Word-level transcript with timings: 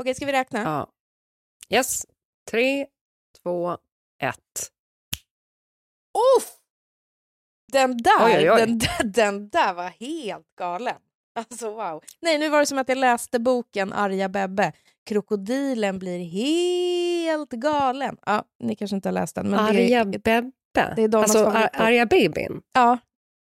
Okej, 0.00 0.14
ska 0.14 0.26
vi 0.26 0.32
räkna? 0.32 0.62
Ja. 0.62 0.90
Yes. 1.76 2.06
Tre, 2.50 2.86
två, 3.42 3.70
ett. 4.22 4.70
Uff! 6.38 6.48
Den 7.72 7.96
där, 7.96 8.26
Oj, 8.26 8.34
oj, 8.36 8.50
oj. 8.50 8.60
Den, 8.60 8.78
där, 8.78 9.04
den 9.04 9.48
där 9.48 9.74
var 9.74 9.88
helt 9.88 10.46
galen. 10.58 10.96
Alltså 11.34 11.70
wow. 11.70 12.02
Nej, 12.20 12.38
nu 12.38 12.48
var 12.48 12.60
det 12.60 12.66
som 12.66 12.78
att 12.78 12.88
jag 12.88 12.98
läste 12.98 13.38
boken 13.38 13.92
Arja 13.92 14.28
Bebbe. 14.28 14.72
Krokodilen 15.06 15.98
blir 15.98 16.18
helt 16.18 17.50
galen. 17.50 18.16
Ja, 18.26 18.44
ni 18.58 18.76
kanske 18.76 18.96
inte 18.96 19.08
har 19.08 19.14
läst 19.14 19.34
den. 19.34 19.50
Men 19.50 19.60
Arja 19.60 19.72
det 19.72 19.94
är, 19.94 20.04
Bebbe. 20.04 20.94
det 20.96 21.02
är 21.02 21.16
alltså 21.16 21.46
Ar. 21.46 21.70
Arja 21.72 22.06
Babyn. 22.06 22.62
Ja, 22.72 22.98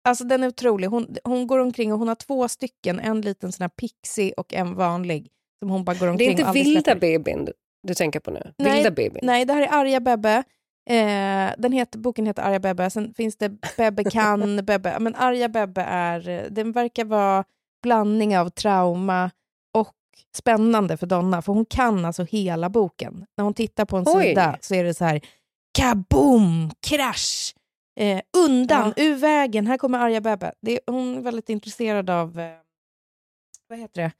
alltså 0.03 0.23
den 0.23 0.43
är 0.43 0.47
otrolig. 0.47 0.87
Hon, 0.87 1.15
hon 1.23 1.47
går 1.47 1.59
omkring 1.59 1.93
och 1.93 1.99
hon 1.99 2.07
har 2.07 2.15
två 2.15 2.47
stycken. 2.47 2.99
En 2.99 3.21
liten 3.21 3.51
sån 3.51 3.63
här 3.63 3.69
pixie 3.69 4.33
och 4.33 4.53
en 4.53 4.75
vanlig. 4.75 5.31
Som 5.59 5.69
hon 5.69 5.83
bara 5.83 5.95
går 5.95 6.05
Det 6.05 6.11
omkring 6.11 6.27
är 6.27 6.31
inte 6.31 6.51
Vilda. 6.51 6.95
Babyn 6.95 7.45
du, 7.45 7.53
du 7.83 7.93
tänker 7.93 8.19
på 8.19 8.31
nu? 8.31 8.53
Nej, 8.57 8.73
Vilda 8.73 8.91
Babyn. 8.91 9.19
Nej, 9.23 9.45
det 9.45 9.53
här 9.53 9.61
är 9.61 9.73
Arja 9.73 9.99
Bebbe. 9.99 10.43
Eh, 10.89 11.53
den 11.57 11.71
heter, 11.71 11.99
boken 11.99 12.25
heter 12.25 12.43
Arja 12.43 12.59
Bebbe. 12.59 12.89
Sen 12.89 13.13
finns 13.13 13.37
det 13.37 13.49
Bebbe 13.77 14.03
kan, 14.03 14.55
Bebbe. 14.65 14.99
Men 14.99 15.15
Arja 15.15 15.49
Bebbe 15.49 15.81
är, 15.81 16.47
den 16.49 16.71
verkar 16.71 17.05
vara 17.05 17.43
blandning 17.83 18.37
av 18.37 18.49
trauma 18.49 19.31
och 19.73 19.93
spännande 20.35 20.97
för 20.97 21.07
Donna. 21.07 21.41
För 21.41 21.53
hon 21.53 21.65
kan 21.65 22.05
alltså 22.05 22.23
hela 22.23 22.69
boken. 22.69 23.25
När 23.37 23.43
hon 23.43 23.53
tittar 23.53 23.85
på 23.85 23.97
en 23.97 24.03
Oj. 24.07 24.23
sida 24.23 24.57
så 24.61 24.75
är 24.75 24.83
det 24.83 24.93
så 24.93 25.05
här 25.05 25.21
kaboom, 25.77 26.71
krasch, 26.87 27.55
eh, 27.99 28.21
undan, 28.37 28.93
ur 28.95 29.15
vägen, 29.15 29.67
här 29.67 29.77
kommer 29.77 29.99
Arja 29.99 30.21
Bebbe. 30.21 30.51
Det 30.61 30.79
hon 30.87 31.17
är 31.17 31.21
väldigt 31.21 31.49
intresserad 31.49 32.09
av, 32.09 32.39
eh, 32.39 32.51
vad 33.69 33.79
heter 33.79 34.01
det, 34.01 34.11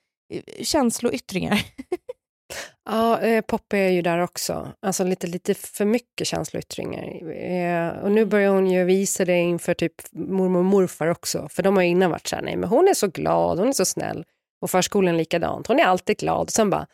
känsloyttringar. 0.61 1.61
Ja, 2.89 3.19
eh, 3.21 3.43
är 3.69 3.89
ju 3.89 4.01
där 4.01 4.19
också. 4.19 4.71
Alltså 4.81 5.03
lite, 5.03 5.27
lite 5.27 5.53
för 5.53 5.85
mycket 5.85 6.27
känsloyttringar. 6.27 7.31
Eh, 7.31 7.89
och 8.03 8.11
nu 8.11 8.25
börjar 8.25 8.49
hon 8.51 8.71
ju 8.71 8.83
visa 8.83 9.25
det 9.25 9.37
inför 9.39 9.73
typ 9.73 9.93
mormor 10.11 10.59
och 10.59 10.65
morfar 10.65 11.07
också. 11.07 11.47
För 11.49 11.63
de 11.63 11.75
har 11.75 11.83
ju 11.83 11.89
innan 11.89 12.11
varit 12.11 12.27
så 12.27 12.35
här, 12.35 12.43
nej 12.43 12.55
men 12.57 12.69
hon 12.69 12.87
är 12.87 12.93
så 12.93 13.07
glad, 13.07 13.59
hon 13.59 13.67
är 13.67 13.71
så 13.73 13.85
snäll. 13.85 14.25
Och 14.61 14.69
förskolan 14.71 15.17
likadant, 15.17 15.67
hon 15.67 15.79
är 15.79 15.83
alltid 15.83 16.17
glad. 16.17 16.49
Sen 16.49 16.69
bara, 16.69 16.87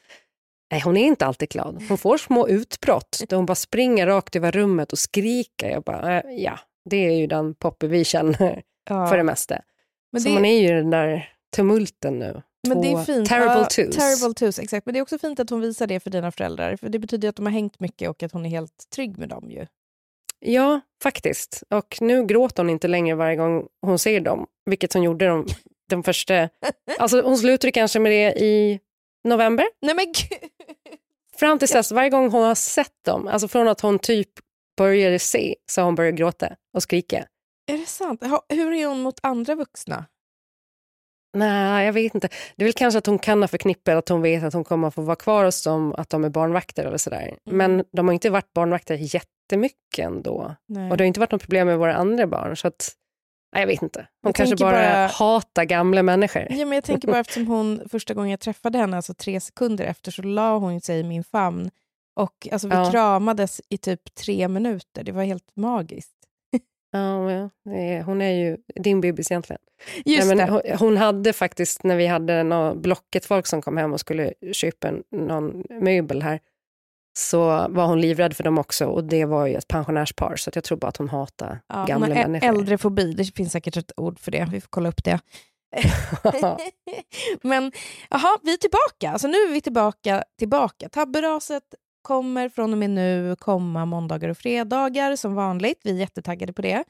nej 0.71 0.81
hon 0.81 0.97
är 0.97 1.05
inte 1.05 1.25
alltid 1.25 1.49
glad. 1.49 1.83
Hon 1.89 1.97
får 1.97 2.17
små 2.17 2.47
utbrott 2.47 3.21
där 3.29 3.37
hon 3.37 3.45
bara 3.45 3.55
springer 3.55 4.07
rakt 4.07 4.35
över 4.35 4.51
rummet 4.51 4.91
och 4.91 4.99
skriker. 4.99 5.69
Jag 5.69 5.83
bara, 5.83 6.17
eh, 6.21 6.31
ja, 6.37 6.59
det 6.89 6.97
är 7.07 7.11
ju 7.15 7.27
den 7.27 7.55
Poppy 7.55 7.87
vi 7.87 8.03
känner 8.03 8.61
Ja. 8.89 9.07
för 9.07 9.17
det 9.17 9.23
mesta. 9.23 9.61
Men 10.11 10.21
så 10.21 10.27
det- 10.29 10.33
man 10.33 10.45
är 10.45 10.61
ju 10.61 10.67
den 10.75 10.89
där 10.89 11.29
tumulten 11.55 12.19
nu. 12.19 12.41
Men 12.67 12.81
det 12.81 12.91
är 12.91 13.03
fint. 13.03 13.29
Terrible 13.29 13.65
twos. 13.65 13.95
Terrible 13.95 14.33
twos, 14.33 14.59
exakt. 14.59 14.85
Men 14.85 14.93
det 14.93 14.99
är 14.99 15.01
också 15.01 15.17
fint 15.17 15.39
att 15.39 15.49
hon 15.49 15.61
visar 15.61 15.87
det 15.87 15.99
för 15.99 16.09
dina 16.09 16.31
föräldrar. 16.31 16.75
För 16.75 16.89
det 16.89 16.99
betyder 16.99 17.29
att 17.29 17.35
de 17.35 17.45
har 17.45 17.53
hängt 17.53 17.79
mycket 17.79 18.09
och 18.09 18.23
att 18.23 18.31
hon 18.31 18.45
är 18.45 18.49
helt 18.49 18.89
trygg 18.95 19.17
med 19.17 19.29
dem 19.29 19.51
ju. 19.51 19.67
Ja, 20.39 20.81
faktiskt. 21.03 21.63
Och 21.69 21.97
nu 22.01 22.25
gråter 22.25 22.63
hon 22.63 22.69
inte 22.69 22.87
längre 22.87 23.15
varje 23.15 23.35
gång 23.35 23.67
hon 23.81 23.99
ser 23.99 24.19
dem, 24.19 24.47
vilket 24.65 24.93
hon 24.93 25.03
gjorde 25.03 25.27
de, 25.27 25.45
de 25.89 26.03
första... 26.03 26.49
Alltså 26.99 27.21
hon 27.21 27.37
slutade 27.37 27.71
kanske 27.71 27.99
med 27.99 28.11
det 28.11 28.41
i 28.43 28.79
november. 29.23 29.65
Nej 29.81 29.95
men 29.95 30.05
gud! 30.05 30.49
Fram 31.37 31.59
till 31.59 31.67
dess, 31.67 31.91
varje 31.91 32.09
gång 32.09 32.31
hon 32.31 32.43
har 32.43 32.55
sett 32.55 33.03
dem, 33.05 33.27
alltså 33.27 33.47
från 33.47 33.67
att 33.67 33.81
hon 33.81 33.99
typ 33.99 34.29
började 34.77 35.19
se, 35.19 35.55
så 35.65 35.81
har 35.81 35.85
hon 35.85 35.95
börjat 35.95 36.15
gråta 36.15 36.55
och 36.73 36.83
skrika. 36.83 37.27
Är 37.71 37.77
det 37.77 37.85
sant? 37.85 38.23
Hur 38.49 38.73
är 38.73 38.87
hon 38.87 39.01
mot 39.01 39.19
andra 39.23 39.55
vuxna? 39.55 40.05
Nej, 41.33 41.85
jag 41.85 41.93
vet 41.93 42.15
inte. 42.15 42.29
Det 42.55 42.63
är 42.63 42.65
väl 42.65 42.73
kanske 42.73 42.97
att 42.97 43.05
hon 43.05 43.19
kan 43.19 43.41
ha 43.43 43.47
förknippat 43.47 43.95
att 43.95 44.09
hon 44.09 44.21
vet 44.21 44.43
att 44.43 44.53
hon 44.53 44.63
kommer 44.63 44.87
att 44.87 44.93
få 44.95 45.01
vara 45.01 45.15
kvar 45.15 45.45
hos 45.45 45.63
dem, 45.63 45.95
att 45.97 46.09
de 46.09 46.23
är 46.23 46.29
barnvakter 46.29 46.85
eller 46.85 46.97
sådär. 46.97 47.35
Mm. 47.45 47.57
Men 47.57 47.85
de 47.91 48.07
har 48.07 48.13
inte 48.13 48.29
varit 48.29 48.53
barnvakter 48.53 48.95
jättemycket 48.95 49.99
ändå. 50.05 50.55
Nej. 50.67 50.91
Och 50.91 50.97
det 50.97 51.03
har 51.03 51.07
inte 51.07 51.19
varit 51.19 51.31
något 51.31 51.41
problem 51.41 51.67
med 51.67 51.77
våra 51.77 51.95
andra 51.95 52.27
barn. 52.27 52.57
Så 52.57 52.67
att, 52.67 52.91
nej, 53.53 53.61
jag 53.61 53.67
vet 53.67 53.81
inte. 53.81 53.99
Hon 53.99 54.07
Jag 54.29 54.35
kanske 54.35 54.55
bara, 54.55 54.71
bara- 54.71 55.07
hatar 55.07 55.63
gamla 55.63 56.03
människor. 56.03 56.47
Ja, 56.49 56.65
men 56.65 56.71
jag 56.71 56.83
tänker 56.83 57.07
bara 57.07 57.19
eftersom 57.19 57.47
hon 57.47 57.81
första 57.91 58.13
gången 58.13 58.31
jag 58.31 58.39
träffade 58.39 58.77
henne, 58.77 58.97
alltså 58.97 59.13
tre 59.13 59.39
sekunder 59.41 59.85
efter, 59.85 60.11
så 60.11 60.21
la 60.21 60.57
hon 60.57 60.81
sig 60.81 60.99
i 60.99 61.03
min 61.03 61.23
famn. 61.23 61.71
Och 62.15 62.47
alltså, 62.51 62.67
vi 62.67 62.75
Ja. 62.75 62.91
kramades 62.91 63.61
i 63.69 63.77
typ 63.77 64.15
tre 64.15 64.47
minuter. 64.47 65.03
Det 65.03 65.11
var 65.11 65.23
helt 65.23 65.55
magiskt. 65.55 66.13
Ja, 66.91 67.49
hon 68.05 68.21
är 68.21 68.31
ju 68.31 68.57
din 68.75 69.01
bebis 69.01 69.31
egentligen. 69.31 69.61
Just 70.05 70.27
Nej, 70.27 70.35
men 70.37 70.49
hon, 70.49 70.61
hon 70.79 70.97
hade 70.97 71.33
faktiskt, 71.33 71.83
när 71.83 71.95
vi 71.95 72.07
hade 72.07 72.43
någon 72.43 72.81
Blocket-folk 72.81 73.47
som 73.47 73.61
kom 73.61 73.77
hem 73.77 73.93
och 73.93 73.99
skulle 73.99 74.33
köpa 74.53 74.87
en, 74.87 75.03
någon 75.11 75.63
möbel 75.69 76.21
här, 76.21 76.39
så 77.17 77.45
var 77.69 77.85
hon 77.87 78.01
livrädd 78.01 78.35
för 78.35 78.43
dem 78.43 78.57
också 78.57 78.85
och 78.85 79.03
det 79.03 79.25
var 79.25 79.47
ju 79.47 79.55
ett 79.55 79.67
pensionärspar 79.67 80.35
så 80.35 80.51
jag 80.53 80.63
tror 80.63 80.77
bara 80.77 80.87
att 80.87 80.97
hon 80.97 81.09
hatar 81.09 81.59
Ja, 81.67 81.85
gamla 81.85 82.07
hon 82.07 82.15
människor. 82.15 82.47
äldrefobi. 82.47 83.13
Det 83.13 83.35
finns 83.35 83.51
säkert 83.51 83.77
ett 83.77 83.91
ord 83.97 84.19
för 84.19 84.31
det. 84.31 84.47
Vi 84.51 84.61
får 84.61 84.67
kolla 84.69 84.89
upp 84.89 85.03
det. 85.03 85.19
Men 87.41 87.71
jaha, 88.09 88.37
vi 88.43 88.53
är 88.53 88.57
tillbaka. 88.57 89.11
Alltså 89.11 89.27
nu 89.27 89.37
är 89.37 89.53
vi 89.53 89.61
tillbaka. 89.61 90.23
tillbaka. 90.39 90.89
Tabberaset 90.89 91.63
kommer 92.01 92.49
från 92.49 92.71
och 92.71 92.77
med 92.77 92.89
nu 92.89 93.35
komma 93.39 93.85
måndagar 93.85 94.29
och 94.29 94.37
fredagar 94.37 95.15
som 95.15 95.35
vanligt. 95.35 95.79
Vi 95.83 95.91
är 95.91 95.95
jättetaggade 95.95 96.53
på 96.53 96.61
det. 96.61 96.83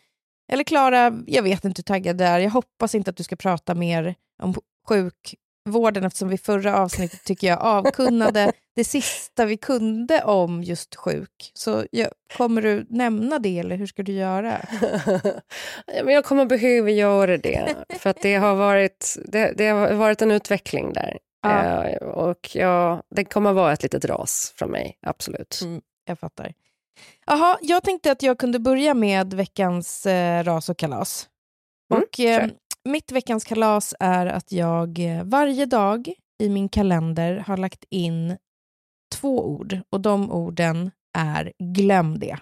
Eller 0.51 0.63
Klara, 0.63 1.13
jag 1.27 1.43
vet 1.43 1.65
inte 1.65 1.79
hur 1.79 1.83
taggad 1.83 2.17
du 2.17 2.23
är. 2.23 2.39
Jag 2.39 2.49
hoppas 2.49 2.95
inte 2.95 3.09
att 3.09 3.17
du 3.17 3.23
ska 3.23 3.35
prata 3.35 3.75
mer 3.75 4.15
om 4.43 4.55
sjukvården 4.87 6.03
eftersom 6.03 6.29
vi 6.29 6.37
förra 6.37 6.77
avsnittet 6.77 7.23
tycker 7.23 7.47
jag 7.47 7.61
avkunnade 7.61 8.51
det 8.75 8.83
sista 8.83 9.45
vi 9.45 9.57
kunde 9.57 10.23
om 10.23 10.63
just 10.63 10.95
sjuk. 10.95 11.51
Så 11.53 11.85
jag, 11.91 12.09
kommer 12.37 12.61
du 12.61 12.85
nämna 12.89 13.39
det 13.39 13.59
eller 13.59 13.75
hur 13.75 13.87
ska 13.87 14.03
du 14.03 14.11
göra? 14.11 14.61
Jag 16.05 16.25
kommer 16.25 16.45
behöva 16.45 16.89
göra 16.89 17.37
det, 17.37 17.75
för 17.99 18.09
att 18.09 18.21
det 18.21 18.35
har 18.35 18.55
varit, 18.55 19.17
det, 19.25 19.53
det 19.57 19.67
har 19.67 19.93
varit 19.93 20.21
en 20.21 20.31
utveckling 20.31 20.93
där. 20.93 21.17
Ja. 21.41 21.83
Eh, 21.85 22.07
och 22.07 22.55
ja, 22.55 23.03
det 23.09 23.25
kommer 23.25 23.53
vara 23.53 23.73
ett 23.73 23.83
litet 23.83 24.05
ras 24.05 24.53
från 24.55 24.71
mig, 24.71 24.97
absolut. 25.01 25.59
Mm, 25.63 25.81
jag 26.05 26.19
fattar. 26.19 26.53
Jaha, 27.25 27.57
jag 27.61 27.83
tänkte 27.83 28.11
att 28.11 28.23
jag 28.23 28.39
kunde 28.39 28.59
börja 28.59 28.93
med 28.93 29.33
veckans 29.33 30.05
eh, 30.05 30.43
ras 30.43 30.69
och 30.69 30.77
kalas. 30.77 31.29
Mm, 31.93 32.03
och 32.03 32.19
eh. 32.19 32.49
Mitt 32.83 33.11
veckans 33.11 33.43
kalas 33.43 33.95
är 33.99 34.25
att 34.25 34.51
jag 34.51 34.99
eh, 34.99 35.23
varje 35.23 35.65
dag 35.65 36.13
i 36.43 36.49
min 36.49 36.69
kalender 36.69 37.37
har 37.47 37.57
lagt 37.57 37.83
in 37.89 38.37
två 39.15 39.47
ord 39.47 39.79
och 39.89 40.01
de 40.01 40.31
orden 40.31 40.91
är 41.17 41.53
glöm 41.59 42.19
det. 42.19 42.37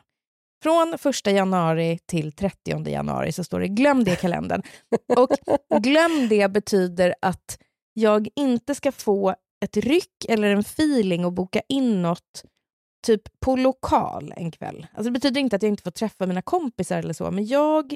Från 0.63 0.93
1 0.93 1.27
januari 1.27 1.99
till 2.05 2.31
30 2.31 2.89
januari 2.89 3.31
så 3.31 3.43
står 3.43 3.59
det 3.59 3.67
glöm 3.67 4.03
det 4.03 4.13
i 4.13 4.15
kalendern. 4.15 4.61
Och 5.17 5.29
glöm 5.83 6.27
det 6.29 6.51
betyder 6.51 7.15
att 7.21 7.59
jag 7.99 8.27
inte 8.35 8.75
ska 8.75 8.91
få 8.91 9.35
ett 9.65 9.77
ryck 9.77 10.25
eller 10.29 10.51
en 10.51 10.59
feeling 10.59 11.25
och 11.25 11.33
boka 11.33 11.61
in 11.69 12.01
något 12.01 12.43
typ 13.07 13.39
på 13.39 13.55
lokal 13.55 14.33
en 14.35 14.51
kväll. 14.51 14.87
Alltså 14.93 15.03
det 15.03 15.11
betyder 15.11 15.41
inte 15.41 15.55
att 15.55 15.63
jag 15.63 15.69
inte 15.69 15.83
får 15.83 15.91
träffa 15.91 16.25
mina 16.25 16.41
kompisar 16.41 16.97
eller 16.99 17.13
så, 17.13 17.31
men 17.31 17.45
jag 17.45 17.95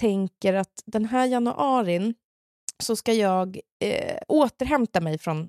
tänker 0.00 0.54
att 0.54 0.82
den 0.86 1.04
här 1.04 1.26
januarin 1.26 2.14
så 2.82 2.96
ska 2.96 3.12
jag 3.12 3.58
eh, 3.84 4.18
återhämta 4.28 5.00
mig 5.00 5.18
från 5.18 5.48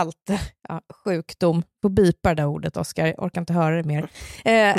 allt, 0.00 0.30
ja, 0.68 0.80
sjukdom, 1.04 1.62
får 1.82 1.88
bipa 1.88 2.28
det 2.28 2.34
där 2.34 2.46
ordet 2.46 2.76
Oskar, 2.76 3.06
jag 3.06 3.22
orkar 3.22 3.40
inte 3.40 3.52
höra 3.52 3.76
det 3.76 3.84
mer. 3.84 4.10
Eh, 4.44 4.76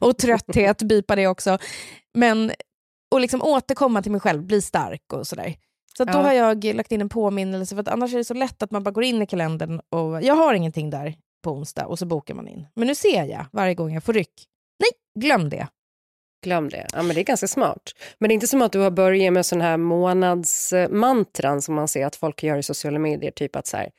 och 0.00 0.18
trötthet, 0.18 0.82
bipa 0.82 1.16
det 1.16 1.26
också. 1.26 1.58
Men, 2.14 2.52
och 3.10 3.20
liksom 3.20 3.42
återkomma 3.42 4.02
till 4.02 4.12
mig 4.12 4.20
själv, 4.20 4.42
bli 4.42 4.62
stark 4.62 5.12
och 5.12 5.26
sådär. 5.26 5.54
Så 5.98 6.02
att 6.02 6.12
då 6.12 6.18
Ja. 6.18 6.22
har 6.22 6.32
jag 6.32 6.64
lagt 6.64 6.92
in 6.92 7.00
en 7.00 7.08
påminnelse, 7.08 7.74
för 7.74 7.80
att 7.80 7.88
annars 7.88 8.12
är 8.14 8.18
det 8.18 8.24
så 8.24 8.34
lätt 8.34 8.62
att 8.62 8.70
man 8.70 8.82
bara 8.82 8.90
går 8.90 9.04
in 9.04 9.22
i 9.22 9.26
kalendern 9.26 9.80
och 9.90 10.22
jag 10.22 10.34
har 10.34 10.54
ingenting 10.54 10.90
där 10.90 11.14
på 11.44 11.50
onsdag 11.50 11.86
och 11.86 11.98
så 11.98 12.06
bokar 12.06 12.34
man 12.34 12.48
in. 12.48 12.66
Men 12.74 12.86
nu 12.86 12.94
ser 12.94 13.24
jag 13.24 13.46
varje 13.52 13.74
gång 13.74 13.94
jag 13.94 14.04
får 14.04 14.12
ryck, 14.12 14.44
nej, 14.80 15.22
glöm 15.24 15.50
det. 15.50 15.68
glöm 16.44 16.68
det. 16.68 16.86
Ja, 16.92 17.02
men 17.02 17.14
det 17.14 17.20
är 17.20 17.24
ganska 17.24 17.48
smart. 17.48 17.82
Men 18.18 18.28
det 18.28 18.32
är 18.32 18.34
inte 18.34 18.46
som 18.46 18.62
att 18.62 18.72
du 18.72 18.78
har 18.78 18.90
börjat 18.90 19.32
med 19.32 19.46
sån 19.46 19.60
här 19.60 19.76
månadsmantran 19.76 21.62
som 21.62 21.74
man 21.74 21.88
ser 21.88 22.06
att 22.06 22.16
folk 22.16 22.42
gör 22.42 22.58
i 22.58 22.62
sociala 22.62 22.98
medier. 22.98 23.30
Typ 23.30 23.56
att 23.56 23.66
så 23.66 23.76
här, 23.76 23.90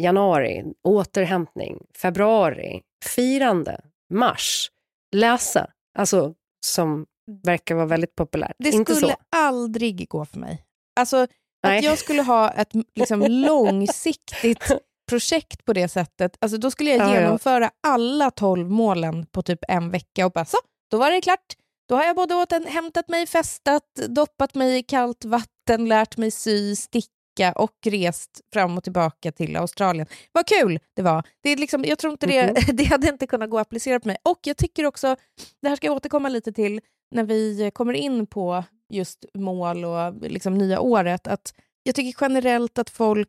januari, 0.00 0.64
återhämtning, 0.82 1.78
februari, 2.02 2.82
firande, 3.04 3.80
mars, 4.14 4.70
läsa. 5.16 5.70
Alltså 5.98 6.34
som 6.66 7.06
verkar 7.42 7.74
vara 7.74 7.86
väldigt 7.86 8.14
populärt. 8.14 8.54
Det 8.58 8.70
inte 8.70 8.94
skulle 8.94 9.12
så. 9.12 9.18
aldrig 9.36 10.08
gå 10.08 10.24
för 10.24 10.38
mig. 10.38 10.62
Alltså, 10.96 11.26
Nej. 11.62 11.78
att 11.78 11.84
jag 11.84 11.98
skulle 11.98 12.22
ha 12.22 12.50
ett 12.50 12.70
liksom, 12.94 13.20
långsiktigt 13.28 14.72
projekt 15.08 15.64
på 15.64 15.72
det 15.72 15.88
sättet, 15.88 16.36
alltså, 16.40 16.58
då 16.58 16.70
skulle 16.70 16.90
jag 16.90 17.00
Ja, 17.08 17.14
ja. 17.14 17.20
genomföra 17.20 17.70
alla 17.86 18.30
tolv 18.30 18.70
målen 18.70 19.26
på 19.26 19.42
typ 19.42 19.58
en 19.68 19.90
vecka 19.90 20.26
och 20.26 20.32
bara 20.32 20.44
så, 20.44 20.58
då 20.90 20.98
var 20.98 21.10
det 21.10 21.20
klart. 21.20 21.54
Då 21.88 21.96
har 21.96 22.04
jag 22.04 22.16
både 22.16 22.34
åt 22.34 22.52
en, 22.52 22.66
hämtat 22.66 23.08
mig, 23.08 23.26
festat, 23.26 23.82
doppat 24.08 24.54
mig 24.54 24.78
i 24.78 24.82
kallt 24.82 25.24
vatten, 25.24 25.88
lärt 25.88 26.16
mig 26.16 26.30
sy, 26.30 26.76
sticka 26.76 27.52
och 27.54 27.76
rest 27.86 28.40
fram 28.52 28.78
och 28.78 28.84
tillbaka 28.84 29.32
till 29.32 29.56
Australien. 29.56 30.06
Vad 30.32 30.46
kul 30.46 30.78
det 30.96 31.02
var. 31.02 31.22
Det 31.42 31.50
är 31.50 31.56
liksom, 31.56 31.84
jag 31.84 31.98
tror 31.98 32.12
inte 32.12 32.26
det, 32.26 32.54
det 32.72 32.84
hade 32.84 33.08
inte 33.08 33.26
kunnat 33.26 33.50
gå 33.50 33.58
att 33.58 33.66
applicera 33.66 34.00
på 34.00 34.08
mig. 34.08 34.16
Och 34.24 34.38
jag 34.42 34.56
tycker 34.56 34.86
också, 34.86 35.16
det 35.62 35.68
här 35.68 35.76
ska 35.76 35.86
jag 35.86 35.96
återkomma 35.96 36.28
lite 36.28 36.52
till 36.52 36.80
när 37.14 37.24
vi 37.24 37.70
kommer 37.74 37.94
in 37.94 38.26
på 38.26 38.64
just 38.88 39.24
mål 39.34 39.84
och 39.84 40.14
liksom 40.20 40.54
nya 40.58 40.80
året, 40.80 41.26
att 41.26 41.54
jag 41.82 41.94
tycker 41.94 42.24
generellt 42.24 42.78
att 42.78 42.90
folk 42.90 43.28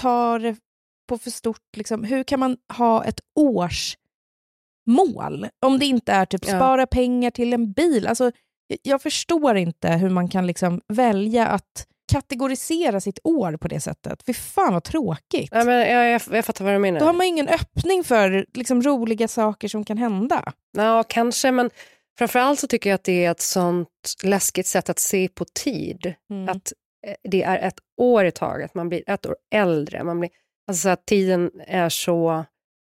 tar 0.00 0.38
det 0.38 0.56
på 1.08 1.18
för 1.18 1.30
stort. 1.30 1.76
Liksom, 1.76 2.04
hur 2.04 2.22
kan 2.24 2.40
man 2.40 2.56
ha 2.78 3.04
ett 3.04 3.20
års 3.34 3.96
mål 4.86 5.48
om 5.66 5.78
det 5.78 5.86
inte 5.86 6.12
är 6.12 6.26
typ 6.26 6.46
Ja. 6.46 6.56
spara 6.56 6.86
pengar 6.86 7.30
till 7.30 7.52
en 7.52 7.72
bil? 7.72 8.06
Alltså, 8.06 8.30
jag, 8.66 8.78
jag 8.82 9.02
förstår 9.02 9.56
inte 9.56 9.88
hur 9.90 10.10
man 10.10 10.28
kan 10.28 10.46
liksom 10.46 10.80
välja 10.88 11.46
att 11.46 11.86
kategorisera 12.12 13.00
sitt 13.00 13.18
år 13.24 13.56
på 13.56 13.68
det 13.68 13.80
sättet. 13.80 14.22
Fy 14.26 14.34
fan 14.34 14.72
vad 14.72 14.84
tråkigt. 14.84 15.48
Ja, 15.52 15.64
men 15.64 15.74
jag, 15.74 16.08
jag, 16.10 16.22
jag 16.30 16.44
fattar 16.44 16.64
vad 16.64 16.74
du 16.74 16.78
menar. 16.78 17.00
Då 17.00 17.06
har 17.06 17.12
man 17.12 17.26
ingen 17.26 17.48
öppning 17.48 18.04
för 18.04 18.46
liksom, 18.54 18.82
roliga 18.82 19.28
saker 19.28 19.68
som 19.68 19.84
kan 19.84 19.98
hända. 19.98 20.52
Ja, 20.76 21.04
kanske, 21.08 21.50
men 21.52 21.70
framförallt 22.18 22.60
så 22.60 22.66
tycker 22.66 22.90
jag 22.90 22.94
att 22.94 23.04
det 23.04 23.24
är 23.24 23.30
ett 23.30 23.40
sånt 23.40 23.88
läskigt 24.22 24.66
sätt 24.66 24.90
att 24.90 24.98
se 24.98 25.28
på 25.28 25.44
tid. 25.44 26.14
Mm. 26.30 26.48
Att 26.48 26.72
eh, 27.06 27.14
det 27.30 27.42
är 27.42 27.58
ett 27.58 27.78
år 28.00 28.24
i 28.24 28.30
taget, 28.30 28.74
man 28.74 28.88
blir 28.88 29.10
ett 29.10 29.26
år 29.26 29.36
äldre. 29.54 30.04
Man 30.04 30.20
blir, 30.20 30.30
alltså 30.68 30.88
att 30.88 31.06
tiden 31.06 31.50
är 31.66 31.88
så 31.88 32.44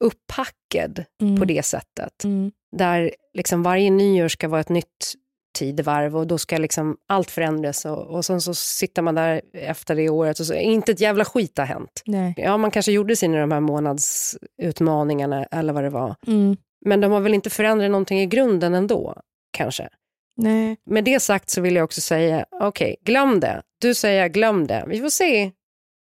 upphackad 0.04 1.04
Mm. 1.22 1.40
på 1.40 1.46
det 1.46 1.66
sättet. 1.66 2.24
Mm. 2.24 2.52
Där 2.78 3.12
liksom 3.34 3.64
varje 3.64 3.90
nyår 3.92 4.28
ska 4.28 4.48
vara 4.48 4.62
ett 4.62 4.70
nytt 4.70 5.14
tidevarv 5.58 6.18
och 6.18 6.28
då 6.28 6.38
ska 6.38 6.58
liksom 6.58 6.98
allt 7.08 7.32
förändras 7.32 7.86
och, 7.86 7.98
och 8.08 8.26
sen 8.26 8.42
så 8.42 8.54
sitter 8.54 9.02
man 9.02 9.16
där 9.16 9.42
efter 9.54 9.96
det 9.96 10.10
året 10.10 10.40
och 10.40 10.46
så 10.46 10.54
inte 10.54 10.92
ett 10.92 11.00
jävla 11.02 11.26
skit 11.26 11.58
har 11.58 11.66
hänt. 11.66 12.02
Nej. 12.06 12.34
Ja, 12.38 12.58
man 12.58 12.72
kanske 12.72 12.92
gjorde 12.92 13.16
sina 13.16 13.38
de 13.40 13.52
här 13.52 13.60
månadsutmaningarna 13.60 15.44
eller 15.46 15.74
vad 15.74 15.84
det 15.84 15.90
var. 15.90 16.16
Mm. 16.28 16.58
Men 16.88 17.02
de 17.02 17.12
har 17.12 17.20
väl 17.20 17.34
inte 17.34 17.50
förändrat 17.50 17.92
någonting 17.92 18.20
i 18.20 18.26
grunden 18.26 18.74
ändå, 18.74 19.22
kanske. 19.52 19.90
Nej. 20.38 20.78
Med 20.86 21.04
det 21.04 21.20
sagt 21.20 21.50
så 21.50 21.62
vill 21.62 21.76
jag 21.76 21.84
också 21.84 22.02
säga, 22.02 22.46
okej, 22.52 22.96
glöm 23.02 23.40
det. 23.40 23.62
Du 23.82 23.96
säger 23.96 24.28
glöm 24.28 24.68
det. 24.68 24.84
Vi 24.88 25.00
får 25.00 25.10
se 25.10 25.52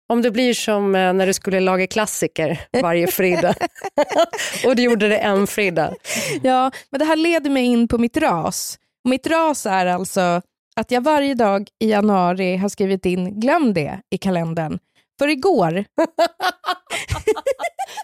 om 0.09 0.23
det 0.23 0.31
blir 0.31 0.55
som 0.55 0.95
eh, 0.95 1.13
när 1.13 1.27
du 1.27 1.33
skulle 1.33 1.61
laga 1.61 1.87
klassiker 1.87 2.61
varje 2.83 3.07
fredag. 3.07 3.55
och 4.67 4.77
du 4.77 4.83
gjorde 4.83 5.09
det 5.09 5.19
en 5.19 5.47
fredag. 5.47 5.95
Ja, 6.43 6.71
men 6.91 6.99
det 6.99 7.05
här 7.05 7.17
leder 7.17 7.51
mig 7.51 7.65
in 7.65 7.89
på 7.89 7.99
mitt 7.99 8.17
ras. 8.17 8.79
Mitt 9.05 9.27
ras 9.27 9.67
är 9.67 9.87
alltså 9.87 10.43
att 10.77 10.91
jag 10.91 11.01
varje 11.01 11.35
dag 11.35 11.69
i 11.79 11.91
januari 11.91 12.57
har 12.57 12.69
skrivit 12.69 13.07
in 13.07 13.41
glöm 13.41 13.75
det 13.75 14.01
i 14.11 14.19
kalendern. 14.19 14.79
För 15.19 15.29
igår, 15.29 15.71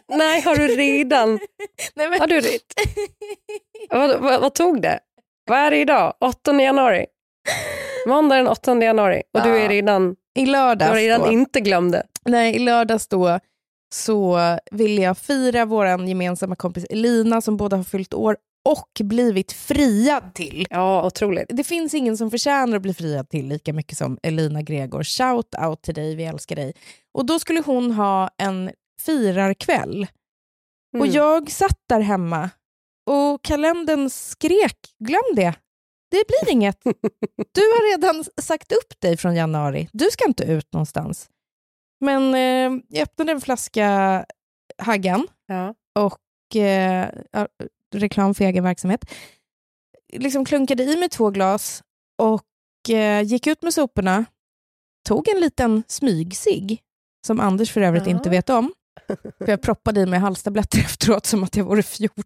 Nej, 0.09 0.41
har 0.41 0.57
du 0.57 0.67
redan? 0.69 1.39
nej 1.95 2.09
men, 2.11 2.21
Har 2.21 2.27
du 2.27 2.41
rätt? 2.41 2.63
vad, 3.91 4.21
vad, 4.21 4.41
vad 4.41 4.55
tog 4.55 4.83
det? 4.83 4.99
Vad 5.47 5.59
är 5.59 5.71
det 5.71 5.77
idag? 5.81 6.15
8 6.21 6.53
januari? 6.61 7.07
Måndag 8.07 8.37
den 8.37 8.49
8 8.49 8.83
januari 8.83 9.23
och 9.35 9.43
du 9.43 9.57
är 9.57 9.63
Ja. 9.63 9.69
redan, 9.71 10.17
i 10.39 10.45
du 10.45 10.51
lördags, 10.51 10.89
har 10.91 10.97
redan 10.97 11.21
då, 11.21 11.33
inte 11.33 11.61
glömt 11.61 11.93
det. 11.93 12.03
nej, 12.25 12.57
i 12.57 12.59
lördags 12.59 13.09
då 13.09 13.41
så 13.95 14.39
ville 14.71 15.03
jag 15.03 15.19
fira 15.19 15.65
vår 15.65 15.87
gemensamma 16.09 16.57
kompis 16.57 16.85
Elina 16.91 17.41
som 17.41 17.57
båda 17.57 17.77
har 17.77 17.85
fyllt 17.85 18.15
år 18.15 18.37
och 18.65 18.91
blivit 19.05 19.53
friad 19.53 20.35
till. 20.35 20.67
Ja, 20.71 21.07
otroligt. 21.07 21.47
Det 21.49 21.65
finns 21.65 21.95
ingen 21.95 22.17
som 22.17 22.31
förtjänar 22.31 22.77
att 22.77 22.83
bli 22.83 22.95
friad 22.95 23.29
till 23.29 23.49
lika 23.49 23.73
mycket 23.73 23.99
som 23.99 24.19
Elina 24.23 24.63
Gregor. 24.63 25.03
Shout 25.03 25.55
out 25.69 25.83
till 25.83 25.95
dig, 25.95 26.15
vi 26.17 26.25
älskar 26.25 26.57
dig. 26.57 26.73
Och 27.15 27.27
då 27.27 27.39
skulle 27.39 27.61
hon 27.61 27.91
ha 27.93 28.31
en 28.39 28.71
firarkväll. 29.01 30.07
Och 30.93 31.05
Mm. 31.07 31.11
jag 31.13 31.51
satt 31.51 31.79
där 31.89 32.01
hemma 32.01 32.51
och 33.11 33.43
kalendern 33.45 34.11
skrek, 34.11 34.79
glöm 34.99 35.23
det. 35.37 35.55
Det 36.11 36.23
blir 36.27 36.53
inget. 36.53 36.79
Du 37.55 37.61
har 37.61 37.93
redan 37.93 38.25
sagt 38.41 38.73
upp 38.73 39.01
dig 39.01 39.17
från 39.17 39.35
januari. 39.35 39.89
Du 39.93 40.05
ska 40.11 40.25
inte 40.29 40.45
ut 40.45 40.73
någonstans. 40.73 41.29
Men 42.01 42.35
eh, 42.35 42.81
jag 42.89 43.03
öppnade 43.03 43.33
en 43.33 43.41
flaska 43.41 44.25
Haggan 44.79 45.27
Ja. 45.47 45.75
och 45.99 46.57
eh, 46.57 47.09
reklam 47.95 48.35
för 48.35 48.45
egen 48.45 48.65
verksamhet. 48.65 49.05
Liksom 50.13 50.45
klunkade 50.45 50.83
i 50.83 50.97
mig 50.97 51.09
två 51.09 51.31
glas 51.31 51.83
och 52.23 52.91
eh, 52.95 53.23
gick 53.23 53.47
ut 53.47 53.63
med 53.63 53.75
soporna. 53.75 54.25
Tog 55.09 55.29
en 55.29 55.41
liten 55.41 55.83
smygsig 55.89 56.81
som 57.27 57.41
Anders 57.41 57.73
för 57.73 57.81
övrigt 57.81 58.07
Ja. 58.07 58.11
inte 58.11 58.31
vet 58.31 58.51
om. 58.51 58.73
För 59.39 59.49
jag 59.49 59.63
proppade 59.63 60.01
i 60.01 60.07
mig 60.07 60.19
halstabletter 60.19 60.79
efteråt 60.85 61.27
som 61.27 61.45
att 61.45 61.57
jag 61.57 61.65
vore 61.65 61.83
14. 61.83 62.17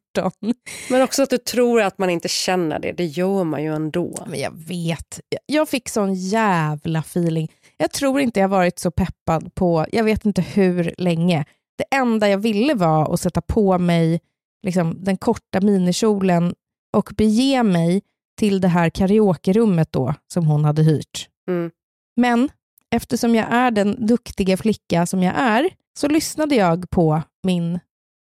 Men 0.91 1.03
också 1.03 1.23
att 1.23 1.31
du 1.31 1.39
tror 1.39 1.83
att 1.83 1.99
man 1.99 2.11
inte 2.11 2.29
känner 2.29 2.79
det, 2.79 2.93
det 2.93 3.05
gör 3.05 3.45
man 3.45 3.63
ju 3.63 3.75
ändå. 3.75 4.25
Men 4.27 4.41
jag 4.41 4.53
vet. 4.55 5.21
Jag 5.47 5.69
fick 5.69 5.89
sån 5.89 6.15
jävla 6.15 6.99
feeling. 6.99 7.53
Jag 7.77 7.93
tror 7.93 8.21
inte 8.21 8.41
jag 8.41 8.49
varit 8.49 8.79
så 8.79 8.91
peppad 8.91 9.55
på, 9.55 9.87
jag 9.93 10.05
vet 10.05 10.25
inte 10.25 10.43
hur 10.43 10.95
länge. 10.99 11.45
Det 11.79 11.97
enda 11.97 12.29
jag 12.29 12.39
ville 12.39 12.75
var 12.75 13.15
att 13.15 13.21
sätta 13.21 13.41
på 13.41 13.79
mig 13.79 14.21
liksom, 14.63 15.05
den 15.05 15.17
korta 15.17 15.61
minikjolen 15.61 16.55
och 16.97 17.11
bege 17.17 17.63
mig 17.63 18.03
till 18.39 18.61
det 18.61 18.69
här 18.69 18.91
karaokerummet 18.91 19.93
då, 19.93 20.15
som 20.33 20.47
hon 20.47 20.65
hade 20.65 20.83
hyrt. 20.83 21.29
Mm. 21.49 21.71
Men 22.17 22.49
eftersom 22.91 23.35
jag 23.35 23.47
är 23.51 23.71
den 23.71 24.07
duktiga 24.07 24.57
flicka 24.57 25.07
som 25.07 25.23
jag 25.23 25.35
är, 25.37 25.71
så 25.99 26.09
lyssnade 26.09 26.55
jag 26.55 26.91
på 26.91 27.23
min 27.43 27.81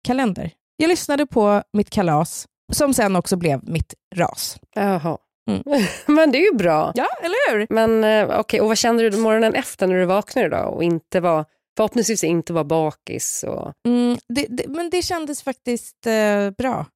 kalender. 0.04 0.50
Jag 0.76 0.88
lyssnade 0.88 1.26
på 1.26 1.62
mitt 1.72 1.90
kalas, 1.90 2.46
som 2.72 2.94
sen 2.94 3.16
också 3.16 3.36
blev 3.36 3.60
mitt 3.68 3.94
ras. 4.14 4.58
Jaha. 4.74 5.18
Mm. 5.50 5.62
Men 6.06 6.30
det 6.32 6.38
är 6.38 6.52
ju 6.52 6.58
bra. 6.58 6.92
Ja, 6.94 7.06
eller 7.22 7.52
hur? 7.52 7.66
Men 7.70 8.04
eh, 8.04 8.40
okej, 8.40 8.60
och 8.60 8.68
vad 8.68 8.78
kände 8.78 9.10
du 9.10 9.16
morgonen 9.16 9.54
efter 9.54 9.86
när 9.86 9.94
du 9.94 10.04
vaknade 10.04 10.48
då 10.48 10.56
och 10.56 10.84
inte 10.84 11.20
var, 11.20 11.44
förhoppningsvis 11.78 12.24
inte 12.24 12.52
vara 12.52 12.64
bakis? 12.64 13.44
Och... 13.48 13.72
Mm, 13.86 14.18
det, 14.28 14.46
det, 14.50 14.68
men 14.68 14.90
det 14.90 15.02
kändes 15.02 15.42
faktiskt 15.42 16.06
eh, 16.06 16.50
bra. 16.50 16.86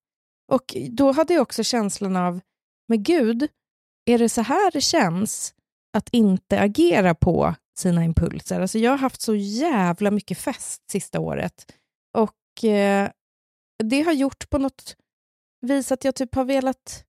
Och 0.52 0.76
då 0.90 1.12
hade 1.12 1.34
jag 1.34 1.42
också 1.42 1.62
känslan 1.62 2.16
av, 2.16 2.40
men 2.88 3.02
gud, 3.02 3.48
är 4.10 4.18
det 4.18 4.28
så 4.28 4.42
här 4.42 4.70
det 4.70 4.80
känns 4.80 5.54
att 5.96 6.08
inte 6.12 6.60
agera 6.60 7.14
på 7.14 7.54
sina 7.78 8.04
impulser? 8.04 8.60
Alltså 8.60 8.78
jag 8.78 8.90
har 8.90 8.98
haft 8.98 9.20
så 9.20 9.34
jävla 9.34 10.10
mycket 10.10 10.38
fest 10.38 10.90
sista 10.90 11.20
året. 11.20 11.72
Och 12.18 12.64
eh, 12.64 13.10
det 13.84 14.02
har 14.02 14.12
gjort 14.12 14.50
på 14.50 14.58
något 14.58 14.96
vis 15.66 15.92
att 15.92 16.04
jag 16.04 16.14
typ 16.14 16.34
har 16.34 16.44
velat 16.44 17.04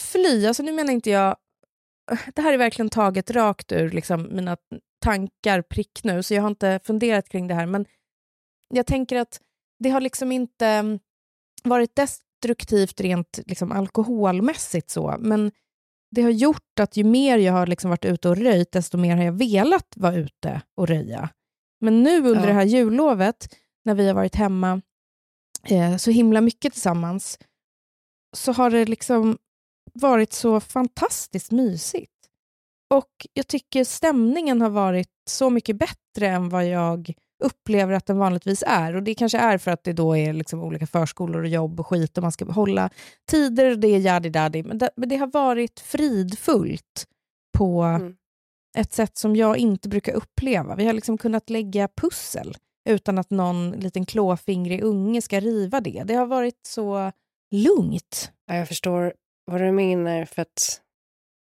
fly. 0.00 0.46
Alltså 0.46 0.62
nu 0.62 0.72
menar 0.72 0.92
inte 0.92 1.10
jag... 1.10 1.36
Det 2.34 2.42
här 2.42 2.52
är 2.52 2.58
verkligen 2.58 2.90
taget 2.90 3.30
rakt 3.30 3.72
ur 3.72 3.90
liksom, 3.90 4.28
mina 4.32 4.56
tankar 5.04 5.62
prick 5.62 6.04
nu, 6.04 6.22
så 6.22 6.34
jag 6.34 6.42
har 6.42 6.48
inte 6.48 6.80
funderat 6.84 7.28
kring 7.28 7.46
det 7.46 7.54
här. 7.54 7.66
Men 7.66 7.86
jag 8.74 8.86
tänker 8.86 9.16
att 9.16 9.40
det 9.78 9.90
har 9.90 10.00
liksom 10.00 10.32
inte 10.32 10.66
mm, 10.66 10.98
varit 11.64 11.96
destruktivt 11.96 13.00
rent 13.00 13.38
liksom, 13.46 13.72
alkoholmässigt 13.72 14.90
så, 14.90 15.16
men 15.18 15.52
det 16.10 16.22
har 16.22 16.30
gjort 16.30 16.80
att 16.80 16.96
ju 16.96 17.04
mer 17.04 17.38
jag 17.38 17.52
har 17.52 17.66
liksom 17.66 17.90
varit 17.90 18.04
ute 18.04 18.28
och 18.28 18.36
röjt, 18.36 18.72
desto 18.72 18.98
mer 18.98 19.16
har 19.16 19.24
jag 19.24 19.32
velat 19.32 19.96
vara 19.96 20.14
ute 20.14 20.62
och 20.76 20.88
röja. 20.88 21.28
Men 21.80 22.02
nu 22.02 22.18
under 22.18 22.40
Ja. 22.40 22.46
det 22.46 22.52
här 22.52 22.64
jullovet, 22.64 23.54
när 23.84 23.94
vi 23.94 24.06
har 24.06 24.14
varit 24.14 24.34
hemma 24.34 24.82
eh, 25.68 25.96
så 25.96 26.10
himla 26.10 26.40
mycket 26.40 26.72
tillsammans, 26.72 27.38
så 28.36 28.52
har 28.52 28.70
det 28.70 28.84
liksom 28.84 29.38
varit 29.94 30.32
så 30.32 30.60
fantastiskt 30.60 31.52
mysigt. 31.52 32.13
Och 32.94 33.26
jag 33.32 33.46
tycker 33.46 33.84
stämningen 33.84 34.60
har 34.60 34.70
varit 34.70 35.08
så 35.30 35.50
mycket 35.50 35.76
bättre 35.76 36.26
än 36.26 36.48
vad 36.48 36.66
jag 36.66 37.12
upplever 37.44 37.92
att 37.92 38.06
den 38.06 38.18
vanligtvis 38.18 38.64
är. 38.66 38.96
Och 38.96 39.02
Det 39.02 39.14
kanske 39.14 39.38
är 39.38 39.58
för 39.58 39.70
att 39.70 39.84
det 39.84 39.92
då 39.92 40.16
är 40.16 40.32
liksom 40.32 40.62
olika 40.62 40.86
förskolor 40.86 41.42
och 41.42 41.48
jobb 41.48 41.80
och 41.80 41.86
skit 41.86 42.18
och 42.18 42.22
man 42.22 42.32
ska 42.32 42.44
hålla 42.44 42.90
tider 43.30 43.70
och 43.70 43.78
det 43.78 43.88
är 43.88 43.98
yadi 43.98 44.62
men, 44.62 44.78
det, 44.78 44.90
men 44.96 45.08
det 45.08 45.16
har 45.16 45.26
varit 45.26 45.80
fridfullt 45.80 47.06
på 47.58 47.82
mm. 47.82 48.16
ett 48.78 48.92
sätt 48.92 49.18
som 49.18 49.36
jag 49.36 49.56
inte 49.56 49.88
brukar 49.88 50.12
uppleva. 50.12 50.76
Vi 50.76 50.86
har 50.86 50.92
liksom 50.92 51.18
kunnat 51.18 51.50
lägga 51.50 51.88
pussel 51.88 52.56
utan 52.88 53.18
att 53.18 53.30
någon 53.30 53.70
liten 53.70 54.06
klåfingrig 54.06 54.82
unge 54.82 55.22
ska 55.22 55.40
riva 55.40 55.80
det. 55.80 56.02
Det 56.06 56.14
har 56.14 56.26
varit 56.26 56.66
så 56.66 57.12
lugnt. 57.50 58.32
Ja, 58.46 58.56
jag 58.56 58.68
förstår 58.68 59.14
vad 59.44 59.60
du 59.60 59.72
menar, 59.72 60.24
för 60.24 60.42
att 60.42 60.80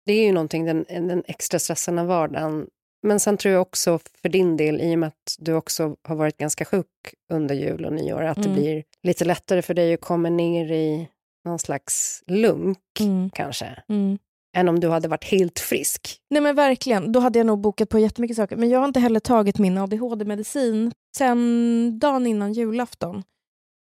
det 0.07 0.13
är 0.13 0.25
ju 0.25 0.31
någonting, 0.31 0.65
den, 0.65 0.85
den 0.89 1.23
extra 1.27 1.59
stressen 1.59 1.99
av 1.99 2.07
vardagen. 2.07 2.67
Men 3.03 3.19
sen 3.19 3.37
tror 3.37 3.53
jag 3.53 3.61
också 3.61 3.99
för 4.21 4.29
din 4.29 4.57
del, 4.57 4.81
i 4.81 4.95
och 4.95 4.99
med 4.99 5.07
att 5.07 5.35
du 5.39 5.53
också 5.53 5.95
har 6.03 6.15
varit 6.15 6.37
ganska 6.37 6.65
sjuk 6.65 6.87
under 7.33 7.55
jul 7.55 7.85
och 7.85 7.93
nyår, 7.93 8.23
att 8.23 8.37
mm. 8.37 8.49
det 8.49 8.61
blir 8.61 8.83
lite 9.03 9.25
lättare 9.25 9.61
för 9.61 9.73
dig 9.73 9.93
att 9.93 10.01
komma 10.01 10.29
ner 10.29 10.71
i 10.71 11.09
någon 11.45 11.59
slags 11.59 12.23
lunk, 12.27 12.99
mm. 12.99 13.29
kanske. 13.29 13.83
Mm. 13.89 14.17
Än 14.57 14.69
om 14.69 14.79
du 14.79 14.89
hade 14.89 15.07
varit 15.07 15.23
helt 15.23 15.59
frisk. 15.59 16.17
Nej 16.29 16.41
men 16.41 16.55
verkligen, 16.55 17.11
då 17.11 17.19
hade 17.19 17.39
jag 17.39 17.45
nog 17.45 17.59
bokat 17.59 17.89
på 17.89 17.99
jättemycket 17.99 18.37
saker. 18.37 18.55
Men 18.55 18.69
jag 18.69 18.79
har 18.79 18.85
inte 18.85 18.99
heller 18.99 19.19
tagit 19.19 19.59
min 19.59 19.77
ADHD-medicin 19.77 20.91
sen 21.17 21.99
dagen 21.99 22.27
innan 22.27 22.53
julafton. 22.53 23.23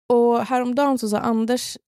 Och 0.08 0.40
häromdagen 0.40 0.98
så 0.98 1.08
sa 1.08 1.18
Anders 1.18 1.78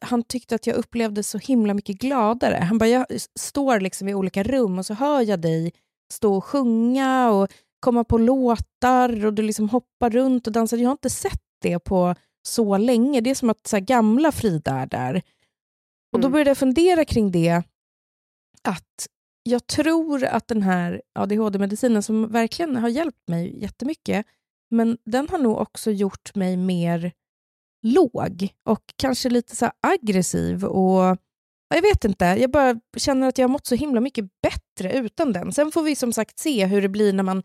han 0.00 0.22
tyckte 0.22 0.54
att 0.54 0.66
jag 0.66 0.76
upplevde 0.76 1.22
så 1.22 1.38
himla 1.38 1.74
mycket 1.74 1.98
gladare. 1.98 2.56
Han 2.56 2.78
bara, 2.78 2.88
jag 2.88 3.06
står 3.38 3.80
liksom 3.80 4.08
i 4.08 4.14
olika 4.14 4.42
rum 4.42 4.78
och 4.78 4.86
så 4.86 4.94
hör 4.94 5.22
jag 5.22 5.40
dig 5.40 5.72
stå 6.12 6.36
och 6.36 6.44
sjunga 6.44 7.30
och 7.30 7.48
komma 7.80 8.04
på 8.04 8.18
låtar 8.18 9.26
och 9.26 9.34
du 9.34 9.42
liksom 9.42 9.68
hoppar 9.68 10.10
runt 10.10 10.46
och 10.46 10.52
dansar. 10.52 10.76
Jag 10.76 10.88
har 10.88 10.92
inte 10.92 11.10
sett 11.10 11.42
det 11.62 11.78
på 11.78 12.14
så 12.48 12.76
länge. 12.76 13.20
Det 13.20 13.30
är 13.30 13.34
som 13.34 13.50
att 13.50 13.66
så 13.66 13.80
gamla 13.80 14.32
Frida 14.32 14.72
är 14.72 14.86
där. 14.86 15.22
Och 16.12 16.20
Då 16.20 16.26
mm. 16.26 16.32
började 16.32 16.50
jag 16.50 16.58
fundera 16.58 17.04
kring 17.04 17.30
det, 17.30 17.62
att 18.62 19.06
jag 19.42 19.66
tror 19.66 20.24
att 20.24 20.48
den 20.48 20.62
här 20.62 21.02
ADHD-medicinen, 21.14 22.02
som 22.02 22.32
verkligen 22.32 22.76
har 22.76 22.88
hjälpt 22.88 23.28
mig 23.28 23.62
jättemycket, 23.62 24.26
men 24.70 24.98
den 25.04 25.28
har 25.28 25.38
nog 25.38 25.58
också 25.58 25.90
gjort 25.90 26.34
mig 26.34 26.56
mer 26.56 27.12
låg 27.82 28.48
och 28.68 28.82
kanske 28.96 29.28
lite 29.28 29.56
så 29.56 29.70
aggressiv. 29.80 30.64
och 30.64 31.16
Jag 31.74 31.82
vet 31.82 32.04
inte, 32.04 32.24
jag 32.24 32.50
bara 32.50 32.80
känner 32.96 33.28
att 33.28 33.38
jag 33.38 33.48
har 33.48 33.52
mått 33.52 33.66
så 33.66 33.74
himla 33.74 34.00
mycket 34.00 34.24
bättre 34.42 34.92
utan 34.92 35.32
den. 35.32 35.52
Sen 35.52 35.72
får 35.72 35.82
vi 35.82 35.96
som 35.96 36.12
sagt 36.12 36.38
se 36.38 36.66
hur 36.66 36.82
det 36.82 36.88
blir 36.88 37.12
när 37.12 37.22
man 37.22 37.42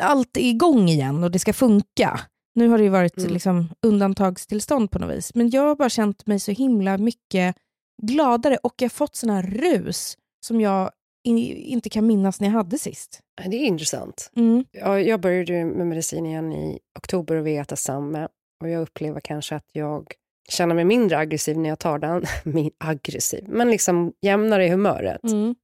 allt 0.00 0.36
är 0.36 0.50
igång 0.50 0.88
igen 0.88 1.24
och 1.24 1.30
det 1.30 1.38
ska 1.38 1.52
funka. 1.52 2.20
Nu 2.54 2.68
har 2.68 2.78
det 2.78 2.84
ju 2.84 2.90
varit 2.90 3.18
mm. 3.18 3.32
liksom 3.32 3.68
undantagstillstånd 3.86 4.90
på 4.90 4.98
något 4.98 5.16
vis, 5.16 5.34
men 5.34 5.50
jag 5.50 5.62
har 5.62 5.76
bara 5.76 5.88
känt 5.88 6.26
mig 6.26 6.40
så 6.40 6.52
himla 6.52 6.98
mycket 6.98 7.56
gladare 8.02 8.56
och 8.56 8.74
jag 8.76 8.84
har 8.84 8.90
fått 8.90 9.16
såna 9.16 9.42
rus 9.42 10.16
som 10.46 10.60
jag 10.60 10.90
inte 11.24 11.90
kan 11.90 12.06
minnas 12.06 12.40
när 12.40 12.48
jag 12.48 12.54
hade 12.54 12.78
sist. 12.78 13.20
Det 13.46 13.56
är 13.56 13.64
intressant. 13.66 14.30
Mm. 14.36 14.64
Jag, 14.72 15.06
jag 15.06 15.20
började 15.20 15.64
med 15.64 15.86
medicin 15.86 16.26
igen 16.26 16.52
i 16.52 16.78
oktober 16.98 17.36
och 17.36 17.46
vi 17.46 17.56
äter 17.56 17.76
samma. 17.76 18.28
Och 18.60 18.68
jag 18.68 18.82
upplever 18.82 19.20
kanske 19.20 19.56
att 19.56 19.68
jag 19.72 20.14
känner 20.48 20.74
mig 20.74 20.84
mindre 20.84 21.18
aggressiv 21.18 21.58
när 21.58 21.68
jag 21.68 21.78
tar 21.78 21.98
den. 21.98 22.24
aggressiv, 22.78 23.44
men 23.48 23.70
liksom 23.70 24.12
jämnare 24.20 24.66
i 24.66 24.68
humöret. 24.68 25.24
Mm. 25.24 25.54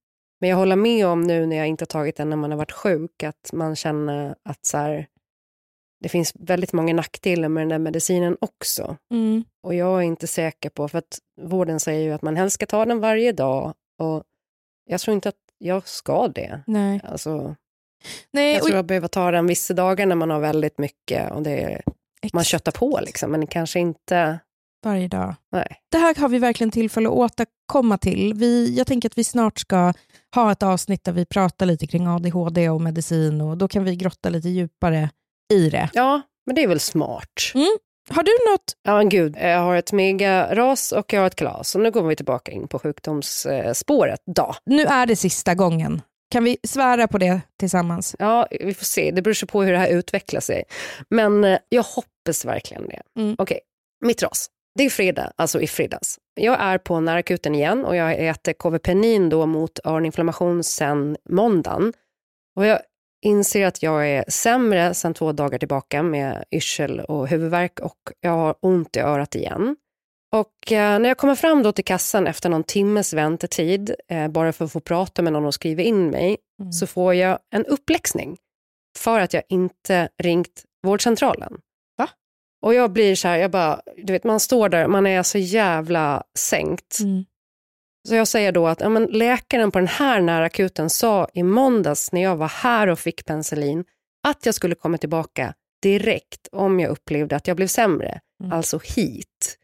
Men 0.40 0.50
jag 0.50 0.56
håller 0.56 0.76
med 0.76 1.06
om 1.06 1.20
nu 1.20 1.46
när 1.46 1.56
jag 1.56 1.66
inte 1.66 1.86
tagit 1.86 2.16
den 2.16 2.30
när 2.30 2.36
man 2.36 2.50
har 2.50 2.58
varit 2.58 2.72
sjuk, 2.72 3.22
att 3.22 3.50
man 3.52 3.76
känner 3.76 4.34
att 4.42 4.66
så 4.66 4.78
här, 4.78 5.06
det 6.00 6.08
finns 6.08 6.32
väldigt 6.34 6.72
många 6.72 6.94
nackdelar 6.94 7.48
med 7.48 7.60
den 7.60 7.68
där 7.68 7.78
medicinen 7.78 8.36
också. 8.40 8.96
Mm. 9.10 9.44
Och 9.62 9.74
jag 9.74 9.98
är 9.98 10.02
inte 10.02 10.26
säker 10.26 10.70
på, 10.70 10.88
för 10.88 10.98
att 10.98 11.18
vården 11.40 11.80
säger 11.80 12.02
ju 12.02 12.12
att 12.12 12.22
man 12.22 12.36
helst 12.36 12.54
ska 12.54 12.66
ta 12.66 12.84
den 12.84 13.00
varje 13.00 13.32
dag. 13.32 13.74
Och 13.98 14.24
jag 14.84 15.00
tror 15.00 15.14
inte 15.14 15.28
att 15.28 15.34
jag 15.58 15.88
ska 15.88 16.28
det. 16.28 16.60
Nej. 16.66 17.00
Alltså, 17.04 17.54
Nej, 18.30 18.54
jag 18.54 18.62
tror 18.62 18.76
jag 18.76 18.86
behöver 18.86 19.08
ta 19.08 19.30
den 19.30 19.46
vissa 19.46 19.74
dagar 19.74 20.06
när 20.06 20.16
man 20.16 20.30
har 20.30 20.40
väldigt 20.40 20.78
mycket 20.78 21.32
och 21.32 21.42
det 21.42 21.62
är 21.62 21.82
man 22.32 22.44
köttar 22.44 22.72
på, 22.72 23.00
liksom, 23.02 23.30
men 23.30 23.46
kanske 23.46 23.78
inte... 23.78 24.38
Varje 24.84 25.08
dag. 25.08 25.34
Nej. 25.52 25.76
Det 25.92 25.98
här 25.98 26.14
har 26.14 26.28
vi 26.28 26.38
verkligen 26.38 26.70
tillfälle 26.70 27.08
att 27.08 27.14
återkomma 27.14 27.98
till. 27.98 28.34
Vi, 28.34 28.76
jag 28.76 28.86
tänker 28.86 29.08
att 29.08 29.18
vi 29.18 29.24
snart 29.24 29.58
ska 29.58 29.92
ha 30.34 30.52
ett 30.52 30.62
avsnitt 30.62 31.04
där 31.04 31.12
vi 31.12 31.24
pratar 31.24 31.66
lite 31.66 31.86
kring 31.86 32.06
ADHD 32.06 32.68
och 32.68 32.80
medicin 32.80 33.40
och 33.40 33.58
då 33.58 33.68
kan 33.68 33.84
vi 33.84 33.96
grotta 33.96 34.28
lite 34.28 34.48
djupare 34.48 35.10
i 35.52 35.70
det. 35.70 35.90
Ja, 35.92 36.22
men 36.46 36.54
det 36.54 36.62
är 36.62 36.68
väl 36.68 36.80
smart. 36.80 37.52
Mm. 37.54 37.76
Har 38.10 38.22
du 38.22 38.52
något? 38.52 38.76
Ja, 38.82 39.02
gud. 39.02 39.36
Jag 39.40 39.60
har 39.60 39.76
ett 39.76 39.92
megaras 39.92 40.92
och 40.92 41.12
jag 41.12 41.20
har 41.20 41.26
ett 41.26 41.36
kalas. 41.36 41.74
Och 41.74 41.80
nu 41.80 41.90
går 41.90 42.02
vi 42.02 42.16
tillbaka 42.16 42.52
in 42.52 42.68
på 42.68 42.78
sjukdomsspåret. 42.78 44.20
Då. 44.36 44.54
Nu 44.66 44.82
är 44.82 45.06
det 45.06 45.16
sista 45.16 45.54
gången 45.54 46.02
kan 46.30 46.44
vi 46.44 46.58
svära 46.62 47.08
på 47.08 47.18
det 47.18 47.40
tillsammans? 47.58 48.16
Ja, 48.18 48.46
vi 48.50 48.74
får 48.74 48.84
se. 48.84 49.10
Det 49.10 49.22
beror 49.22 49.46
på 49.46 49.62
hur 49.62 49.72
det 49.72 49.78
här 49.78 49.88
utvecklar 49.88 50.40
sig. 50.40 50.64
Men 51.08 51.44
eh, 51.44 51.58
jag 51.68 51.82
hoppas 51.82 52.44
verkligen 52.44 52.88
det. 52.88 53.02
Mm. 53.16 53.36
Okej, 53.38 53.42
okay. 53.42 53.60
mitt 54.06 54.22
ras. 54.22 54.50
Det 54.74 54.84
är 54.84 54.90
fredag, 54.90 55.32
alltså 55.36 55.60
i 55.60 55.66
fredags. 55.66 56.18
Jag 56.34 56.60
är 56.60 56.78
på 56.78 57.00
närakuten 57.00 57.54
igen 57.54 57.84
och 57.84 57.96
jag 57.96 58.26
äter 58.26 58.52
KVPenin 58.52 59.28
då 59.28 59.46
mot 59.46 59.78
öroninflammation 59.84 60.64
sen 60.64 61.16
måndagen. 61.28 61.92
Och 62.56 62.66
jag 62.66 62.80
inser 63.22 63.66
att 63.66 63.82
jag 63.82 64.08
är 64.08 64.24
sämre 64.28 64.94
sen 64.94 65.14
två 65.14 65.32
dagar 65.32 65.58
tillbaka 65.58 66.02
med 66.02 66.44
yrsel 66.50 67.00
och 67.00 67.28
huvudvärk 67.28 67.80
och 67.80 67.98
jag 68.20 68.30
har 68.30 68.54
ont 68.60 68.96
i 68.96 69.00
örat 69.00 69.34
igen. 69.34 69.76
Och 70.36 70.72
eh, 70.72 70.98
när 70.98 71.08
jag 71.08 71.18
kommer 71.18 71.34
fram 71.34 71.62
då 71.62 71.72
till 71.72 71.84
kassan 71.84 72.26
efter 72.26 72.48
någon 72.48 72.64
timmes 72.64 73.12
väntetid, 73.12 73.94
eh, 74.08 74.28
bara 74.28 74.52
för 74.52 74.64
att 74.64 74.72
få 74.72 74.80
prata 74.80 75.22
med 75.22 75.32
någon 75.32 75.44
och 75.44 75.54
skriva 75.54 75.82
in 75.82 76.10
mig, 76.10 76.36
mm. 76.60 76.72
så 76.72 76.86
får 76.86 77.14
jag 77.14 77.38
en 77.50 77.66
uppläxning 77.66 78.36
för 78.98 79.20
att 79.20 79.34
jag 79.34 79.42
inte 79.48 80.08
ringt 80.22 80.64
vårdcentralen. 80.82 81.58
Va? 81.98 82.08
Och 82.62 82.74
jag 82.74 82.92
blir 82.92 83.14
så 83.14 83.28
här, 83.28 83.38
jag 83.38 83.50
bara, 83.50 83.80
du 83.96 84.12
vet 84.12 84.24
man 84.24 84.40
står 84.40 84.68
där, 84.68 84.86
man 84.86 85.06
är 85.06 85.22
så 85.22 85.38
jävla 85.38 86.22
sänkt. 86.38 87.00
Mm. 87.00 87.24
Så 88.08 88.14
jag 88.14 88.28
säger 88.28 88.52
då 88.52 88.66
att 88.66 88.80
ja, 88.80 88.88
men 88.88 89.04
läkaren 89.04 89.70
på 89.70 89.78
den 89.78 89.88
här 89.88 90.20
närakuten 90.20 90.90
sa 90.90 91.28
i 91.34 91.42
måndags 91.42 92.12
när 92.12 92.22
jag 92.22 92.36
var 92.36 92.48
här 92.48 92.86
och 92.86 92.98
fick 92.98 93.24
penicillin 93.24 93.84
att 94.28 94.46
jag 94.46 94.54
skulle 94.54 94.74
komma 94.74 94.98
tillbaka 94.98 95.54
direkt 95.82 96.48
om 96.52 96.80
jag 96.80 96.90
upplevde 96.90 97.36
att 97.36 97.46
jag 97.46 97.56
blev 97.56 97.66
sämre, 97.66 98.20
mm. 98.40 98.52
alltså 98.52 98.80
hit. 98.84 99.58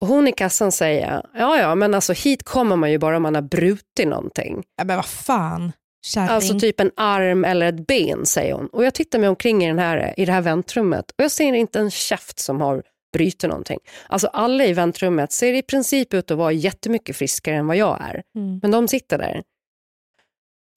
Och 0.00 0.06
hon 0.08 0.28
i 0.28 0.32
kassan 0.32 0.72
säger, 0.72 1.22
ja 1.34 1.58
ja, 1.58 1.74
men 1.74 1.94
alltså 1.94 2.12
hit 2.12 2.42
kommer 2.42 2.76
man 2.76 2.90
ju 2.90 2.98
bara 2.98 3.16
om 3.16 3.22
man 3.22 3.34
har 3.34 3.42
brutit 3.42 4.08
någonting. 4.08 4.62
Ja 4.76 4.84
men 4.84 4.96
vad 4.96 5.06
fan, 5.06 5.72
kärring. 6.04 6.28
Alltså 6.28 6.58
typ 6.58 6.80
en 6.80 6.90
arm 6.96 7.44
eller 7.44 7.66
ett 7.66 7.86
ben, 7.86 8.26
säger 8.26 8.54
hon. 8.54 8.66
Och 8.66 8.84
jag 8.84 8.94
tittar 8.94 9.18
mig 9.18 9.28
omkring 9.28 9.64
i, 9.64 9.66
den 9.66 9.78
här, 9.78 10.14
i 10.16 10.24
det 10.24 10.32
här 10.32 10.40
väntrummet 10.40 11.10
och 11.10 11.24
jag 11.24 11.30
ser 11.30 11.52
inte 11.52 11.78
en 11.78 11.90
käft 11.90 12.38
som 12.38 12.60
har 12.60 12.82
brutit 13.12 13.42
någonting. 13.42 13.78
Alltså 14.06 14.26
alla 14.26 14.64
i 14.64 14.72
väntrummet 14.72 15.32
ser 15.32 15.52
i 15.52 15.62
princip 15.62 16.14
ut 16.14 16.30
att 16.30 16.38
vara 16.38 16.52
jättemycket 16.52 17.16
friskare 17.16 17.56
än 17.56 17.66
vad 17.66 17.76
jag 17.76 18.00
är. 18.00 18.22
Mm. 18.36 18.58
Men 18.62 18.70
de 18.70 18.88
sitter 18.88 19.18
där. 19.18 19.42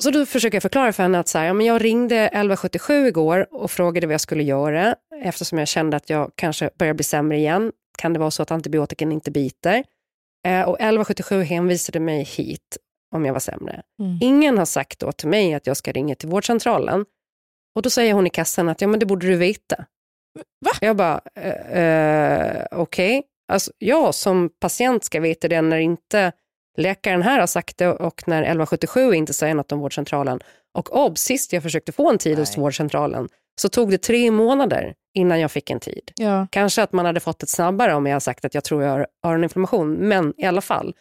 Så 0.04 0.12
då 0.12 0.26
försöker 0.26 0.56
jag 0.56 0.62
förklara 0.62 0.94
för 0.94 1.04
henne 1.04 1.20
att 1.20 1.28
så 1.28 1.38
här, 1.38 1.46
ja, 1.46 1.54
men 1.54 1.66
jag 1.66 1.84
ringde 1.84 2.16
1177 2.16 3.08
igår 3.08 3.48
och 3.52 3.72
frågade 3.72 4.08
vad 4.08 4.14
jag 4.14 4.22
skulle 4.22 4.44
göra 4.44 4.96
eftersom 5.24 5.58
jag 5.58 5.68
kände 5.68 5.98
att 5.98 6.10
jag 6.10 6.32
kanske 6.36 6.70
börjar 6.80 6.94
bli 6.94 7.04
sämre 7.04 7.38
igen 7.38 7.72
kan 7.98 8.14
det 8.14 8.20
vara 8.20 8.32
så 8.32 8.44
att 8.44 8.52
antibiotikan 8.52 9.12
inte 9.12 9.32
biter. 9.32 9.84
Eh, 10.48 10.62
och 10.62 10.76
1177 10.76 11.42
hänvisade 11.42 12.00
mig 12.00 12.24
hit 12.24 12.78
om 13.16 13.26
jag 13.26 13.34
var 13.34 13.40
sämre. 13.40 13.82
Mm. 14.00 14.20
Ingen 14.22 14.58
har 14.58 14.66
sagt 14.66 15.00
då 15.00 15.12
till 15.12 15.28
mig 15.28 15.54
att 15.54 15.68
jag 15.68 15.78
ska 15.78 15.92
ringa 15.92 16.16
till 16.16 16.30
vårdcentralen. 16.30 17.06
Och 17.76 17.82
då 17.82 17.90
säger 17.90 18.14
hon 18.14 18.28
i 18.28 18.30
kassan 18.30 18.70
att 18.70 18.82
ja, 18.82 18.88
men 18.88 19.00
det 19.00 19.06
borde 19.06 19.28
du 19.28 19.36
veta. 19.36 19.86
Va? 20.66 20.72
Jag 20.82 20.96
bara, 20.96 21.22
eh, 21.36 21.82
eh, 21.82 22.66
okej. 22.72 23.20
Okay. 23.20 23.30
Alltså, 23.52 23.72
jag 23.78 24.16
som 24.16 24.50
patient 24.60 25.04
ska 25.04 25.20
veta 25.20 25.48
det 25.48 25.62
när 25.62 25.78
inte 25.78 26.32
läkaren 26.78 27.22
här 27.22 27.40
har 27.40 27.48
sagt 27.48 27.78
det 27.78 27.88
och 27.88 28.28
när 28.28 28.42
1177 28.42 29.14
inte 29.14 29.34
säger 29.34 29.56
något 29.56 29.72
om 29.72 29.80
vårdcentralen. 29.80 30.40
Och 30.74 31.06
obs, 31.06 31.22
sist 31.22 31.54
jag 31.54 31.64
försökte 31.64 31.92
få 31.92 32.10
en 32.10 32.18
tid 32.18 32.32
Nej. 32.32 32.42
hos 32.42 32.58
vårdcentralen 32.58 33.30
så 33.62 33.70
tog 33.70 33.92
det 33.92 33.98
tre 33.98 34.32
månader 34.32 34.94
innan 35.14 35.40
jag 35.40 35.52
fick 35.52 35.70
en 35.70 35.80
tid. 35.80 36.12
Ja. 36.16 36.48
Kanske 36.52 36.84
att 36.84 36.94
man 36.94 37.06
hade 37.06 37.20
fått 37.20 37.40
det 37.40 37.48
snabbare 37.48 37.96
om 37.96 38.06
jag 38.06 38.22
sagt 38.22 38.46
att 38.46 38.54
jag 38.54 38.64
tror 38.64 38.84
jag 38.84 38.90
har 38.90 39.08
öroninflammation, 39.26 39.94
men 39.94 40.34
i 40.38 40.46
alla 40.46 40.62
fall. 40.62 40.94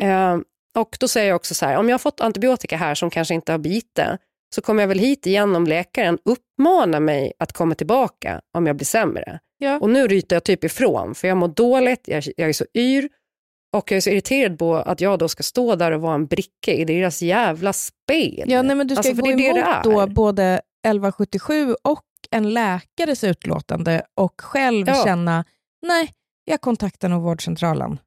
Eh, 0.00 0.36
och 0.76 0.96
då 1.00 1.08
säger 1.08 1.28
jag 1.28 1.36
också 1.36 1.54
så 1.54 1.66
här, 1.66 1.76
om 1.76 1.88
jag 1.88 1.94
har 1.94 1.98
fått 1.98 2.20
antibiotika 2.20 2.76
här 2.76 2.94
som 2.94 3.10
kanske 3.10 3.34
inte 3.34 3.52
har 3.52 3.58
bitit, 3.58 3.98
så 4.54 4.62
kommer 4.62 4.82
jag 4.82 4.88
väl 4.88 4.98
hit 4.98 5.26
igen 5.26 5.56
om 5.56 5.66
läkaren 5.66 6.18
uppmanar 6.24 7.00
mig 7.00 7.32
att 7.38 7.52
komma 7.52 7.74
tillbaka 7.74 8.40
om 8.52 8.66
jag 8.66 8.76
blir 8.76 8.86
sämre. 8.86 9.40
Ja. 9.58 9.78
Och 9.78 9.90
nu 9.90 10.06
ryter 10.06 10.36
jag 10.36 10.44
typ 10.44 10.64
ifrån, 10.64 11.14
för 11.14 11.28
jag 11.28 11.36
mår 11.36 11.48
dåligt, 11.48 12.08
jag, 12.08 12.24
jag 12.36 12.48
är 12.48 12.52
så 12.52 12.64
yr 12.74 13.08
och 13.76 13.90
jag 13.90 13.96
är 13.96 14.00
så 14.00 14.10
irriterad 14.10 14.58
på 14.58 14.76
att 14.76 15.00
jag 15.00 15.18
då 15.18 15.28
ska 15.28 15.42
stå 15.42 15.74
där 15.76 15.92
och 15.92 16.00
vara 16.00 16.14
en 16.14 16.26
bricka 16.26 16.72
i 16.72 16.84
deras 16.84 17.22
jävla 17.22 17.72
spel. 17.72 18.44
Ja, 18.46 18.62
nej, 18.62 18.76
men 18.76 18.86
du 18.86 18.96
ska 18.96 19.08
alltså, 19.08 19.22
gå 19.24 19.30
emot 19.30 19.84
då 19.84 20.06
både 20.06 20.60
1177 20.84 21.74
och 21.82 22.04
en 22.30 22.52
läkares 22.54 23.24
utlåtande 23.24 24.02
och 24.14 24.40
själv 24.40 24.88
Ja. 24.88 25.04
känna, 25.04 25.44
nej, 25.86 26.12
jag 26.44 26.60
kontaktar 26.60 27.08
nog 27.08 27.22
vårdcentralen. 27.22 27.98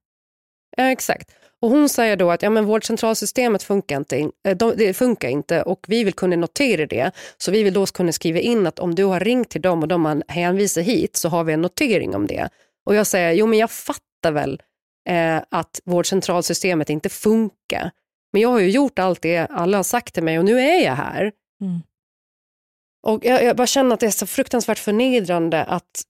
Ja, 0.78 0.84
exakt. 0.84 1.32
Och 1.62 1.70
hon 1.70 1.90
säger 1.90 2.16
då 2.16 2.32
att 2.32 2.42
ja, 2.42 2.50
men 2.50 2.66
vårdcentralsystemet 2.66 3.64
funkar 3.64 3.98
inte, 3.98 4.18
in- 4.18 4.32
eh, 4.48 4.58
de- 4.58 4.74
det 4.78 4.94
funkar 4.94 5.30
inte 5.30 5.62
och 5.64 5.86
vi 5.88 6.04
vill 6.04 6.14
kunna 6.14 6.36
notera 6.36 6.86
det. 6.86 7.12
Så 7.38 7.52
vi 7.52 7.64
vill 7.64 7.74
då 7.74 7.86
kunna 7.86 8.12
skriva 8.12 8.40
in 8.40 8.68
att 8.68 8.80
om 8.80 8.96
du 8.96 9.04
har 9.04 9.20
ringt 9.20 9.50
till 9.50 9.62
dem 9.62 9.82
och 9.82 9.88
de 9.88 10.06
har 10.06 10.24
hänvisat 10.28 10.84
hit 10.84 11.16
så 11.16 11.30
har 11.30 11.44
vi 11.44 11.54
en 11.54 11.62
notering 11.62 12.16
om 12.16 12.28
det. 12.28 12.50
Och 12.86 12.96
jag 12.96 13.08
säger, 13.08 13.32
jo 13.32 13.48
men 13.48 13.60
jag 13.60 13.72
fattar 13.72 14.32
väl 14.32 14.62
eh, 15.10 15.38
att 15.52 15.80
vårdcentralsystemet 15.86 16.90
inte 16.90 17.10
funkar. 17.10 17.92
Men 18.34 18.42
jag 18.42 18.50
har 18.50 18.60
ju 18.60 18.70
gjort 18.70 19.00
allt 19.00 19.22
det 19.22 19.38
alla 19.38 19.78
har 19.78 19.84
sagt 19.84 20.14
till 20.14 20.24
mig 20.24 20.40
och 20.40 20.46
nu 20.46 20.60
är 20.60 20.86
jag 20.86 20.96
här. 20.96 21.32
Mm. 21.62 21.80
Och 23.08 23.26
jag, 23.26 23.44
jag 23.44 23.56
bara 23.56 23.68
känner 23.68 23.94
att 23.94 24.00
det 24.00 24.06
är 24.06 24.12
så 24.12 24.28
fruktansvärt 24.28 24.80
förnedrande 24.80 25.64
att 25.64 26.04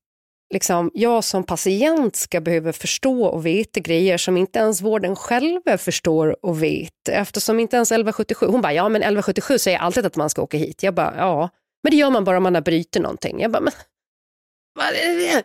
liksom, 0.54 0.92
jag 0.94 1.24
som 1.24 1.44
patient 1.44 2.16
ska 2.16 2.42
behöva 2.42 2.74
förstå 2.74 3.26
och 3.26 3.46
veta 3.46 3.80
grejer 3.80 4.18
som 4.18 4.38
inte 4.38 4.60
ens 4.60 4.82
vården 4.82 5.16
själva 5.16 5.78
förstår 5.78 6.46
och 6.46 6.64
vet. 6.64 7.10
Eftersom 7.10 7.60
inte 7.60 7.76
ens 7.76 7.92
1177, 7.92 8.46
hon 8.46 8.62
bara, 8.62 8.74
ja 8.74 8.90
men 8.90 9.02
1177 9.02 9.58
säger 9.58 9.78
alltid 9.80 10.06
att 10.06 10.16
man 10.16 10.30
ska 10.30 10.42
åka 10.42 10.58
hit. 10.58 10.84
Jag 10.84 10.94
bara, 10.94 11.14
ja, 11.18 11.50
men 11.84 11.92
det 11.92 11.98
gör 11.98 12.10
man 12.10 12.24
bara 12.24 12.38
om 12.38 12.44
man 12.44 12.56
har 12.56 12.62
brutit 12.62 13.02
någonting. 13.02 13.42
Jag 13.42 13.52
bara, 13.52 13.62
men? 13.62 13.74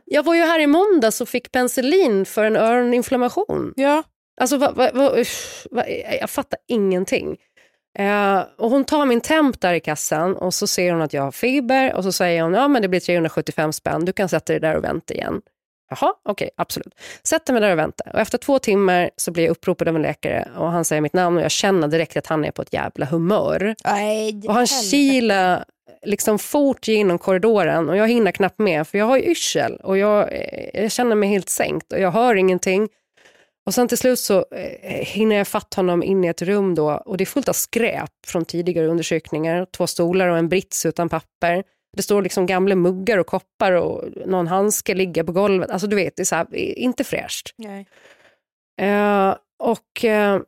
Jag 0.04 0.22
var 0.22 0.34
ju 0.34 0.42
här 0.42 0.60
i 0.60 0.66
måndags 0.66 1.20
och 1.20 1.28
fick 1.28 1.52
penicillin 1.52 2.26
för 2.26 2.44
en 2.44 2.56
öroninflammation. 2.56 3.72
Ja. 3.76 4.02
Alltså, 4.40 4.56
vad, 4.58 5.18
usch, 5.18 5.66
vad, 5.70 5.84
jag 6.20 6.30
fattar 6.30 6.58
ingenting. 6.68 7.36
Eh, 7.98 8.40
och 8.58 8.70
hon 8.70 8.84
tar 8.84 9.06
min 9.06 9.20
temp 9.20 9.60
där 9.60 9.74
i 9.74 9.80
kassan 9.80 10.36
och 10.36 10.54
så 10.54 10.66
ser 10.66 10.92
hon 10.92 11.02
att 11.02 11.12
jag 11.12 11.22
har 11.22 11.32
fiber 11.32 11.94
och 11.94 12.04
så 12.04 12.12
säger 12.12 12.42
hon 12.42 12.54
ja 12.54 12.68
men 12.68 12.82
det 12.82 12.88
blir 12.88 13.00
375 13.00 13.72
spänn, 13.72 14.04
du 14.04 14.12
kan 14.12 14.28
sätta 14.28 14.52
dig 14.52 14.60
där 14.60 14.76
och 14.76 14.84
vänta 14.84 15.14
igen. 15.14 15.42
Jaha, 15.90 16.14
okej, 16.28 16.50
absolut. 16.56 16.94
Sätter 17.24 17.52
mig 17.52 17.62
där 17.62 17.72
och 17.72 17.78
väntar. 17.78 18.10
Och 18.14 18.20
efter 18.20 18.38
två 18.38 18.58
timmar 18.58 19.10
så 19.16 19.30
blir 19.30 19.44
jag 19.44 19.50
uppropad 19.50 19.88
av 19.88 19.96
en 19.96 20.02
läkare 20.02 20.48
och 20.56 20.70
han 20.70 20.84
säger 20.84 21.02
mitt 21.02 21.12
namn 21.12 21.36
och 21.36 21.42
jag 21.42 21.50
känner 21.50 21.88
direkt 21.88 22.16
att 22.16 22.26
han 22.26 22.44
är 22.44 22.50
på 22.50 22.62
ett 22.62 22.72
jävla 22.72 23.06
humör. 23.06 23.74
Nej, 23.84 24.42
Och 24.48 24.54
han 24.54 24.66
kilar 24.66 25.64
liksom 26.04 26.38
fort 26.38 26.88
genom 26.88 27.18
korridoren 27.18 27.88
och 27.88 27.96
jag 27.96 28.08
hinner 28.08 28.32
knappt 28.32 28.58
med 28.58 28.88
för 28.88 28.98
jag 28.98 29.06
har 29.06 29.16
ju 29.16 29.22
yrsel 29.22 29.76
och 29.76 29.98
jag, 29.98 30.32
eh, 30.32 30.82
jag 30.82 30.92
känner 30.92 31.16
mig 31.16 31.28
helt 31.28 31.48
sänkt 31.48 31.92
och 31.92 32.00
jag 32.00 32.10
hör 32.10 32.34
ingenting. 32.34 32.88
Och 33.66 33.74
sen 33.74 33.88
till 33.88 33.98
slut 33.98 34.18
så 34.18 34.46
eh, 34.50 35.06
hinner 35.06 35.36
jag 35.36 35.48
fatt 35.48 35.74
honom 35.74 36.02
in 36.02 36.24
i 36.24 36.28
ett 36.28 36.42
rum 36.42 36.74
då 36.74 36.90
och 36.90 37.16
det 37.16 37.24
är 37.24 37.26
fullt 37.26 37.48
av 37.48 37.52
skräp 37.52 38.10
från 38.26 38.44
tidigare 38.44 38.86
undersökningar. 38.86 39.66
Två 39.76 39.86
stolar 39.86 40.28
och 40.28 40.38
en 40.38 40.48
brits 40.48 40.86
utan 40.86 41.08
papper. 41.08 41.64
Det 41.96 42.02
står 42.02 42.22
liksom 42.22 42.46
gamla 42.46 42.74
muggar 42.74 43.18
och 43.18 43.26
koppar 43.26 43.72
och 43.72 44.04
någon 44.26 44.46
handske 44.46 44.94
ligger 44.94 45.24
på 45.24 45.32
golvet. 45.32 45.70
Alltså 45.70 45.86
du 45.86 45.96
vet, 45.96 46.16
det 46.16 46.22
är 46.22 46.24
så 46.24 46.36
här, 46.36 46.54
inte 46.54 47.04
fräscht. 47.04 47.54
Eh, 48.80 49.34
och 49.58 50.04
eh, 50.04 50.40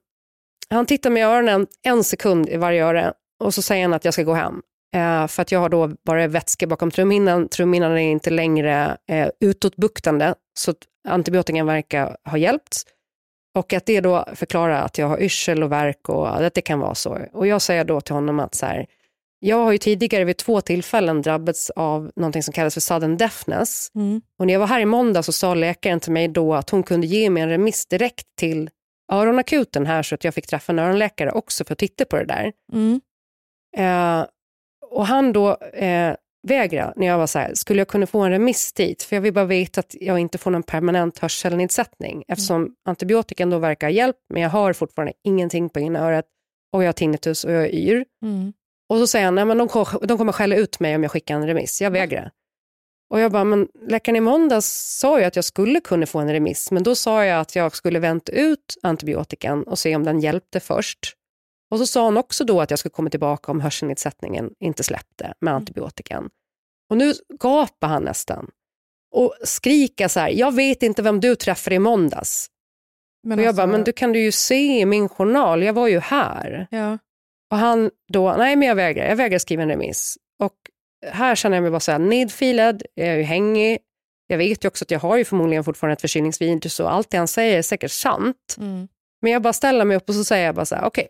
han 0.68 0.87
tittar 0.87 1.11
mig 1.11 1.21
i 1.21 1.25
öronen 1.25 1.66
en 1.83 2.04
sekund 2.04 2.49
i 2.49 2.56
varje 2.56 2.85
öre 2.85 3.12
och 3.44 3.54
så 3.54 3.62
säger 3.62 3.83
han 3.83 3.94
att 3.94 4.04
jag 4.04 4.14
ska 4.14 4.23
gå 4.23 4.35
hem. 4.35 4.62
För 5.28 5.40
att 5.40 5.52
jag 5.52 5.61
har 5.61 5.68
då 5.68 5.90
bara 6.06 6.26
vätska 6.26 6.66
bakom 6.66 6.90
trumhinnan. 6.90 7.49
Trumhinnan 7.49 7.92
är 7.92 8.11
inte 8.11 8.30
längre 8.30 8.97
eh, 9.09 9.28
utåtbuktande 9.40 10.35
så 10.59 10.75
antibiotikan 11.09 11.66
verkar 11.66 12.16
ha 12.25 12.38
hjälpt. 12.38 12.83
Och 13.54 13.73
att 13.73 13.87
det 13.87 14.00
då 14.00 14.25
förklarar 14.34 14.82
att 14.82 14.99
jag 14.99 15.08
har 15.08 15.23
yrsel 15.23 15.62
och 15.62 15.73
värk 15.73 16.08
och 16.08 16.37
att 16.37 16.54
det 16.54 16.61
kan 16.61 16.80
vara 16.80 16.94
så. 16.94 17.18
Och 17.32 17.46
jag 17.46 17.62
säger 17.62 17.84
då 17.84 18.00
till 18.00 18.14
honom 18.14 18.40
att 18.40 18.54
så 18.54 18.66
här, 18.66 18.87
jag 19.38 19.64
har 19.64 19.73
ju 19.73 19.78
tidigare 19.78 20.25
vid 20.25 20.37
två 20.37 20.61
tillfällen 20.61 21.23
drabbats 21.23 21.70
av 21.70 22.11
någonting 22.16 22.42
som 22.42 22.52
kallas 22.52 22.75
för 22.75 22.80
sudden 22.80 23.16
deafness. 23.16 23.88
Mm. 23.94 24.20
Och 24.38 24.46
när 24.46 24.54
jag 24.54 24.61
var 24.61 24.66
här 24.66 24.80
i 24.80 24.84
måndag 24.84 25.23
så 25.23 25.32
sa 25.32 25.54
läkaren 25.54 26.00
till 26.00 26.12
mig 26.12 26.28
då 26.28 26.54
att 26.54 26.70
hon 26.70 26.82
kunde 26.82 27.06
ge 27.06 27.30
mig 27.30 27.42
en 27.42 27.49
remiss 27.49 27.87
direkt 27.87 28.26
till 28.37 28.70
öronakuten 29.12 29.87
här 29.87 30.02
så 30.02 30.14
att 30.14 30.25
jag 30.25 30.34
fick 30.34 30.46
träffa 30.46 30.73
en 30.73 30.78
öronläkare 30.78 31.30
också 31.30 31.64
för 31.64 31.73
att 31.73 31.78
titta 31.78 32.04
på 32.04 32.16
det 32.16 32.25
där. 32.25 32.52
Mm. 32.73 33.00
Eh, 33.76 34.26
och 34.90 35.06
han 35.06 35.32
då 35.32 35.56
eh, 35.56 36.14
vägrade 36.44 36.92
när 36.96 37.06
jag 37.06 37.18
var 37.18 37.26
så 37.26 37.38
här, 37.38 37.54
skulle 37.54 37.80
jag 37.80 37.88
kunna 37.88 38.06
få 38.06 38.20
en 38.20 38.30
remiss 38.30 38.72
dit? 38.72 39.02
För 39.02 39.16
jag 39.16 39.20
vill 39.20 39.32
bara 39.32 39.44
veta 39.44 39.80
att 39.80 39.94
jag 40.00 40.18
inte 40.18 40.38
får 40.38 40.50
någon 40.50 40.62
permanent 40.62 41.18
hörselnedsättning 41.18 42.24
eftersom 42.28 42.74
antibiotikan 42.88 43.50
då 43.50 43.59
verkar 43.59 43.87
ha 43.87 43.92
hjälpt 43.92 44.18
men 44.33 44.42
jag 44.42 44.50
har 44.50 44.72
fortfarande 44.72 45.12
ingenting 45.24 45.68
på 45.68 45.80
ena 45.80 45.98
örat 45.98 46.24
och 46.72 46.83
jag 46.83 46.88
har 46.88 46.92
tinnitus 46.92 47.44
och 47.44 47.52
jag 47.52 47.62
är 47.64 47.74
yr. 47.74 48.04
Mm. 48.22 48.52
Och 48.88 48.98
så 48.98 49.07
säger 49.07 49.24
han, 49.24 49.35
nej 49.35 49.44
men 49.44 49.59
de, 49.59 49.68
kom- 49.68 50.00
de 50.02 50.18
kommer 50.18 50.33
skälla 50.33 50.57
ut 50.57 50.80
mig 50.80 50.96
om 50.96 51.02
jag 51.02 51.12
skickar 51.12 51.35
en 51.35 51.46
remiss, 51.46 51.80
jag 51.80 51.90
vägrar. 51.90 52.30
Och 53.11 53.20
jag 53.20 53.33
bara, 53.33 53.44
men 53.44 53.68
läkaren 53.88 54.16
i 54.16 54.20
måndags 54.20 54.98
sa 55.00 55.18
ju 55.18 55.24
att 55.24 55.37
jag 55.37 55.44
skulle 55.44 55.80
kunna 55.80 56.07
få 56.07 56.18
en 56.18 56.33
remiss, 56.33 56.70
men 56.70 56.83
då 56.83 56.94
sa 56.94 57.24
jag 57.24 57.40
att 57.40 57.57
jag 57.57 57.76
skulle 57.76 57.98
vänta 57.98 58.33
ut 58.33 58.78
antibiotikan 58.83 59.62
och 59.62 59.78
se 59.78 59.96
om 59.96 60.04
den 60.04 60.20
hjälpte 60.20 60.61
först. 60.61 60.98
Och 61.74 61.80
så 61.80 61.87
sa 61.87 62.04
han 62.04 62.16
också 62.16 62.44
då 62.44 62.60
att 62.60 62.70
jag 62.70 62.78
skulle 62.78 62.92
komma 62.92 63.10
tillbaka 63.10 63.52
om 63.52 63.60
hörselnedsättningen 63.60 64.50
inte 64.60 64.82
släppte 64.82 65.34
med 65.40 65.54
antibiotikan. 65.54 66.30
Och 66.90 66.96
nu 66.96 67.14
gapar 67.42 67.88
han 67.88 68.02
nästan 68.02 68.50
och 69.14 69.34
skriker 69.44 70.08
så 70.08 70.20
här, 70.20 70.28
jag 70.28 70.54
vet 70.54 70.82
inte 70.82 71.02
vem 71.02 71.20
du 71.20 71.37
träffade 71.37 71.76
i 71.76 71.78
måndags. 71.78 72.50
Men 73.22 73.38
och 73.38 73.42
jag 73.42 73.48
alltså- 73.48 73.62
bara, 73.62 73.66
men 73.66 73.84
du 73.84 73.92
kan 73.92 74.12
du 74.12 74.20
ju 74.20 74.32
se 74.32 74.80
i 74.80 74.87
min 74.87 75.08
journal, 75.08 75.62
jag 75.62 75.72
var 75.72 75.88
ju 75.88 75.98
här. 75.98 76.66
Ja. 76.70 76.98
Och 77.50 77.56
han 77.56 77.90
då, 78.12 78.34
nej 78.38 78.56
men 78.56 78.68
jag 78.68 78.74
vägrar, 78.74 79.06
jag 79.06 79.16
vägrar 79.16 79.38
skriva 79.38 79.62
en 79.62 79.68
remiss. 79.68 80.18
Och 80.38 80.56
här 81.10 81.34
känner 81.34 81.56
jag 81.56 81.62
mig 81.62 81.70
bara 81.70 81.80
så 81.80 81.92
här 81.92 81.98
nedfilad, 81.98 82.82
jag 82.94 83.08
är 83.08 83.16
ju 83.16 83.22
hängig. 83.22 83.78
Jag 84.26 84.38
vet 84.38 84.64
ju 84.64 84.68
också 84.68 84.84
att 84.84 84.90
jag 84.90 85.00
har 85.00 85.16
ju 85.16 85.24
förmodligen 85.24 85.64
fortfarande 85.64 85.92
ett 85.92 86.00
förkylningsvirus 86.00 86.80
och 86.80 86.92
allt 86.92 87.10
det 87.10 87.18
han 87.18 87.28
säger 87.28 87.58
är 87.58 87.62
säkert 87.62 87.90
sant. 87.90 88.56
Mm. 88.58 88.88
Men 89.22 89.32
jag 89.32 89.42
bara 89.42 89.52
ställer 89.52 89.84
mig 89.84 89.96
upp 89.96 90.08
och 90.08 90.14
så 90.14 90.24
säger 90.24 90.46
jag 90.46 90.54
bara 90.54 90.64
så 90.64 90.74
här, 90.74 90.84
okej, 90.84 91.08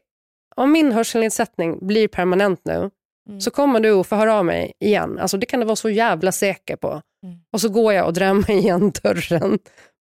om 0.56 0.72
min 0.72 0.92
hörselnedsättning 0.92 1.86
blir 1.86 2.08
permanent 2.08 2.60
nu 2.64 2.90
Mm. 3.28 3.40
så 3.40 3.50
kommer 3.50 3.80
du 3.80 3.92
att 3.92 4.06
få 4.06 4.16
höra 4.16 4.34
av 4.34 4.44
mig 4.44 4.72
igen. 4.80 5.18
Alltså 5.18 5.36
det 5.36 5.46
kan 5.46 5.60
du 5.60 5.66
vara 5.66 5.76
så 5.76 5.90
jävla 5.90 6.32
säker 6.32 6.76
på. 6.76 6.88
Mm. 7.22 7.36
Och 7.52 7.60
så 7.60 7.68
går 7.68 7.92
jag 7.92 8.06
och 8.06 8.12
drämmer 8.12 8.50
igen 8.58 8.92
dörren 9.02 9.58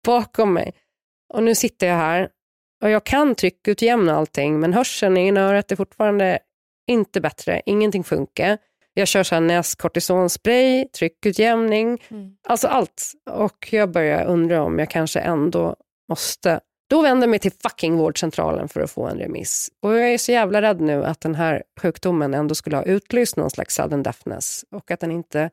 bakom 0.05 0.53
mig. 0.53 0.73
Och 1.33 1.43
nu 1.43 1.55
sitter 1.55 1.87
jag 1.87 1.95
här 1.95 2.29
och 2.83 2.89
jag 2.89 3.03
kan 3.03 3.35
tryckutjämna 3.35 4.15
allting 4.15 4.59
men 4.59 4.73
hörseln 4.73 5.17
i 5.17 5.27
ena 5.27 5.41
örat 5.41 5.71
är 5.71 5.75
fortfarande 5.75 6.39
inte 6.87 7.21
bättre. 7.21 7.61
Ingenting 7.65 8.03
funkar. 8.03 8.57
Jag 8.93 9.07
kör 9.07 9.23
så 9.23 9.35
här 9.35 9.41
näskortisonspray, 9.41 10.87
tryckutjämning, 10.87 12.03
Mm. 12.11 12.31
alltså 12.47 12.67
allt. 12.67 13.11
Och 13.29 13.67
jag 13.71 13.91
börjar 13.91 14.25
undra 14.25 14.63
om 14.63 14.79
jag 14.79 14.89
kanske 14.89 15.19
ändå 15.19 15.75
måste 16.09 16.59
då 16.89 17.01
vänder 17.01 17.27
jag 17.27 17.29
mig 17.29 17.39
till 17.39 17.51
fucking 17.51 17.97
vårdcentralen 17.97 18.69
för 18.69 18.81
att 18.81 18.91
få 18.91 19.07
en 19.07 19.17
remiss. 19.17 19.69
Och 19.81 19.95
jag 19.95 20.13
är 20.13 20.17
så 20.17 20.31
jävla 20.31 20.61
rädd 20.61 20.81
nu 20.81 21.05
att 21.05 21.21
den 21.21 21.35
här 21.35 21.63
sjukdomen 21.81 22.33
ändå 22.33 22.55
skulle 22.55 22.75
ha 22.77 22.83
utlöst 22.83 23.35
någon 23.35 23.49
slags 23.49 23.75
sudden 23.75 24.03
deafness 24.03 24.65
och 24.71 24.91
att 24.91 24.99
den 24.99 25.11
inte 25.11 25.49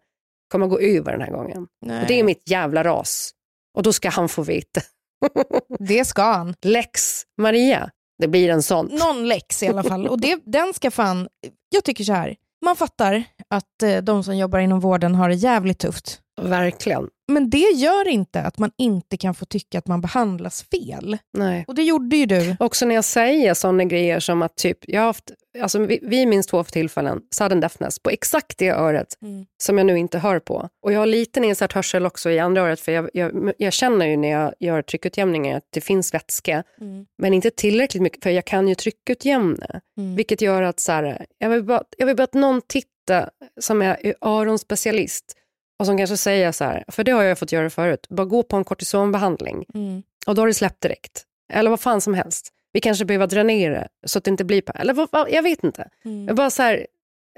kommer 0.52 0.66
gå 0.66 0.80
över 0.80 1.12
den 1.12 1.20
här 1.20 1.30
gången. 1.30 1.66
Nej. 1.86 2.00
Och 2.02 2.06
det 2.08 2.20
är 2.20 2.24
mitt 2.24 2.50
jävla 2.50 2.84
ras. 2.84 3.30
Och 3.76 3.82
då 3.82 3.92
ska 3.92 4.10
han 4.10 4.28
få 4.28 4.42
veta. 4.42 4.80
Det 5.78 6.04
ska 6.04 6.22
han. 6.22 6.54
Lex 6.62 7.22
Maria, 7.38 7.90
det 8.18 8.28
blir 8.28 8.48
en 8.50 8.62
sån. 8.62 8.86
Någon 8.86 9.28
läx 9.28 9.62
i 9.62 9.68
alla 9.68 9.82
fall. 9.82 10.08
Och 10.08 10.20
det, 10.20 10.40
den 10.44 10.74
ska 10.74 10.90
fan... 10.90 11.28
Jag 11.68 11.84
tycker 11.84 12.04
så 12.04 12.12
här. 12.12 12.36
Man 12.64 12.76
fattar 12.76 13.24
att 13.50 13.82
eh, 13.82 13.96
de 13.96 14.24
som 14.24 14.36
jobbar 14.36 14.58
inom 14.58 14.80
vården 14.80 15.14
har 15.14 15.28
det 15.28 15.34
jävligt 15.34 15.78
tufft. 15.78 16.20
Verkligen. 16.40 17.08
Men 17.32 17.50
det 17.50 17.58
gör 17.74 18.08
inte 18.08 18.40
att 18.40 18.58
man 18.58 18.70
inte 18.78 19.16
kan 19.16 19.34
få 19.34 19.44
tycka 19.44 19.78
att 19.78 19.86
man 19.86 20.00
behandlas 20.00 20.62
fel. 20.62 21.18
Nej. 21.32 21.64
Och 21.68 21.74
det 21.74 21.82
gjorde 21.82 22.16
ju 22.16 22.26
du. 22.26 22.56
Också 22.60 22.86
när 22.86 22.94
jag 22.94 23.04
säger 23.04 23.54
sådana 23.54 23.84
grejer 23.84 24.20
som 24.20 24.42
att 24.42 24.56
typ, 24.56 24.78
jag 24.88 25.00
har 25.00 25.06
haft, 25.06 25.30
alltså 25.62 25.78
vi, 25.78 25.98
vi 26.02 26.26
minns 26.26 26.46
två 26.46 26.64
tillfällen, 26.64 27.20
sudden 27.30 27.60
deafness, 27.60 27.98
på 27.98 28.10
exakt 28.10 28.58
det 28.58 28.68
örat 28.70 29.18
Mm. 29.22 29.46
som 29.62 29.78
jag 29.78 29.86
nu 29.86 29.98
inte 29.98 30.18
hör 30.18 30.38
på. 30.38 30.68
Och 30.82 30.92
jag 30.92 30.98
har 30.98 31.06
lite 31.06 31.40
nedsatt 31.40 31.72
hörsel 31.72 32.06
också 32.06 32.30
i 32.30 32.38
andra 32.38 32.62
örat 32.62 32.80
för 32.80 32.92
jag, 32.92 33.10
jag, 33.12 33.52
jag 33.58 33.72
känner 33.72 34.06
ju 34.06 34.16
när 34.16 34.30
jag 34.30 34.54
gör 34.60 34.82
tryckutjämningar 34.82 35.56
att 35.56 35.66
det 35.70 35.80
finns 35.80 36.14
vätska, 36.14 36.62
Mm. 36.80 37.06
men 37.18 37.34
inte 37.34 37.50
tillräckligt 37.50 38.02
mycket 38.02 38.22
för 38.22 38.30
jag 38.30 38.44
kan 38.44 38.68
ju 38.68 38.74
tryckutjämna. 38.74 39.80
Mm. 39.98 40.14
Vilket 40.16 40.40
gör 40.40 40.62
att 40.62 40.80
så 40.80 40.92
här, 40.92 41.26
jag, 41.38 41.48
vill 41.50 41.62
bara, 41.64 41.82
jag 41.98 42.06
vill 42.06 42.16
bara 42.16 42.22
att 42.24 42.34
någon 42.34 42.62
tittar 42.66 43.30
som 43.60 43.82
är 43.82 44.14
öronspecialist 44.20 45.36
och 45.82 45.86
som 45.86 45.98
kanske 45.98 46.16
säger 46.16 46.52
så 46.52 46.64
här, 46.64 46.84
för 46.88 47.04
det 47.04 47.12
har 47.12 47.22
jag 47.22 47.38
fått 47.38 47.52
göra 47.52 47.70
förut, 47.70 48.06
bara 48.08 48.24
gå 48.24 48.42
på 48.42 48.56
en 48.56 48.64
kortisonbehandling 48.64 49.64
Mm. 49.74 50.02
och 50.26 50.34
då 50.34 50.42
har 50.42 50.46
det 50.46 50.54
släppt 50.54 50.80
direkt. 50.80 51.24
Eller 51.52 51.70
vad 51.70 51.80
fan 51.80 52.00
som 52.00 52.14
helst. 52.14 52.48
Vi 52.72 52.80
kanske 52.80 53.04
behöver 53.04 53.26
dränera 53.26 53.88
så 54.06 54.18
att 54.18 54.24
det 54.24 54.30
inte 54.30 54.44
blir... 54.44 54.62
Eller 54.74 54.94
vad, 54.94 55.08
vad, 55.12 55.30
jag 55.30 55.42
vet 55.42 55.64
inte. 55.64 55.88
Mm. 56.04 56.26
Jag 56.26 56.36
bara 56.36 56.50
så 56.50 56.62
här, 56.62 56.86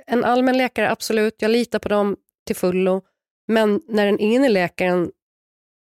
en 0.06 0.24
allmänläkare, 0.24 0.90
absolut, 0.90 1.34
jag 1.38 1.50
litar 1.50 1.78
på 1.78 1.88
dem 1.88 2.16
till 2.46 2.56
fullo. 2.56 3.02
Men 3.48 3.80
när 3.88 4.06
den 4.06 4.20
ene 4.20 4.48
läkaren 4.48 5.10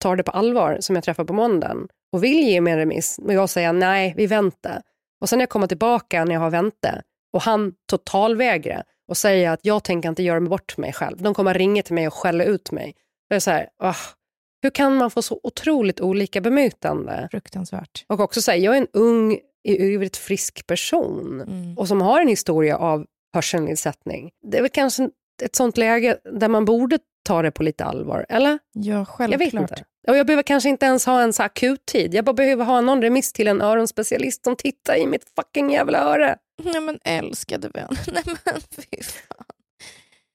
tar 0.00 0.16
det 0.16 0.22
på 0.22 0.30
allvar, 0.30 0.76
som 0.80 0.94
jag 0.94 1.04
träffar 1.04 1.24
på 1.24 1.32
måndagen, 1.32 1.88
och 2.12 2.24
vill 2.24 2.48
ge 2.48 2.60
mig 2.60 2.72
en 2.72 2.78
remiss, 2.78 3.18
och 3.22 3.32
jag 3.32 3.50
säger 3.50 3.72
nej, 3.72 4.14
vi 4.16 4.26
väntar. 4.26 4.82
Och 5.20 5.28
sen 5.28 5.38
när 5.38 5.42
jag 5.42 5.50
kommer 5.50 5.66
tillbaka 5.66 6.24
när 6.24 6.32
jag 6.32 6.40
har 6.40 6.50
väntat 6.50 6.94
och 7.32 7.42
han 7.42 7.72
totalvägrar, 7.90 8.82
och 9.08 9.16
säga 9.16 9.52
att 9.52 9.60
jag 9.62 9.84
tänker 9.84 10.08
inte 10.08 10.22
göra 10.22 10.40
bort 10.40 10.76
mig 10.76 10.92
själv. 10.92 11.22
De 11.22 11.34
kommer 11.34 11.54
ringa 11.54 11.82
till 11.82 11.94
mig 11.94 12.06
och 12.06 12.14
skälla 12.14 12.44
ut 12.44 12.70
mig. 12.72 12.94
Det 13.28 13.34
är 13.34 13.40
så 13.40 13.50
här, 13.50 13.68
åh, 13.82 13.96
hur 14.62 14.70
kan 14.70 14.96
man 14.96 15.10
få 15.10 15.22
så 15.22 15.40
otroligt 15.42 16.00
olika 16.00 16.40
bemötande? 16.40 17.28
Fruktansvärt. 17.30 18.04
Och 18.08 18.20
också 18.20 18.42
säga, 18.42 18.56
jag 18.56 18.74
är 18.76 18.80
en 18.80 18.88
ung, 18.92 19.38
i 19.64 19.94
övrigt 19.94 20.16
frisk 20.16 20.66
person 20.66 21.40
Mm. 21.40 21.78
och 21.78 21.88
som 21.88 22.00
har 22.02 22.20
en 22.20 22.28
historia 22.28 22.76
av 22.76 23.06
hörselnedsättning. 23.34 24.30
Det 24.42 24.58
är 24.58 24.62
väl 24.62 24.70
kanske 24.70 25.10
ett 25.42 25.56
sånt 25.56 25.76
läge 25.76 26.18
där 26.32 26.48
man 26.48 26.64
borde 26.64 26.98
ta 27.24 27.42
det 27.42 27.50
på 27.50 27.62
lite 27.62 27.84
allvar, 27.84 28.26
eller? 28.28 28.58
Ja, 28.72 29.04
självklart. 29.04 29.30
Jag 29.30 29.38
vet 29.38 29.70
inte. 29.70 29.84
Och 30.08 30.16
jag 30.16 30.26
behöver 30.26 30.42
kanske 30.42 30.68
inte 30.68 30.86
ens 30.86 31.06
ha 31.06 31.22
en 31.22 31.32
så 31.32 31.42
akut 31.42 31.86
tid. 31.86 32.14
Jag 32.14 32.24
bara 32.24 32.32
behöver 32.32 32.64
ha 32.64 32.80
någon 32.80 33.02
remiss 33.02 33.32
till 33.32 33.48
en 33.48 33.62
öronspecialist 33.62 34.44
som 34.44 34.56
tittar 34.56 34.96
i 34.96 35.06
mitt 35.06 35.24
fucking 35.36 35.70
jävla 35.70 35.98
öra. 35.98 36.36
Nej 36.62 36.80
men 36.80 36.98
älskade 37.04 37.68
vän. 37.68 37.88
Nej 38.12 38.22
men 38.26 38.54
fy 38.76 39.02
fan. 39.02 39.44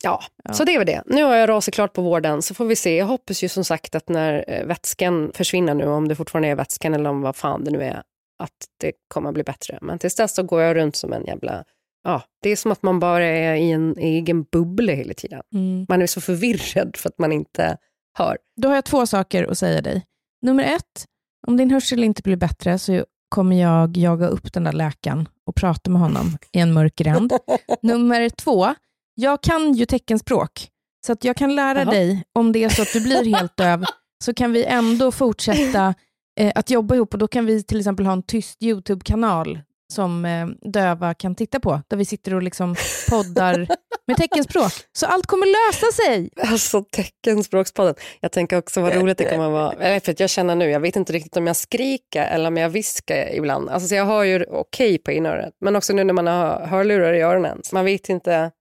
Ja, 0.03 0.23
Ja. 0.43 0.53
så 0.53 0.63
det 0.63 0.73
är 0.73 0.77
väl 0.77 0.87
det. 0.87 1.03
Nu 1.05 1.23
har 1.23 1.35
jag 1.35 1.49
rasat 1.49 1.73
klart 1.73 1.93
på 1.93 2.01
vården 2.01 2.41
så 2.41 2.53
får 2.53 2.65
vi 2.65 2.75
se. 2.75 2.97
Jag 2.97 3.05
hoppas 3.05 3.43
ju 3.43 3.49
som 3.49 3.63
sagt 3.65 3.95
att 3.95 4.09
när 4.09 4.45
eh, 4.47 4.65
vätskan 4.65 5.31
försvinner 5.33 5.73
nu, 5.73 5.85
om 5.87 6.07
det 6.07 6.15
fortfarande 6.15 6.47
är 6.47 6.55
vätskan 6.55 6.93
eller 6.93 7.09
om 7.09 7.21
vad 7.21 7.35
fan 7.35 7.63
det 7.63 7.71
nu 7.71 7.81
är, 7.83 8.03
att 8.43 8.51
det 8.79 8.91
kommer 9.07 9.29
att 9.29 9.33
bli 9.33 9.43
bättre. 9.43 9.77
Men 9.81 9.99
tills 9.99 10.15
dess 10.15 10.35
så 10.35 10.43
går 10.43 10.61
jag 10.61 10.75
runt 10.75 10.95
som 10.95 11.13
en 11.13 11.25
jävla... 11.25 11.63
Ja, 12.03 12.21
det 12.41 12.49
är 12.49 12.55
som 12.55 12.71
att 12.71 12.83
man 12.83 12.99
bara 12.99 13.25
är 13.25 13.55
i 13.55 13.71
en 13.71 13.97
egen 13.97 14.43
bubbla 14.43 14.93
hela 14.93 15.13
tiden. 15.13 15.41
Mm. 15.53 15.85
Man 15.89 16.01
är 16.01 16.07
så 16.07 16.21
förvirrad 16.21 16.97
för 16.97 17.09
att 17.09 17.19
man 17.19 17.31
inte 17.31 17.77
hör. 18.17 18.37
Då 18.61 18.67
har 18.67 18.75
jag 18.75 18.85
två 18.85 19.05
saker 19.05 19.51
att 19.51 19.57
säga 19.57 19.81
dig. 19.81 20.05
Nummer 20.41 20.63
ett, 20.63 21.05
om 21.47 21.57
din 21.57 21.71
hörsel 21.71 22.03
inte 22.03 22.21
blir 22.21 22.35
bättre 22.35 22.79
så 22.79 23.05
kommer 23.29 23.61
jag 23.61 23.97
jaga 23.97 24.27
upp 24.27 24.53
den 24.53 24.63
där 24.63 24.73
läkaren 24.73 25.29
och 25.45 25.55
prata 25.55 25.91
med 25.91 26.01
honom 26.01 26.37
i 26.51 26.59
en 26.59 26.73
mörk 26.73 26.95
gränd. 26.95 27.33
Nummer 27.81 28.29
två, 28.29 28.75
jag 29.15 29.41
kan 29.41 29.73
ju 29.73 29.85
teckenspråk, 29.85 30.67
så 31.05 31.11
att 31.11 31.23
jag 31.23 31.35
kan 31.35 31.55
lära 31.55 31.79
Jaha. 31.79 31.91
dig, 31.91 32.23
om 32.33 32.51
det 32.51 32.63
är 32.63 32.69
så 32.69 32.81
att 32.81 32.93
du 32.93 33.01
blir 33.01 33.35
helt 33.35 33.57
döv, 33.57 33.85
så 34.23 34.33
kan 34.33 34.51
vi 34.51 34.65
ändå 34.65 35.11
fortsätta 35.11 35.93
eh, 36.39 36.51
att 36.55 36.69
jobba 36.69 36.95
ihop 36.95 37.13
och 37.13 37.19
då 37.19 37.27
kan 37.27 37.45
vi 37.45 37.63
till 37.63 37.79
exempel 37.79 38.05
ha 38.05 38.13
en 38.13 38.23
tyst 38.23 38.63
YouTube-kanal 38.63 39.59
som 39.93 40.25
eh, 40.25 40.47
döva 40.71 41.13
kan 41.13 41.35
titta 41.35 41.59
på, 41.59 41.81
där 41.87 41.97
vi 41.97 42.05
sitter 42.05 42.33
och 42.33 42.43
liksom 42.43 42.75
poddar 43.09 43.67
med 44.07 44.17
teckenspråk. 44.17 44.71
Så 44.91 45.05
allt 45.05 45.25
kommer 45.25 45.45
lösa 45.45 46.03
sig. 46.03 46.29
Alltså 46.51 46.83
teckenspråkspodden. 46.83 47.95
Jag 48.19 48.31
tänker 48.31 48.57
också 48.57 48.81
vad 48.81 48.95
roligt 48.95 49.17
det 49.17 49.25
kommer 49.25 49.49
vara. 49.49 49.99
För 49.99 50.15
jag 50.17 50.29
känner 50.29 50.55
nu, 50.55 50.69
jag 50.69 50.79
vet 50.79 50.95
inte 50.95 51.13
riktigt 51.13 51.37
om 51.37 51.47
jag 51.47 51.55
skriker 51.55 52.25
eller 52.25 52.47
om 52.47 52.57
jag 52.57 52.69
viskar 52.69 53.35
ibland. 53.35 53.69
Alltså 53.69 53.87
så 53.87 53.95
jag 53.95 54.05
har 54.05 54.23
ju 54.23 54.45
okej 54.49 54.97
på 54.97 55.11
inörat. 55.11 55.53
Men 55.61 55.75
också 55.75 55.93
nu 55.93 56.03
när 56.03 56.13
man 56.13 56.27
har 56.27 56.67
hörlurar 56.67 57.13
i 57.13 57.21
öronen. 57.21 57.59
Så 57.63 57.75
man 57.75 57.85
vet 57.85 58.09
inte, 58.09 58.51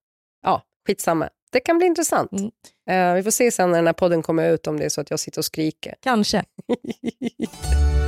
ja, 0.43 0.63
skitsamma. 0.87 1.29
Det 1.53 1.61
kan 1.61 1.79
bli 1.79 1.87
intressant. 1.87 2.33
Mm. 2.33 2.51
Eh, 2.91 3.15
vi 3.15 3.23
får 3.23 3.31
se 3.31 3.51
sen 3.51 3.71
när 3.71 3.79
den 3.79 3.87
här 3.87 3.93
podden 3.93 4.23
kommer 4.23 4.51
ut 4.51 4.67
om 4.67 4.79
det 4.79 4.85
är 4.85 4.89
så 4.89 5.01
att 5.01 5.11
jag 5.11 5.21
sitter 5.21 5.39
och 5.39 5.45
skriker. 5.45 5.95
Kanske. 6.01 6.45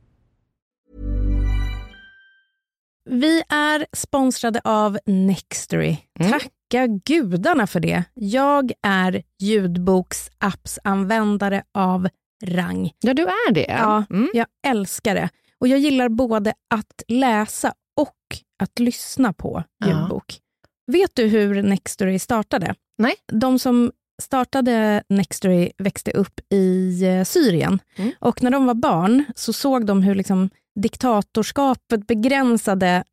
Vi 3.09 3.43
är 3.49 3.85
sponsrade 3.93 4.61
av 4.63 4.97
Nextory. 5.05 5.97
Mm. 6.19 6.31
Tacka 6.31 6.87
gudarna 7.05 7.67
för 7.67 7.79
det. 7.79 8.03
Jag 8.13 8.71
är 8.83 9.23
ljudboksappsanvändare 9.39 11.63
av 11.73 12.07
rang. 12.43 12.91
Ja, 12.99 13.13
du 13.13 13.23
är 13.23 13.51
det. 13.53 13.65
Ja, 13.69 14.03
Mm. 14.09 14.29
jag 14.33 14.47
älskar 14.67 15.15
det. 15.15 15.29
Och 15.59 15.67
Jag 15.67 15.79
gillar 15.79 16.09
både 16.09 16.53
att 16.73 17.03
läsa 17.07 17.73
och 17.97 18.15
att 18.63 18.79
lyssna 18.79 19.33
på 19.33 19.63
Ja. 19.77 19.87
ljudbok. 19.87 20.39
Vet 20.87 21.15
du 21.15 21.25
hur 21.27 21.63
Nextory 21.63 22.19
startade? 22.19 22.75
Nej. 22.97 23.15
De 23.31 23.59
som 23.59 23.91
startade 24.21 25.03
Nextory 25.09 25.71
växte 25.77 26.11
upp 26.11 26.39
i 26.53 27.03
eh, 27.05 27.23
Syrien. 27.23 27.79
Mm. 27.95 28.11
Och 28.19 28.43
när 28.43 28.51
de 28.51 28.65
var 28.65 28.73
barn 28.73 29.23
så 29.35 29.53
såg 29.53 29.85
de 29.85 30.03
hur 30.03 30.15
liksom 30.15 30.49
diktatorskapet 30.79 32.07
begränsade 32.07 33.03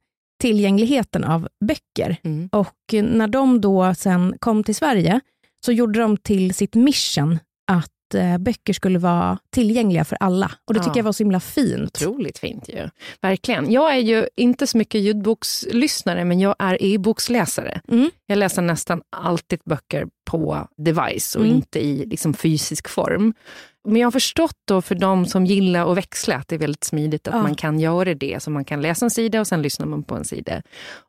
tillgängligheten 0.40 1.24
av 1.24 1.48
böcker. 1.64 2.16
Mm. 2.22 2.48
Och 2.52 2.74
när 2.92 3.28
de 3.28 3.60
då 3.60 3.94
sen 3.94 4.36
kom 4.38 4.64
till 4.64 4.74
Sverige 4.74 5.20
så 5.64 5.72
gjorde 5.72 6.00
de 6.00 6.16
till 6.16 6.54
sitt 6.54 6.74
mission 6.74 7.38
att 7.70 7.92
böcker 8.38 8.72
skulle 8.72 8.98
vara 8.98 9.38
tillgängliga 9.50 10.04
för 10.04 10.16
alla. 10.20 10.50
Och 10.64 10.74
Det 10.74 10.80
Ja. 10.80 10.84
tycker 10.84 10.96
jag 10.98 11.04
var 11.04 11.12
så 11.12 11.22
himla 11.22 11.40
fint. 11.40 11.96
Otroligt 12.02 12.38
fint 12.38 12.68
ju. 12.68 12.88
Verkligen. 13.20 13.72
Jag 13.72 13.94
är 13.94 13.98
ju 13.98 14.28
inte 14.36 14.66
så 14.66 14.78
mycket 14.78 15.00
ljudbokslyssnare, 15.00 16.24
men 16.24 16.40
jag 16.40 16.54
är 16.58 16.82
e-boksläsare. 16.82 17.80
Mm. 17.88 18.10
Jag 18.26 18.38
läser 18.38 18.62
nästan 18.62 19.02
alltid 19.16 19.60
böcker 19.64 20.06
på 20.30 20.68
device 20.76 21.36
och 21.36 21.44
Mm. 21.44 21.56
inte 21.56 21.78
i 21.80 22.06
liksom, 22.06 22.34
fysisk 22.34 22.88
form. 22.88 23.34
Men 23.88 23.96
jag 23.96 24.06
har 24.06 24.10
förstått 24.12 24.56
då 24.68 24.82
för 24.82 24.94
de 24.94 25.26
som 25.26 25.46
gillar 25.46 25.90
att 25.92 25.96
växla 25.96 26.36
att 26.36 26.48
det 26.48 26.54
är 26.54 26.58
väldigt 26.58 26.84
smidigt 26.84 27.28
att 27.28 27.34
Ja. 27.34 27.42
man 27.42 27.54
kan 27.54 27.80
göra 27.80 28.14
det. 28.14 28.42
Så 28.42 28.50
man 28.50 28.64
kan 28.64 28.82
läsa 28.82 29.06
en 29.06 29.10
sida 29.10 29.40
och 29.40 29.46
sen 29.46 29.62
lyssnar 29.62 29.86
man 29.86 30.02
på 30.02 30.14
en 30.14 30.24
sida. 30.24 30.62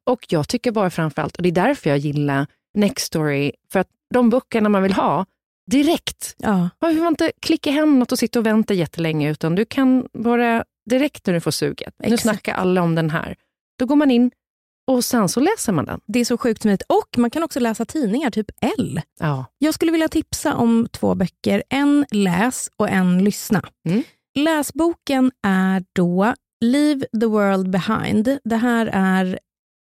Och 0.05 0.25
jag 0.29 0.47
tycker 0.49 0.71
bara 0.71 0.89
framförallt, 0.89 1.35
och 1.37 1.43
det 1.43 1.49
är 1.49 1.51
därför 1.67 1.89
jag 1.89 1.99
gillar 1.99 2.47
Nextory, 2.73 3.51
för 3.71 3.79
att 3.79 3.87
de 4.13 4.29
böckerna 4.29 4.69
man 4.69 4.83
vill 4.83 4.93
ha 4.93 5.25
direkt 5.69 6.35
Ja. 6.37 6.57
man 6.57 6.69
behöver 6.79 7.07
inte 7.07 7.31
klicka 7.41 7.71
hem 7.71 7.99
något 7.99 8.11
och 8.11 8.19
sitta 8.19 8.39
och 8.39 8.45
vänta 8.45 8.73
jättelänge, 8.73 9.31
utan 9.31 9.55
du 9.55 9.65
kan 9.65 10.07
bara 10.13 10.63
direkt 10.89 11.25
när 11.27 11.33
du 11.33 11.39
får 11.41 11.51
suget. 11.51 11.93
Nu 11.99 12.05
Exakt. 12.05 12.21
snackar 12.21 12.53
alla 12.53 12.81
om 12.81 12.95
den 12.95 13.09
här. 13.09 13.35
Då 13.79 13.85
går 13.85 13.95
man 13.95 14.11
in 14.11 14.31
och 14.91 15.05
sen 15.05 15.29
så 15.29 15.39
läser 15.39 15.73
man 15.73 15.85
den. 15.85 15.99
Det 16.07 16.19
är 16.19 16.25
så 16.25 16.37
sjukt 16.37 16.61
smidigt. 16.61 16.81
Och 16.89 17.17
man 17.17 17.29
kan 17.29 17.43
också 17.43 17.59
läsa 17.59 17.85
tidningar, 17.85 18.29
typ 18.31 18.51
L. 18.77 19.01
Ja. 19.19 19.45
Jag 19.57 19.73
skulle 19.73 19.91
vilja 19.91 20.07
tipsa 20.07 20.55
om 20.55 20.87
två 20.91 21.15
böcker. 21.15 21.63
En 21.69 22.05
läs 22.11 22.69
och 22.77 22.89
en 22.89 23.23
lyssna. 23.23 23.63
Mm. 23.89 24.03
Läsboken 24.39 25.31
är 25.47 25.83
då 25.93 26.33
Leave 26.65 27.05
the 27.19 27.25
world 27.25 27.69
behind. 27.69 28.37
Det 28.43 28.55
här 28.55 28.89
är 28.93 29.39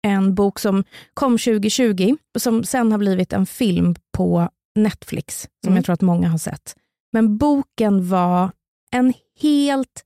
en 0.07 0.35
bok 0.35 0.59
som 0.59 0.85
kom 1.14 1.38
2020, 1.38 2.16
som 2.38 2.64
sen 2.64 2.92
har 2.92 2.99
blivit 2.99 3.33
en 3.33 3.46
film 3.46 3.94
på 4.16 4.49
Netflix, 4.76 5.40
som 5.42 5.68
Mm. 5.68 5.76
jag 5.76 5.84
tror 5.84 5.92
att 5.94 6.00
många 6.02 6.28
har 6.28 6.38
sett. 6.38 6.74
Men 7.12 7.38
boken 7.38 8.08
var 8.08 8.50
en 8.92 9.12
helt 9.40 10.02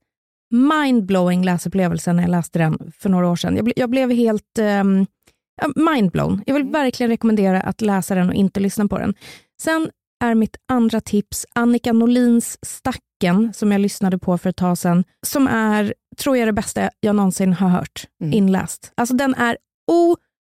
mindblowing 0.53 1.43
läsupplevelse 1.45 2.13
när 2.13 2.23
jag 2.23 2.29
läste 2.31 2.59
den 2.59 2.91
för 2.97 3.09
några 3.09 3.27
år 3.29 3.35
sedan. 3.35 3.55
Jag, 3.55 3.65
ble, 3.65 3.73
jag 3.75 3.89
blev 3.89 4.11
helt 4.11 4.59
um, 4.59 5.05
mindblown. 5.75 6.43
Jag 6.45 6.53
vill 6.53 6.63
verkligen 6.63 7.09
rekommendera 7.09 7.61
att 7.61 7.81
läsa 7.81 8.15
den 8.15 8.29
och 8.29 8.35
inte 8.35 8.59
lyssna 8.59 8.87
på 8.87 8.97
den. 8.99 9.13
Sen 9.61 9.89
är 10.23 10.35
mitt 10.35 10.55
andra 10.67 11.01
tips 11.01 11.45
Annika 11.55 11.93
Norlins 11.93 12.57
Stacken, 12.65 13.53
som 13.53 13.71
jag 13.71 13.81
lyssnade 13.81 14.17
på 14.19 14.37
för 14.37 14.49
ett 14.49 14.55
tag 14.55 14.77
sedan, 14.77 15.03
som 15.25 15.47
är, 15.47 15.93
tror 16.17 16.37
jag, 16.37 16.47
det 16.47 16.53
bästa 16.53 16.89
jag 16.99 17.15
någonsin 17.15 17.53
har 17.53 17.69
hört 17.69 18.05
Mm. 18.21 18.33
inläst. 18.33 18.91
Alltså 18.97 19.15
den 19.15 19.35
är 19.35 19.57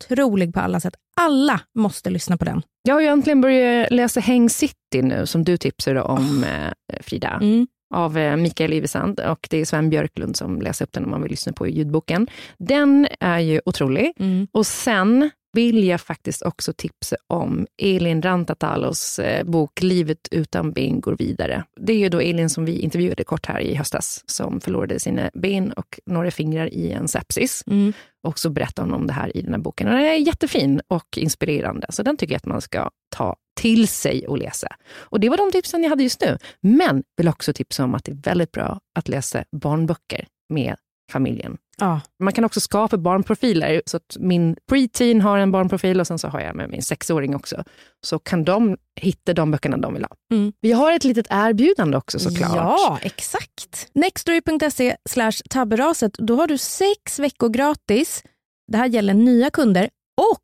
otrolig 0.10 0.54
på 0.54 0.60
alla 0.60 0.80
sätt. 0.80 0.94
Alla 1.22 1.62
måste 1.76 2.10
lyssna 2.10 2.38
på 2.38 2.46
den. 2.46 2.62
Jag 2.84 2.96
har 2.96 3.02
ju 3.02 3.08
äntligen 3.08 3.42
börjat 3.42 3.92
läsa 3.92 4.20
Häng 4.20 4.50
City 4.50 5.02
nu, 5.02 5.26
som 5.26 5.44
du 5.44 5.58
tipsade 5.58 6.02
om, 6.02 6.44
eh, 6.44 6.98
Frida. 7.02 7.40
Mm. 7.42 7.68
av 7.94 8.18
eh, 8.18 8.36
Mikael 8.36 8.74
Ivesand 8.74 9.20
och 9.20 9.48
det 9.50 9.58
är 9.58 9.66
Sven 9.66 9.90
Björklund 9.90 10.36
som 10.36 10.62
läser 10.62 10.86
upp 10.86 10.94
den 10.94 11.04
om 11.04 11.12
man 11.12 11.22
vill 11.22 11.32
lyssna 11.32 11.54
på 11.54 11.68
ljudboken. 11.68 12.28
Den 12.58 13.08
är 13.20 13.40
ju 13.40 13.62
otrolig. 13.66 14.14
Mm. 14.20 14.48
Och 14.52 14.66
sen 14.66 15.30
vill 15.54 15.84
jag 15.84 16.02
faktiskt 16.02 16.42
också 16.42 16.74
tipsa 16.74 17.16
om 17.28 17.68
Elin 17.78 18.22
Rantatalos 18.22 19.20
eh, 19.20 19.44
bok 19.44 19.82
Livet 19.82 20.28
utan 20.32 20.72
ben 20.72 21.02
går 21.02 21.16
vidare. 21.16 21.64
Det 21.80 21.94
är 21.94 21.98
ju 21.98 22.10
då 22.10 22.20
Elin 22.20 22.50
som 22.50 22.66
vi 22.66 22.80
intervjuade 22.80 23.24
kort 23.24 23.46
här 23.46 23.60
i 23.60 23.76
höstas, 23.76 24.24
som 24.26 24.62
förlorade 24.62 25.00
sina 25.00 25.30
ben 25.34 25.72
och 25.72 26.00
några 26.06 26.32
fingrar 26.32 26.74
i 26.74 26.92
en 26.92 27.08
sepsis. 27.08 27.64
Mm. 27.68 27.94
Och 28.24 28.40
så 28.40 28.50
berättar 28.50 28.84
hon 28.84 28.94
om 28.94 29.08
det 29.08 29.14
här 29.14 29.38
i 29.38 29.42
den 29.42 29.54
här 29.54 29.62
boken. 29.62 29.88
Och 29.88 29.94
den 29.94 30.04
är 30.04 30.14
jättefin 30.14 30.82
och 30.88 31.18
inspirerande, 31.18 31.88
så 31.90 32.04
den 32.04 32.18
tycker 32.18 32.34
jag 32.34 32.38
att 32.38 32.46
man 32.46 32.62
ska 32.62 32.90
ta 33.16 33.36
till 33.60 33.88
sig 33.88 34.28
och 34.28 34.38
läsa. 34.38 34.68
Och 34.94 35.20
det 35.20 35.30
var 35.30 35.38
de 35.38 35.52
tipsen 35.52 35.84
jag 35.84 35.90
hade 35.90 36.04
just 36.04 36.22
nu. 36.22 36.38
Men 36.62 37.04
vill 37.18 37.28
också 37.28 37.54
tipsa 37.54 37.84
om 37.84 37.96
att 37.96 38.04
det 38.04 38.12
är 38.12 38.22
väldigt 38.24 38.52
bra 38.52 38.80
att 39.00 39.08
läsa 39.08 39.44
barnböcker 39.52 40.28
med 40.50 40.76
familjen. 41.12 41.58
Ja. 41.78 42.02
Man 42.20 42.34
kan 42.34 42.46
också 42.46 42.60
skapa 42.60 42.98
barnprofiler. 42.98 43.82
Så 43.86 43.98
att 43.98 44.18
min 44.20 44.56
preteen 44.70 45.22
har 45.22 45.38
en 45.38 45.52
barnprofil 45.52 46.00
och 46.00 46.08
sen 46.08 46.20
så 46.20 46.28
har 46.28 46.40
jag 46.40 46.56
med 46.56 46.70
min 46.70 46.82
sexåring 46.82 47.36
också. 47.36 47.64
Så 48.06 48.20
kan 48.20 48.44
de 48.44 48.78
hitta 48.96 49.34
de 49.34 49.52
böckerna 49.52 49.78
de 49.78 49.94
vill 49.94 50.04
ha. 50.04 50.16
Mm. 50.32 50.54
Vi 50.62 50.72
har 50.72 50.94
ett 50.94 51.04
litet 51.04 51.28
erbjudande 51.30 51.98
också 51.98 52.20
såklart. 52.20 52.56
Ja, 52.56 53.00
exakt. 53.02 53.88
Nextory.se 53.94 54.96
slash 55.10 55.32
tabberaset. 55.50 56.14
Då 56.14 56.36
har 56.36 56.48
du 56.48 56.58
sex 56.58 57.20
veckor 57.20 57.50
gratis. 57.50 58.24
Det 58.72 58.78
här 58.78 58.88
gäller 58.88 59.14
nya 59.14 59.50
kunder 59.50 59.90
och 60.32 60.42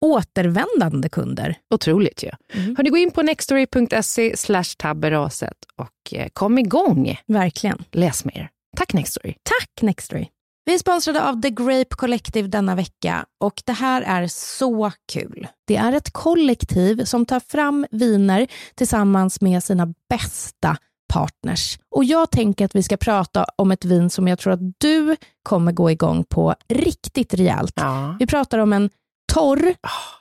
återvändande 0.00 1.08
kunder. 1.08 1.54
Otroligt 1.74 2.22
ju. 2.22 2.30
Mm. 2.52 2.76
Hörni, 2.76 2.90
gå 2.90 2.96
in 2.96 3.10
på 3.10 3.22
nextory.se 3.22 4.36
slash 4.36 4.74
tabberaset 4.78 5.56
och 5.76 6.14
eh, 6.14 6.28
kom 6.32 6.58
igång. 6.58 7.16
Verkligen. 7.26 7.84
Läs 7.92 8.24
mer. 8.24 8.50
Tack 8.76 8.92
Nextory. 8.92 9.34
Tack 9.42 9.82
Nextory. 9.82 10.28
Vi 10.64 10.74
är 10.74 10.78
sponsrade 10.78 11.28
av 11.28 11.42
The 11.42 11.50
Grape 11.50 11.96
Collective 11.96 12.48
denna 12.48 12.74
vecka 12.74 13.26
och 13.40 13.62
det 13.66 13.72
här 13.72 14.02
är 14.02 14.26
så 14.26 14.92
kul. 15.12 15.46
Det 15.66 15.76
är 15.76 15.92
ett 15.92 16.10
kollektiv 16.12 17.04
som 17.04 17.26
tar 17.26 17.40
fram 17.40 17.86
viner 17.90 18.46
tillsammans 18.74 19.40
med 19.40 19.64
sina 19.64 19.94
bästa 20.08 20.76
partners. 21.12 21.78
Och 21.94 22.04
jag 22.04 22.30
tänker 22.30 22.64
att 22.64 22.76
vi 22.76 22.82
ska 22.82 22.96
prata 22.96 23.46
om 23.56 23.70
ett 23.70 23.84
vin 23.84 24.10
som 24.10 24.28
jag 24.28 24.38
tror 24.38 24.52
att 24.52 24.60
du 24.78 25.16
kommer 25.42 25.72
gå 25.72 25.90
igång 25.90 26.24
på 26.24 26.54
riktigt 26.68 27.34
rejält. 27.34 27.72
Ja. 27.76 28.16
Vi 28.18 28.26
pratar 28.26 28.58
om 28.58 28.72
en 28.72 28.90
torr, 29.32 29.74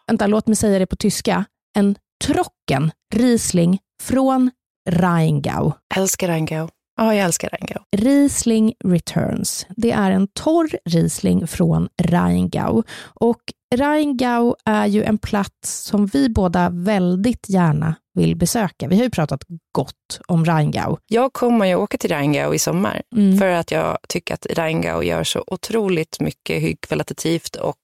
vänta 0.08 0.28
låt 0.28 0.48
mig 0.48 0.56
säga 0.56 0.80
det 0.80 0.86
på 0.86 0.96
tyska, 0.96 1.46
en 1.78 1.96
trocken 2.26 2.92
Riesling 3.16 3.80
från 4.04 4.52
Rheingau. 4.90 5.72
Älskar 5.96 6.28
Rheingau. 6.28 6.70
Ja, 6.98 7.16
jag 7.16 7.26
älskar 7.26 7.50
Rheingau. 7.50 7.80
Riesling 7.98 8.74
Returns. 8.84 9.66
Det 9.70 9.92
är 9.92 10.12
en 10.12 10.28
torr 10.28 10.70
Riesling 10.86 11.48
från 11.48 11.90
Rheingau. 12.02 12.84
Och 13.04 13.42
Rheingau 13.76 14.56
är 14.66 14.86
ju 14.86 15.04
en 15.04 15.18
plats 15.18 15.74
som 15.84 16.06
vi 16.06 16.30
båda 16.30 16.70
väldigt 16.70 17.50
gärna 17.50 17.96
vill 18.14 18.36
besöka. 18.36 18.88
Vi 18.88 18.96
har 18.96 19.04
ju 19.04 19.10
pratat 19.10 19.42
gott 19.72 20.20
om 20.28 20.46
Rheingau. 20.46 20.98
Jag 21.08 21.34
kommer 21.34 21.66
ju 21.66 21.76
åka 21.76 21.98
till 21.98 22.10
Rheingau 22.10 22.54
i 22.54 22.60
sommar 22.60 23.02
Mm. 23.16 23.38
för 23.38 23.48
att 23.48 23.72
jag 23.72 23.98
tycker 24.10 24.34
att 24.34 24.46
Rheingau 24.46 25.04
gör 25.04 25.24
så 25.24 25.44
otroligt 25.48 26.20
mycket 26.20 26.62
högkvalitativt 26.62 27.56
och 27.56 27.78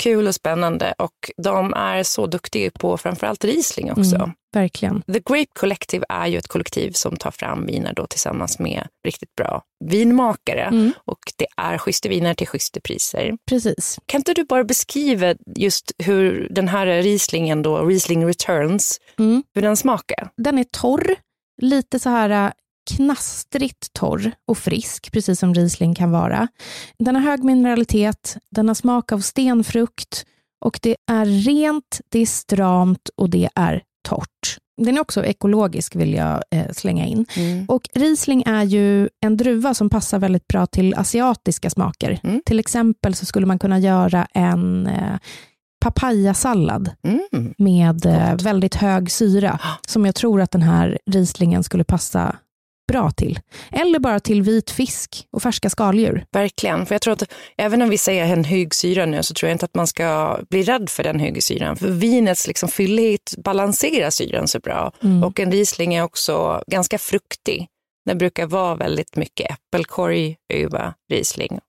kul 0.00 0.26
och 0.26 0.34
spännande 0.34 0.94
och 0.98 1.30
de 1.36 1.74
är 1.74 2.02
så 2.02 2.26
duktiga 2.26 2.70
på 2.70 2.96
framförallt 2.96 3.44
Riesling 3.44 3.90
också. 3.92 4.16
Mm, 4.16 4.30
verkligen. 4.54 5.02
The 5.02 5.20
Grape 5.20 5.46
Collective 5.54 6.04
är 6.08 6.26
ju 6.26 6.38
ett 6.38 6.48
kollektiv 6.48 6.92
som 6.92 7.16
tar 7.16 7.30
fram 7.30 7.66
viner 7.66 7.92
då 7.94 8.06
tillsammans 8.06 8.58
med 8.58 8.86
riktigt 9.06 9.34
bra 9.34 9.62
vinmakare 9.84 10.62
Mm. 10.62 10.92
och 11.04 11.18
det 11.36 11.46
är 11.56 11.78
schyssta 11.78 12.08
viner 12.08 12.34
till 12.34 12.46
schyssta 12.48 12.80
priser. 12.80 13.32
Precis. 13.48 13.98
Kan 14.06 14.18
inte 14.20 14.34
du 14.34 14.44
bara 14.44 14.64
beskriva 14.64 15.34
just 15.56 15.92
hur 15.98 16.48
den 16.50 16.68
här 16.68 16.86
Rieslingen 16.86 17.62
då, 17.62 17.84
Riesling 17.86 18.26
Returns, 18.26 19.00
Mm. 19.18 19.42
hur 19.54 19.62
den 19.62 19.76
smakar? 19.76 20.28
Den 20.36 20.58
är 20.58 20.64
torr, 20.64 21.16
lite 21.62 21.98
så 21.98 22.08
här 22.08 22.30
äh, 22.46 22.50
knastrigt 22.90 23.92
torr 23.92 24.32
och 24.48 24.58
frisk, 24.58 25.12
precis 25.12 25.38
som 25.38 25.54
Riesling 25.54 25.94
kan 25.94 26.10
vara. 26.10 26.48
Den 26.98 27.14
har 27.14 27.22
hög 27.22 27.44
mineralitet, 27.44 28.36
den 28.50 28.68
har 28.68 28.74
smak 28.74 29.12
av 29.12 29.20
stenfrukt 29.20 30.24
och 30.64 30.78
det 30.82 30.96
är 31.10 31.26
rent, 31.26 32.00
det 32.08 32.18
är 32.18 32.26
stramt 32.26 33.08
och 33.16 33.30
det 33.30 33.48
är 33.54 33.82
torrt. 34.08 34.56
Den 34.82 34.96
är 34.96 35.00
också 35.00 35.24
ekologisk 35.24 35.96
vill 35.96 36.14
jag 36.14 36.42
eh, 36.50 36.72
slänga 36.72 37.06
in. 37.06 37.26
Och 37.68 37.82
Riesling 37.94 38.42
är 38.46 38.62
ju 38.62 39.08
en 39.20 39.36
druva 39.36 39.74
som 39.74 39.90
passar 39.90 40.18
väldigt 40.18 40.48
bra 40.48 40.66
till 40.66 40.94
asiatiska 40.94 41.70
smaker. 41.70 42.20
Mm. 42.22 42.42
Till 42.46 42.58
exempel 42.58 43.14
så 43.14 43.26
skulle 43.26 43.46
man 43.46 43.58
kunna 43.58 43.78
göra 43.78 44.26
en 44.34 44.86
eh, 44.86 45.18
papayasallad 45.80 46.90
Mm. 47.02 47.54
med 47.58 48.06
eh, 48.06 48.34
väldigt 48.42 48.74
hög 48.74 49.10
syra 49.10 49.58
som 49.88 50.06
jag 50.06 50.14
tror 50.14 50.40
att 50.40 50.50
den 50.50 50.62
här 50.62 50.98
Rieslingen 51.10 51.62
skulle 51.64 51.84
passa 51.84 52.36
bra 52.90 53.10
till. 53.10 53.38
Eller 53.72 53.98
bara 53.98 54.20
till 54.20 54.42
vit 54.42 54.70
fisk 54.70 55.26
och 55.32 55.42
färska 55.42 55.70
skaldjur. 55.70 56.24
Verkligen, 56.32 56.86
för 56.86 56.94
jag 56.94 57.02
tror 57.02 57.12
att 57.12 57.32
även 57.56 57.82
om 57.82 57.88
vi 57.88 57.98
säger 57.98 58.24
en 58.24 58.44
hög 58.44 58.74
syra 58.74 59.06
nu 59.06 59.22
så 59.22 59.34
tror 59.34 59.48
jag 59.48 59.54
inte 59.54 59.64
att 59.64 59.74
man 59.74 59.86
ska 59.86 60.38
bli 60.50 60.62
rädd 60.62 60.90
för 60.90 61.02
den 61.02 61.20
höga 61.20 61.40
syran. 61.40 61.76
För 61.76 61.88
vinets 61.88 62.46
liksom 62.46 62.68
fyllighet 62.68 63.34
balanserar 63.44 64.10
syran 64.10 64.48
så 64.48 64.58
bra. 64.58 64.92
Mm. 65.02 65.24
Och 65.24 65.40
en 65.40 65.52
Riesling 65.52 65.94
är 65.94 66.02
också 66.02 66.62
ganska 66.66 66.98
fruktig. 66.98 67.66
Det 68.04 68.14
brukar 68.14 68.46
vara 68.46 68.74
väldigt 68.74 69.16
mycket 69.16 69.50
äppelkorg 69.50 70.36
över 70.52 70.92
Riesling 71.12 71.60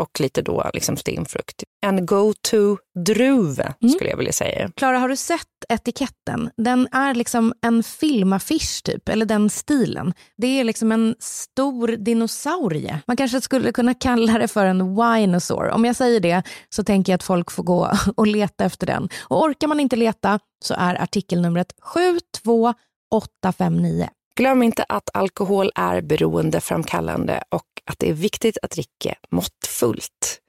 och 0.00 0.20
lite 0.20 0.42
då 0.42 0.70
liksom 0.74 0.96
stenfrukt. 0.96 1.62
En 1.86 2.06
go-to-druva 2.06 3.74
Mm. 3.82 3.92
skulle 3.94 4.10
jag 4.10 4.16
vilja 4.16 4.32
säga. 4.32 4.70
Klara, 4.76 4.98
har 4.98 5.08
du 5.08 5.16
sett 5.16 5.40
etiketten? 5.68 6.50
Den 6.56 6.88
är 6.92 7.14
liksom 7.14 7.52
en 7.62 7.82
filmaffisch 7.82 8.82
typ, 8.84 9.08
eller 9.08 9.26
den 9.26 9.50
stilen. 9.50 10.12
Det 10.36 10.60
är 10.60 10.64
liksom 10.64 10.92
en 10.92 11.14
stor 11.18 11.88
dinosaurie. 11.88 13.00
Man 13.06 13.16
kanske 13.16 13.40
skulle 13.40 13.72
kunna 13.72 13.94
kalla 13.94 14.38
det 14.38 14.48
för 14.48 14.66
en 14.66 14.96
winosaur. 14.96 15.70
Om 15.70 15.84
jag 15.84 15.96
säger 15.96 16.20
det 16.20 16.42
så 16.68 16.84
tänker 16.84 17.12
jag 17.12 17.18
att 17.18 17.22
folk 17.22 17.50
får 17.50 17.62
gå 17.62 17.92
och 18.16 18.26
leta 18.26 18.64
efter 18.64 18.86
den. 18.86 19.08
Och 19.28 19.42
orkar 19.42 19.68
man 19.68 19.80
inte 19.80 19.96
leta 19.96 20.38
så 20.64 20.74
är 20.78 21.02
artikelnumret 21.02 21.72
72859. 21.82 24.08
Glöm 24.40 24.62
inte 24.62 24.84
att 24.88 25.10
alkohol 25.14 25.70
är 25.74 26.00
beroendeframkallande 26.00 27.42
och 27.48 27.66
att 27.84 27.98
det 27.98 28.08
är 28.08 28.12
viktigt 28.12 28.58
att 28.62 28.70
dricka 28.70 29.14
måttfullt. 29.30 30.40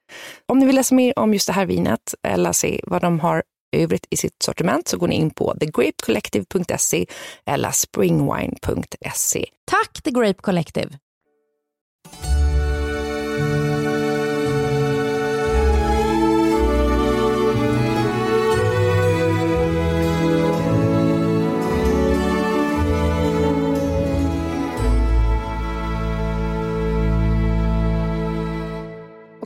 Om 0.46 0.60
ni 0.60 0.66
vill 0.66 0.76
läsa 0.76 0.96
mer 0.96 1.20
om 1.20 1.34
just 1.34 1.48
det 1.48 1.54
här 1.54 1.66
vinet 1.66 2.16
eller 2.28 2.52
se 2.52 2.82
vad 2.84 3.02
de 3.02 3.20
har 3.20 3.44
övrigt 3.76 4.08
i 4.10 4.18
sitt 4.18 4.44
sortiment 4.44 4.88
så 4.88 4.98
går 4.98 5.08
ni 5.08 5.16
in 5.16 5.32
på 5.32 5.56
thegrapecollective.se 5.60 7.06
eller 7.46 7.72
springwine.se. 7.72 9.46
Tack 9.72 10.02
The 10.04 10.12
Grape 10.12 10.42
Collective. 10.42 10.90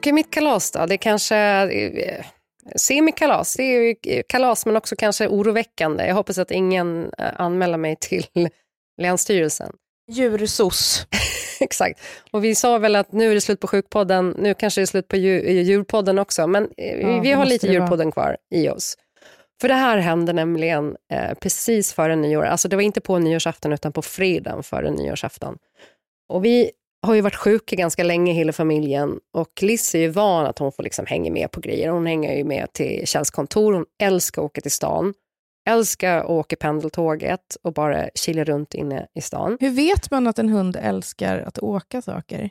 Okej, 0.05 0.13
mitt 0.13 0.31
kalas 0.31 0.71
då? 0.71 0.85
Det 0.85 0.97
kanske 0.97 1.37
eh, 1.37 2.25
semikalas. 2.75 3.53
Det 3.53 3.63
är 3.63 3.81
ju 3.81 4.23
kalas 4.29 4.65
men 4.65 4.75
också 4.75 4.95
kanske 4.95 5.27
oroväckande. 5.27 6.05
Jag 6.05 6.15
hoppas 6.15 6.37
att 6.37 6.51
ingen 6.51 7.11
eh, 7.17 7.25
anmäler 7.35 7.77
mig 7.77 7.95
till 7.95 8.27
Länsstyrelsen. 9.01 9.73
Djursos. 10.11 11.07
Exakt. 11.59 11.99
Och 12.31 12.43
vi 12.43 12.55
sa 12.55 12.77
väl 12.77 12.95
att 12.95 13.11
nu 13.11 13.31
är 13.31 13.33
det 13.35 13.41
slut 13.41 13.59
på 13.59 13.67
sjukpodden, 13.67 14.35
nu 14.39 14.53
kanske 14.53 14.81
det 14.81 14.83
är 14.83 14.85
slut 14.85 15.07
på 15.07 15.15
djur, 15.15 15.49
djurpodden 15.49 16.19
också, 16.19 16.47
men 16.47 16.69
eh, 16.77 16.99
Ja, 16.99 17.19
vi, 17.19 17.31
har 17.31 17.45
lite 17.45 17.67
djurpodden 17.67 18.11
kvar 18.11 18.37
i 18.55 18.69
oss. 18.69 18.97
För 19.61 19.67
det 19.67 19.73
här 19.73 19.97
hände 19.97 20.33
nämligen 20.33 20.95
eh, 21.13 21.33
precis 21.33 21.93
före 21.93 22.15
nyår, 22.15 22.45
alltså 22.45 22.67
det 22.67 22.75
var 22.75 22.83
inte 22.83 23.01
på 23.01 23.19
nyårsafton 23.19 23.73
utan 23.73 23.93
på 23.93 24.01
fredagen 24.01 24.63
före 24.63 24.91
nyårsafton. 24.91 25.57
Och 26.29 26.45
vi 26.45 26.71
har 27.05 27.15
ju 27.15 27.21
varit 27.21 27.35
sjuka 27.35 27.75
ganska 27.75 28.03
länge 28.03 28.33
hela 28.33 28.53
familjen 28.53 29.19
och 29.33 29.63
Liz 29.63 29.95
är 29.95 29.99
ju 29.99 30.07
van 30.07 30.45
att 30.45 30.59
hon 30.59 30.71
får 30.71 30.83
liksom 30.83 31.05
hänga 31.05 31.31
med 31.31 31.51
på 31.51 31.59
grejer. 31.59 31.89
Hon 31.89 32.05
hänger 32.05 32.37
ju 32.37 32.43
med 32.43 32.73
till 32.73 33.07
tjänstkontor, 33.07 33.73
hon 33.73 33.85
älskar 34.03 34.41
att 34.41 34.45
åka 34.45 34.61
till 34.61 34.71
stan, 34.71 35.13
älskar 35.69 36.17
att 36.17 36.25
åka 36.25 36.55
pendeltåget 36.55 37.57
och 37.63 37.73
bara 37.73 38.09
chilla 38.15 38.43
runt 38.43 38.73
inne 38.73 39.07
i 39.15 39.21
stan. 39.21 39.57
Hur 39.59 39.69
vet 39.69 40.11
man 40.11 40.27
att 40.27 40.39
en 40.39 40.49
hund 40.49 40.75
älskar 40.81 41.39
att 41.39 41.59
åka 41.59 42.01
saker? 42.01 42.49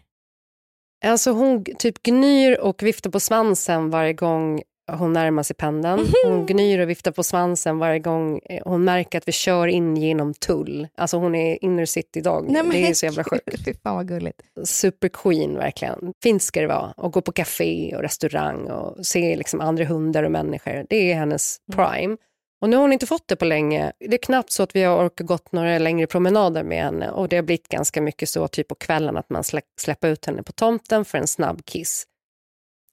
Alltså 1.05 1.31
hon 1.31 1.65
typ 1.79 2.03
gnyr 2.03 2.61
och 2.61 2.83
viftar 2.83 3.11
på 3.11 3.21
svansen 3.21 3.91
varje 3.91 4.13
gång 4.13 4.63
hon 4.93 5.13
närmar 5.13 5.43
sig 5.43 5.57
pendeln. 5.57 6.07
Hon 6.27 6.47
gnyr 6.47 6.79
och 6.79 6.91
viftar 6.91 7.13
på 7.13 7.23
svansen 7.23 7.79
varje 7.79 7.99
gång 7.99 8.41
eh, 8.45 8.63
hon 8.65 8.85
märker 8.85 9.19
att 9.19 9.29
vi 9.29 9.33
kör 9.33 9.67
in 9.67 9.97
genom 9.97 10.35
tull. 10.35 10.89
Alltså 10.97 11.17
hon 11.17 11.35
är 11.35 11.65
inner 11.65 11.85
city 11.85 12.21
dog. 12.21 12.51
Nej, 12.51 12.63
det 12.73 12.89
är 12.89 12.95
så 12.95 13.07
jävla 13.07 13.25
sjukt. 13.25 13.65
Fy 13.65 13.75
fan 13.83 13.97
vad 13.97 14.09
gulligt. 14.09 14.41
Superqueen 14.65 15.57
verkligen. 15.57 16.13
Fint 16.23 16.43
ska 16.43 16.61
det 16.61 16.67
vara. 16.67 16.95
Och 16.97 17.13
gå 17.13 17.21
på 17.21 17.33
café 17.33 17.97
och 17.97 18.03
restaurang 18.03 18.71
och 18.71 19.07
se 19.07 19.37
liksom 19.37 19.61
andra 19.61 19.85
hundar 19.85 20.23
och 20.23 20.33
människor. 20.33 20.87
Det 20.89 21.13
är 21.13 21.15
hennes 21.15 21.57
prime. 21.73 22.17
Och 22.61 22.71
nu 22.71 22.77
har 22.77 22.83
hon 22.83 22.93
inte 22.93 23.07
fått 23.07 23.29
det 23.29 23.37
på 23.37 23.45
länge. 23.45 23.93
Det 23.99 24.15
är 24.15 24.19
knappt 24.19 24.51
så 24.51 24.63
att 24.63 24.77
vi 24.77 24.83
har 24.83 25.07
orkat 25.07 25.27
gått 25.27 25.53
några 25.53 25.79
längre 25.79 26.07
promenader 26.07 26.63
med 26.63 26.83
henne. 26.85 27.11
Och 27.11 27.29
det 27.29 27.37
har 27.37 27.43
blivit 27.43 27.69
ganska 27.69 28.03
mycket 28.03 28.29
så 28.29 28.49
typ 28.49 28.69
på 28.69 28.75
kvällen 28.75 29.17
att 29.17 29.31
man 29.31 29.45
slä, 29.45 29.61
släpper 29.81 30.09
ut 30.09 30.27
henne 30.27 30.43
på 30.43 30.53
tomten 30.53 31.05
för 31.05 31.19
en 31.19 31.27
snabb 31.27 31.65
kiss. 31.65 32.07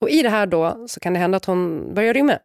Och 0.02 0.10
i 0.10 0.22
det 0.22 0.30
här 0.30 0.46
då 0.46 0.88
så 0.88 1.00
kan 1.00 1.14
det 1.14 1.20
hända 1.20 1.38
att 1.38 1.46
hon 1.46 1.94
börjar 1.94 2.14
rymma. 2.14 2.40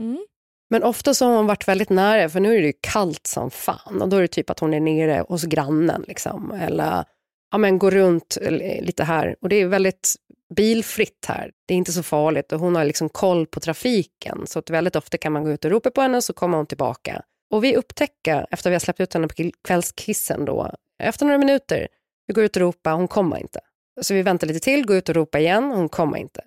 Mm. 0.00 0.26
Men 0.70 0.82
ofta 0.82 1.14
så 1.14 1.26
har 1.26 1.36
hon 1.36 1.46
varit 1.46 1.68
väldigt 1.68 1.90
nära, 1.90 2.28
för 2.28 2.40
nu 2.40 2.56
är 2.56 2.62
det 2.62 2.72
kallt 2.80 3.26
som 3.26 3.50
fan. 3.50 4.02
Och 4.02 4.08
då 4.08 4.16
är 4.16 4.22
det 4.22 4.28
typ 4.28 4.50
att 4.50 4.58
hon 4.58 4.74
är 4.74 4.80
nere 4.80 5.24
hos 5.28 5.44
grannen. 5.44 6.04
Liksom. 6.08 6.52
Eller 6.52 7.04
ja, 7.50 7.58
men 7.58 7.78
går 7.78 7.90
runt 7.90 8.38
lite 8.80 9.04
här. 9.04 9.36
Och 9.40 9.48
det 9.48 9.56
är 9.56 9.66
väldigt 9.66 10.14
bilfritt 10.56 11.24
här. 11.28 11.50
Det 11.66 11.74
är 11.74 11.78
inte 11.78 11.92
så 11.92 12.02
farligt 12.02 12.52
och 12.52 12.60
hon 12.60 12.76
har 12.76 12.84
liksom 12.84 13.08
koll 13.08 13.46
på 13.46 13.60
trafiken. 13.60 14.46
Så 14.46 14.58
att 14.58 14.70
väldigt 14.70 14.96
ofta 14.96 15.18
kan 15.18 15.32
man 15.32 15.44
gå 15.44 15.50
ut 15.50 15.64
och 15.64 15.70
ropa 15.70 15.90
på 15.90 16.00
henne 16.00 16.22
så 16.22 16.32
kommer 16.32 16.56
hon 16.56 16.66
tillbaka. 16.66 17.22
Och 17.50 17.64
vi 17.64 17.76
upptäcker, 17.76 18.46
efter 18.50 18.70
vi 18.70 18.74
har 18.74 18.80
släppt 18.80 19.00
ut 19.00 19.14
henne 19.14 19.28
på 19.28 19.50
kvällskissen 19.64 20.44
då, 20.44 20.72
efter 21.02 21.26
några 21.26 21.38
minuter, 21.38 21.88
vi 22.26 22.34
går 22.34 22.44
ut 22.44 22.56
och 22.56 22.60
ropar, 22.60 22.92
hon 22.92 23.08
kommer 23.08 23.36
inte. 23.38 23.60
Så 24.00 24.14
vi 24.14 24.22
väntar 24.22 24.46
lite 24.46 24.60
till, 24.60 24.86
går 24.86 24.96
ut 24.96 25.08
och 25.08 25.14
ropar 25.14 25.38
igen, 25.38 25.64
hon 25.64 25.88
kommer 25.88 26.18
inte. 26.18 26.42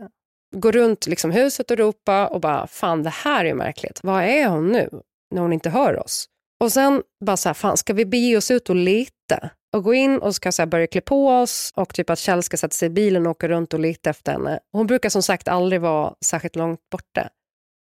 Går 0.52 0.72
runt 0.72 1.08
liksom 1.08 1.32
huset 1.32 1.72
och 1.72 1.78
ropar 1.78 2.34
och 2.34 2.42
bara, 2.42 2.68
fan 2.68 3.04
det 3.04 3.10
här 3.10 3.46
är 3.46 3.54
märkligt. 3.54 4.00
Var 4.04 4.22
är 4.22 4.48
hon 4.48 4.72
nu? 4.72 4.90
När 5.36 5.42
hon 5.42 5.54
inte 5.54 5.70
hör 5.70 6.00
oss. 6.00 6.26
Och 6.60 6.72
sen 6.72 7.04
bara 7.26 7.38
så 7.38 7.50
här, 7.50 7.54
fan 7.54 7.78
ska 7.78 7.94
vi 7.94 8.06
bege 8.06 8.38
oss 8.38 8.52
ut 8.52 8.70
och 8.70 8.76
leta? 8.76 9.50
Och 9.74 9.84
gå 9.84 9.94
in 9.94 10.20
och 10.20 10.36
ska 10.36 10.52
så 10.52 10.62
här, 10.62 10.68
börja 10.68 10.88
klä 10.88 11.02
på 11.02 11.30
oss 11.30 11.72
och 11.76 11.94
typ 11.94 12.10
att 12.10 12.20
Kjell 12.20 12.44
ska 12.44 12.58
sätta 12.58 12.74
sig 12.74 12.86
i 12.86 12.90
bilen 12.90 13.26
och 13.26 13.32
åka 13.32 13.48
runt 13.48 13.74
och 13.74 13.80
leta 13.80 14.10
efter 14.10 14.32
henne. 14.32 14.60
Hon 14.72 14.88
brukar 14.88 15.10
som 15.10 15.24
sagt 15.24 15.48
aldrig 15.48 15.82
vara 15.82 16.14
särskilt 16.26 16.56
långt 16.56 16.80
borta. 16.92 17.30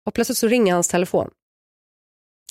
Och 0.06 0.14
plötsligt 0.14 0.38
så 0.38 0.48
ringer 0.48 0.74
hans 0.74 0.88
telefon. 0.88 1.30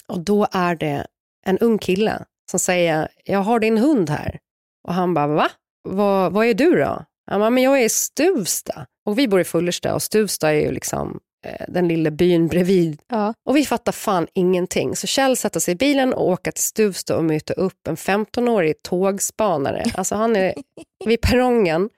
Och 0.08 0.20
då 0.20 0.46
är 0.52 0.74
det 0.74 1.06
en 1.46 1.58
ung 1.58 1.78
kille 1.78 2.24
som 2.50 2.60
säger, 2.60 3.08
jag 3.24 3.38
har 3.38 3.60
din 3.60 3.78
hund 3.78 4.10
här. 4.10 4.38
Och 4.88 4.94
han 4.94 5.14
bara, 5.14 5.26
va? 5.26 5.48
Vad, 5.88 6.32
vad 6.32 6.46
är 6.46 6.54
du 6.54 6.76
då? 6.76 7.04
Bara, 7.38 7.50
men 7.50 7.62
jag 7.62 7.80
är 7.80 7.84
i 7.84 7.88
Stuvsta. 7.88 8.86
Och 9.06 9.18
vi 9.18 9.28
bor 9.28 9.40
i 9.40 9.44
Fullersta 9.44 9.94
och 9.94 10.02
Stuvsta 10.02 10.50
är 10.50 10.60
ju 10.60 10.72
liksom 10.72 11.20
eh, 11.46 11.66
den 11.68 11.88
lilla 11.88 12.10
byn 12.10 12.48
bredvid. 12.48 13.00
Ja. 13.08 13.34
Och 13.48 13.56
vi 13.56 13.64
fattar 13.64 13.92
fan 13.92 14.26
ingenting. 14.34 14.96
Så 14.96 15.06
Kjell 15.06 15.36
sätter 15.36 15.60
sig 15.60 15.72
i 15.72 15.76
bilen 15.76 16.14
och 16.14 16.28
åker 16.28 16.50
till 16.50 16.62
Stuvsta 16.62 17.16
och 17.16 17.24
möter 17.24 17.58
upp 17.58 17.88
en 17.88 17.96
15-årig 17.96 18.82
tågspanare. 18.82 19.84
Alltså 19.94 20.14
han 20.14 20.36
är 20.36 20.54
vid 21.04 21.20
perrongen 21.20 21.88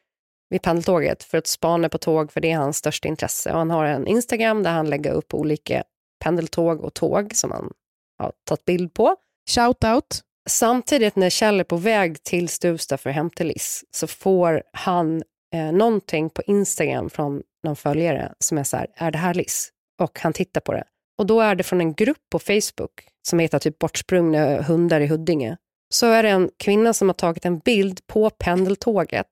vid 0.50 0.62
pendeltåget 0.62 1.22
för 1.22 1.38
att 1.38 1.46
spana 1.46 1.88
på 1.88 1.98
tåg, 1.98 2.32
för 2.32 2.40
det 2.40 2.50
är 2.50 2.56
hans 2.56 2.76
största 2.76 3.08
intresse. 3.08 3.52
Och 3.52 3.58
han 3.58 3.70
har 3.70 3.84
en 3.84 4.06
Instagram 4.06 4.62
där 4.62 4.70
han 4.70 4.90
lägger 4.90 5.12
upp 5.12 5.34
olika 5.34 5.82
pendeltåg 6.24 6.84
och 6.84 6.94
tåg 6.94 7.34
som 7.34 7.50
han 7.50 7.72
har 8.18 8.32
tagit 8.44 8.64
bild 8.64 8.94
på. 8.94 9.16
Shout 9.50 9.84
out. 9.84 10.20
Samtidigt 10.50 11.16
när 11.16 11.30
Kjell 11.30 11.60
är 11.60 11.64
på 11.64 11.76
väg 11.76 12.22
till 12.22 12.48
Stuvsta 12.48 12.98
för 12.98 13.10
att 13.10 13.16
hämta 13.16 13.44
Liss 13.44 13.84
så 13.90 14.06
får 14.06 14.62
han 14.72 15.22
eh, 15.54 15.72
någonting 15.72 16.30
på 16.30 16.42
Instagram 16.46 17.10
från 17.10 17.42
någon 17.62 17.76
följare 17.76 18.32
som 18.38 18.58
är 18.58 18.64
så 18.64 18.76
här, 18.76 18.86
är 18.94 19.10
det 19.10 19.18
här 19.18 19.34
Liss? 19.34 19.70
Och 20.02 20.20
han 20.20 20.32
tittar 20.32 20.60
på 20.60 20.72
det. 20.72 20.84
Och 21.18 21.26
då 21.26 21.40
är 21.40 21.54
det 21.54 21.62
från 21.62 21.80
en 21.80 21.94
grupp 21.94 22.22
på 22.32 22.38
Facebook 22.38 23.08
som 23.28 23.38
heter 23.38 23.58
typ 23.58 23.78
Bortsprungna 23.78 24.62
hundar 24.62 25.00
i 25.00 25.06
Huddinge. 25.06 25.56
Så 25.94 26.06
är 26.06 26.22
det 26.22 26.28
en 26.28 26.50
kvinna 26.58 26.92
som 26.92 27.08
har 27.08 27.14
tagit 27.14 27.44
en 27.44 27.58
bild 27.58 28.06
på 28.06 28.30
pendeltåget 28.30 29.26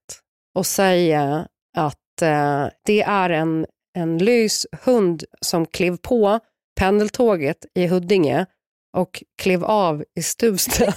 och 0.54 0.66
säger 0.66 1.46
att 1.76 2.22
eh, 2.22 2.66
det 2.84 3.02
är 3.02 3.30
en, 3.30 3.66
en 3.98 4.18
lys 4.18 4.66
hund 4.84 5.24
som 5.40 5.66
klev 5.66 5.96
på 5.96 6.40
pendeltåget 6.80 7.66
i 7.74 7.86
Huddinge 7.86 8.46
och 8.96 9.22
klev 9.42 9.64
av 9.64 10.04
i 10.18 10.22
Stuvsta. 10.22 10.94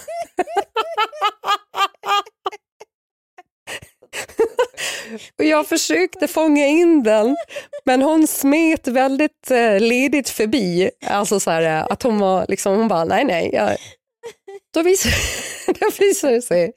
och 5.39 5.45
jag 5.45 5.67
försökte 5.67 6.27
fånga 6.27 6.67
in 6.67 7.03
den, 7.03 7.37
men 7.85 8.01
hon 8.01 8.27
smet 8.27 8.87
väldigt 8.87 9.51
eh, 9.51 9.79
ledigt 9.79 10.29
förbi. 10.29 10.89
Alltså 11.05 11.39
så 11.39 11.51
här, 11.51 11.61
eh, 11.61 11.83
att 11.89 12.03
hon 12.03 12.19
var 12.19 12.45
liksom, 12.49 12.77
hon 12.77 12.87
bara, 12.87 13.05
nej 13.05 13.23
nej. 13.23 13.49
Jag... 13.53 13.77
Då 14.73 14.81
visade 14.81 15.15
då 15.79 15.89
visade 15.99 16.33
det 16.33 16.41
sig 16.41 16.71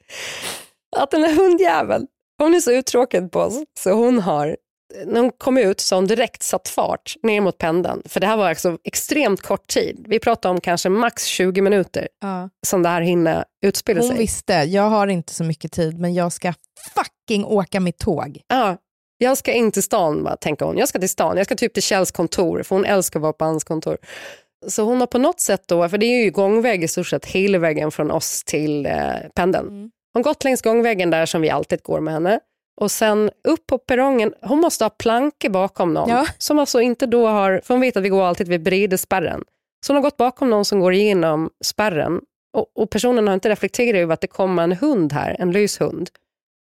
att 0.97 1.11
den 1.11 1.23
här 1.23 1.35
hundjäveln, 1.35 2.07
hon 2.37 2.55
är 2.55 2.59
så 2.59 2.71
uttråkad 2.71 3.31
på 3.31 3.39
oss 3.39 3.63
så 3.79 3.91
hon 3.91 4.19
har 4.19 4.57
när 5.05 5.21
hon 5.21 5.31
kom 5.31 5.57
ut 5.57 5.79
så 5.79 5.95
hon 5.95 6.07
direkt 6.07 6.43
satt 6.43 6.67
fart 6.67 7.15
ner 7.23 7.41
mot 7.41 7.57
pendeln. 7.57 8.01
För 8.05 8.19
det 8.19 8.27
här 8.27 8.37
var 8.37 8.49
alltså 8.49 8.77
extremt 8.83 9.41
kort 9.41 9.67
tid. 9.67 10.05
Vi 10.07 10.19
pratar 10.19 10.49
om 10.49 10.61
kanske 10.61 10.89
max 10.89 11.25
20 11.25 11.61
minuter 11.61 12.07
Ja. 12.21 12.49
som 12.67 12.83
det 12.83 12.89
här 12.89 13.01
hinner 13.01 13.45
utspela 13.65 13.99
Hon 13.99 14.09
sig. 14.09 14.17
visste, 14.17 14.53
jag 14.53 14.83
har 14.83 15.07
inte 15.07 15.33
så 15.33 15.43
mycket 15.43 15.71
tid 15.71 15.99
men 15.99 16.13
jag 16.13 16.31
ska 16.33 16.53
fucking 16.95 17.45
åka 17.45 17.79
mitt 17.79 17.97
tåg. 17.97 18.41
Ja, 18.47 18.77
jag 19.17 19.37
ska 19.37 19.51
in 19.53 19.71
till 19.71 19.83
stan, 19.83 20.23
bara, 20.23 20.35
tänker 20.37 20.65
hon. 20.65 20.77
Jag 20.77 20.89
ska 20.89 20.99
till 20.99 21.09
stan, 21.09 21.37
jag 21.37 21.45
ska 21.45 21.55
typ 21.55 21.73
till 21.73 21.83
Kjells 21.83 22.11
kontor, 22.11 22.63
för 22.63 22.75
hon 22.75 22.85
älskar 22.85 23.19
att 23.19 23.21
vara 23.21 23.33
på 23.33 23.45
hans 23.45 23.63
kontor. 23.63 23.97
Så 24.67 24.83
hon 24.83 24.99
har 24.99 25.07
på 25.07 25.17
något 25.17 25.39
sätt 25.39 25.63
då, 25.65 25.89
för 25.89 25.97
det 25.97 26.05
är 26.05 26.23
ju 26.23 26.31
gångväg 26.31 26.83
i 26.83 26.87
stort 26.87 27.07
sett 27.07 27.25
hela 27.25 27.57
vägen 27.57 27.91
från 27.91 28.11
oss 28.11 28.43
till 28.43 28.85
eh, 28.85 28.93
pendeln. 29.35 29.67
Mm. 29.67 29.91
Hon 30.13 30.23
har 30.23 30.23
gått 30.23 30.43
längs 30.43 30.61
gångvägen 30.61 31.09
där 31.09 31.25
som 31.25 31.41
vi 31.41 31.49
alltid 31.49 31.83
går 31.83 31.99
med 31.99 32.13
henne. 32.13 32.39
Och 32.79 32.91
sen 32.91 33.31
upp 33.43 33.67
på 33.67 33.77
perrongen, 33.77 34.33
hon 34.41 34.59
måste 34.59 34.85
ha 34.85 34.89
plankor 34.89 35.49
bakom 35.49 35.93
någon. 35.93 36.09
Ja. 36.09 36.25
Som 36.37 36.59
alltså 36.59 36.81
inte 36.81 37.05
då 37.05 37.27
har, 37.27 37.61
för 37.63 37.73
hon 37.73 37.81
vet 37.81 37.97
att 37.97 38.03
vi 38.03 38.09
går 38.09 38.25
alltid 38.25 38.47
vid 38.47 38.63
bredespärren. 38.63 39.43
Så 39.85 39.93
hon 39.93 39.95
har 39.95 40.03
gått 40.03 40.17
bakom 40.17 40.49
någon 40.49 40.65
som 40.65 40.79
går 40.79 40.93
igenom 40.93 41.49
spärren. 41.65 42.21
Och, 42.53 42.71
och 42.75 42.89
personen 42.89 43.27
har 43.27 43.33
inte 43.33 43.49
reflekterat 43.49 43.97
över 43.97 44.13
att 44.13 44.21
det 44.21 44.27
kommer 44.27 44.63
en 44.63 44.71
hund 44.71 45.13
här, 45.13 45.35
en 45.39 45.51
lyshund. 45.51 46.09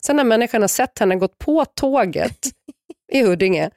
Sen 0.06 0.16
när 0.16 0.24
människan 0.24 0.62
har 0.62 0.68
sett 0.68 1.00
henne 1.00 1.16
gått 1.16 1.38
på 1.38 1.66
tåget 1.66 2.38
i 3.14 3.24
Huddinge 3.24 3.70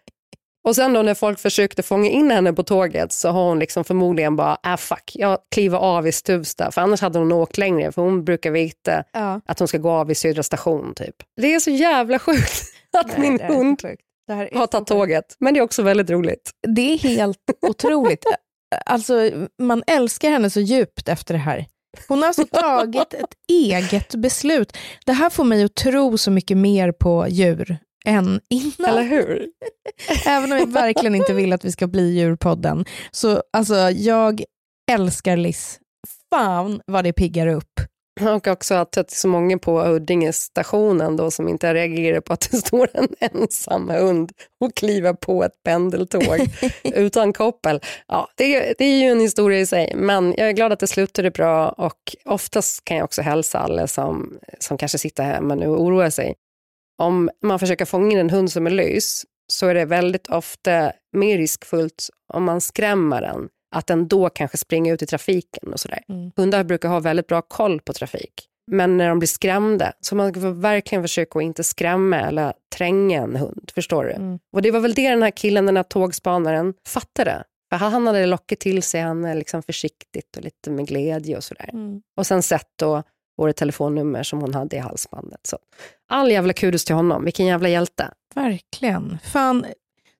och 0.64 0.76
sen 0.76 0.92
då 0.92 1.02
när 1.02 1.14
folk 1.14 1.38
försökte 1.38 1.82
fånga 1.82 2.08
in 2.10 2.30
henne 2.30 2.52
på 2.52 2.62
tåget 2.62 3.12
så 3.12 3.28
har 3.28 3.44
hon 3.48 3.58
liksom 3.58 3.84
förmodligen 3.84 4.36
bara, 4.36 4.58
ah 4.62 4.76
fuck, 4.76 5.10
jag 5.14 5.38
kliver 5.54 5.78
av 5.78 6.06
i 6.06 6.12
Stuvsta. 6.12 6.70
För 6.70 6.80
annars 6.80 7.00
hade 7.00 7.18
hon 7.18 7.32
åkt 7.32 7.58
längre, 7.58 7.92
för 7.92 8.02
hon 8.02 8.24
brukar 8.24 8.50
veta 8.50 9.04
Ja. 9.12 9.40
att 9.46 9.58
hon 9.58 9.68
ska 9.68 9.78
gå 9.78 9.90
av 9.90 10.10
i 10.10 10.14
Södra 10.14 10.42
station 10.42 10.94
typ. 10.96 11.16
Det 11.40 11.54
är 11.54 11.60
så 11.60 11.70
jävla 11.70 12.18
sjukt 12.18 12.62
att 12.98 13.18
min 13.18 13.40
här 13.40 13.50
är 13.50 13.54
hund 13.54 13.82
har 14.54 14.66
tagit 14.66 14.86
tåget. 14.86 15.36
Men 15.38 15.54
det 15.54 15.60
är 15.60 15.64
också 15.64 15.82
väldigt 15.82 16.10
roligt. 16.10 16.50
Det 16.68 16.92
är 16.94 16.98
helt 16.98 17.38
otroligt. 17.66 18.24
Alltså, 18.86 19.30
man 19.62 19.82
älskar 19.86 20.30
henne 20.30 20.50
så 20.50 20.60
djupt 20.60 21.08
efter 21.08 21.34
det 21.34 21.40
här. 21.40 21.66
Hon 22.08 22.18
har 22.18 22.26
alltså 22.26 22.46
tagit 22.52 23.14
ett 23.14 23.34
eget 23.48 24.14
beslut. 24.14 24.76
Det 25.06 25.12
här 25.12 25.30
får 25.30 25.44
mig 25.44 25.64
att 25.64 25.74
tro 25.74 26.18
så 26.18 26.30
mycket 26.30 26.56
mer 26.56 26.92
på 26.92 27.26
djur 27.28 27.78
än 28.04 28.40
innan. 28.50 28.88
Eller 28.88 29.02
hur? 29.02 29.46
Även 30.26 30.52
om 30.52 30.58
jag 30.58 30.72
verkligen 30.72 31.14
inte 31.14 31.32
vill 31.32 31.52
att 31.52 31.64
vi 31.64 31.72
ska 31.72 31.86
bli 31.86 32.10
djurpodden. 32.10 32.84
Så 33.10 33.42
alltså, 33.52 33.74
jag 33.90 34.42
älskar 34.90 35.36
Liss. 35.36 35.78
Fan 36.30 36.80
vad 36.86 37.04
det 37.04 37.12
piggar 37.12 37.46
upp. 37.46 37.80
Och 38.20 38.46
också 38.46 38.74
att 38.74 38.92
det 38.92 39.00
är 39.00 39.04
så 39.08 39.28
många 39.28 39.58
på 39.58 39.80
Huddinge 39.80 40.32
stationen 40.32 41.16
då 41.16 41.30
som 41.30 41.48
inte 41.48 41.74
reagerar 41.74 42.20
på 42.20 42.32
att 42.32 42.48
det 42.50 42.56
står 42.56 42.88
en 42.94 43.08
ensam 43.20 43.88
hund 43.88 44.32
och 44.60 44.74
kliver 44.74 45.12
på 45.12 45.44
ett 45.44 45.62
pendeltåg 45.64 46.40
utan 46.84 47.32
koppel. 47.32 47.80
Ja, 48.08 48.28
det, 48.36 48.74
det 48.78 48.84
är 48.84 49.02
ju 49.02 49.08
en 49.08 49.20
historia 49.20 49.60
i 49.60 49.66
sig, 49.66 49.92
men 49.96 50.34
jag 50.36 50.48
är 50.48 50.52
glad 50.52 50.72
att 50.72 50.80
det 50.80 50.86
slutade 50.86 51.30
bra 51.30 51.68
och 51.68 52.16
oftast 52.24 52.84
kan 52.84 52.96
jag 52.96 53.04
också 53.04 53.22
hälsa 53.22 53.58
alla 53.58 53.86
som, 53.86 54.38
som 54.58 54.78
kanske 54.78 54.98
sitter 54.98 55.22
hemma 55.22 55.54
nu 55.54 55.66
och 55.66 55.82
oroar 55.82 56.10
sig. 56.10 56.34
Om 57.00 57.30
man 57.42 57.58
försöker 57.58 57.84
fånga 57.84 58.12
in 58.12 58.18
en 58.18 58.30
hund 58.30 58.52
som 58.52 58.66
är 58.66 58.70
lös 58.70 59.24
så 59.52 59.66
är 59.66 59.74
det 59.74 59.84
väldigt 59.84 60.26
ofta 60.26 60.92
mer 61.12 61.38
riskfullt 61.38 62.08
om 62.32 62.44
man 62.44 62.60
skrämmer 62.60 63.20
den, 63.20 63.48
att 63.76 63.86
den 63.86 64.08
då 64.08 64.28
kanske 64.28 64.56
springer 64.56 64.94
ut 64.94 65.02
i 65.02 65.06
trafiken 65.06 65.72
och 65.72 65.80
sådär. 65.80 66.02
Mm. 66.08 66.30
Hundar 66.36 66.64
brukar 66.64 66.88
ha 66.88 67.00
väldigt 67.00 67.26
bra 67.26 67.42
koll 67.42 67.80
på 67.80 67.92
trafik. 67.92 68.46
Men 68.70 68.96
när 68.96 69.08
de 69.08 69.18
blir 69.18 69.26
skrämda, 69.26 69.92
så 70.00 70.14
man 70.14 70.34
får 70.34 70.50
verkligen 70.50 71.04
försöka 71.04 71.38
att 71.38 71.42
inte 71.42 71.64
skrämma 71.64 72.20
eller 72.20 72.52
tränga 72.76 73.22
en 73.22 73.36
hund. 73.36 73.70
Förstår 73.74 74.04
du? 74.04 74.12
Mm. 74.12 74.38
Och 74.52 74.62
det 74.62 74.70
var 74.70 74.80
väl 74.80 74.94
det 74.94 75.10
den 75.10 75.22
här 75.22 75.30
killen, 75.30 75.66
den 75.66 75.76
här 75.76 75.82
tågspanaren, 75.82 76.74
fattade. 76.86 77.44
För 77.70 77.76
han 77.76 78.06
hade 78.06 78.26
lockat 78.26 78.60
till 78.60 78.82
sig 78.82 79.00
henne 79.00 79.34
liksom 79.34 79.62
försiktigt 79.62 80.36
och 80.36 80.42
lite 80.42 80.70
med 80.70 80.86
glädje 80.86 81.36
och 81.36 81.44
sådär. 81.44 81.70
Mm. 81.72 82.02
Och 82.16 82.26
sen 82.26 82.42
sett 82.42 82.68
då 82.76 83.02
vårt 83.46 83.56
telefonnummer 83.56 84.22
som 84.22 84.40
hon 84.40 84.54
hade 84.54 84.76
i 84.76 84.78
halsbandet. 84.78 85.40
Så 85.46 85.58
all 86.08 86.30
jävla 86.30 86.52
kudos 86.52 86.84
till 86.84 86.94
honom, 86.94 87.24
vilken 87.24 87.46
jävla 87.46 87.68
hjälte. 87.68 88.10
Verkligen. 88.34 89.18
Fan, 89.24 89.66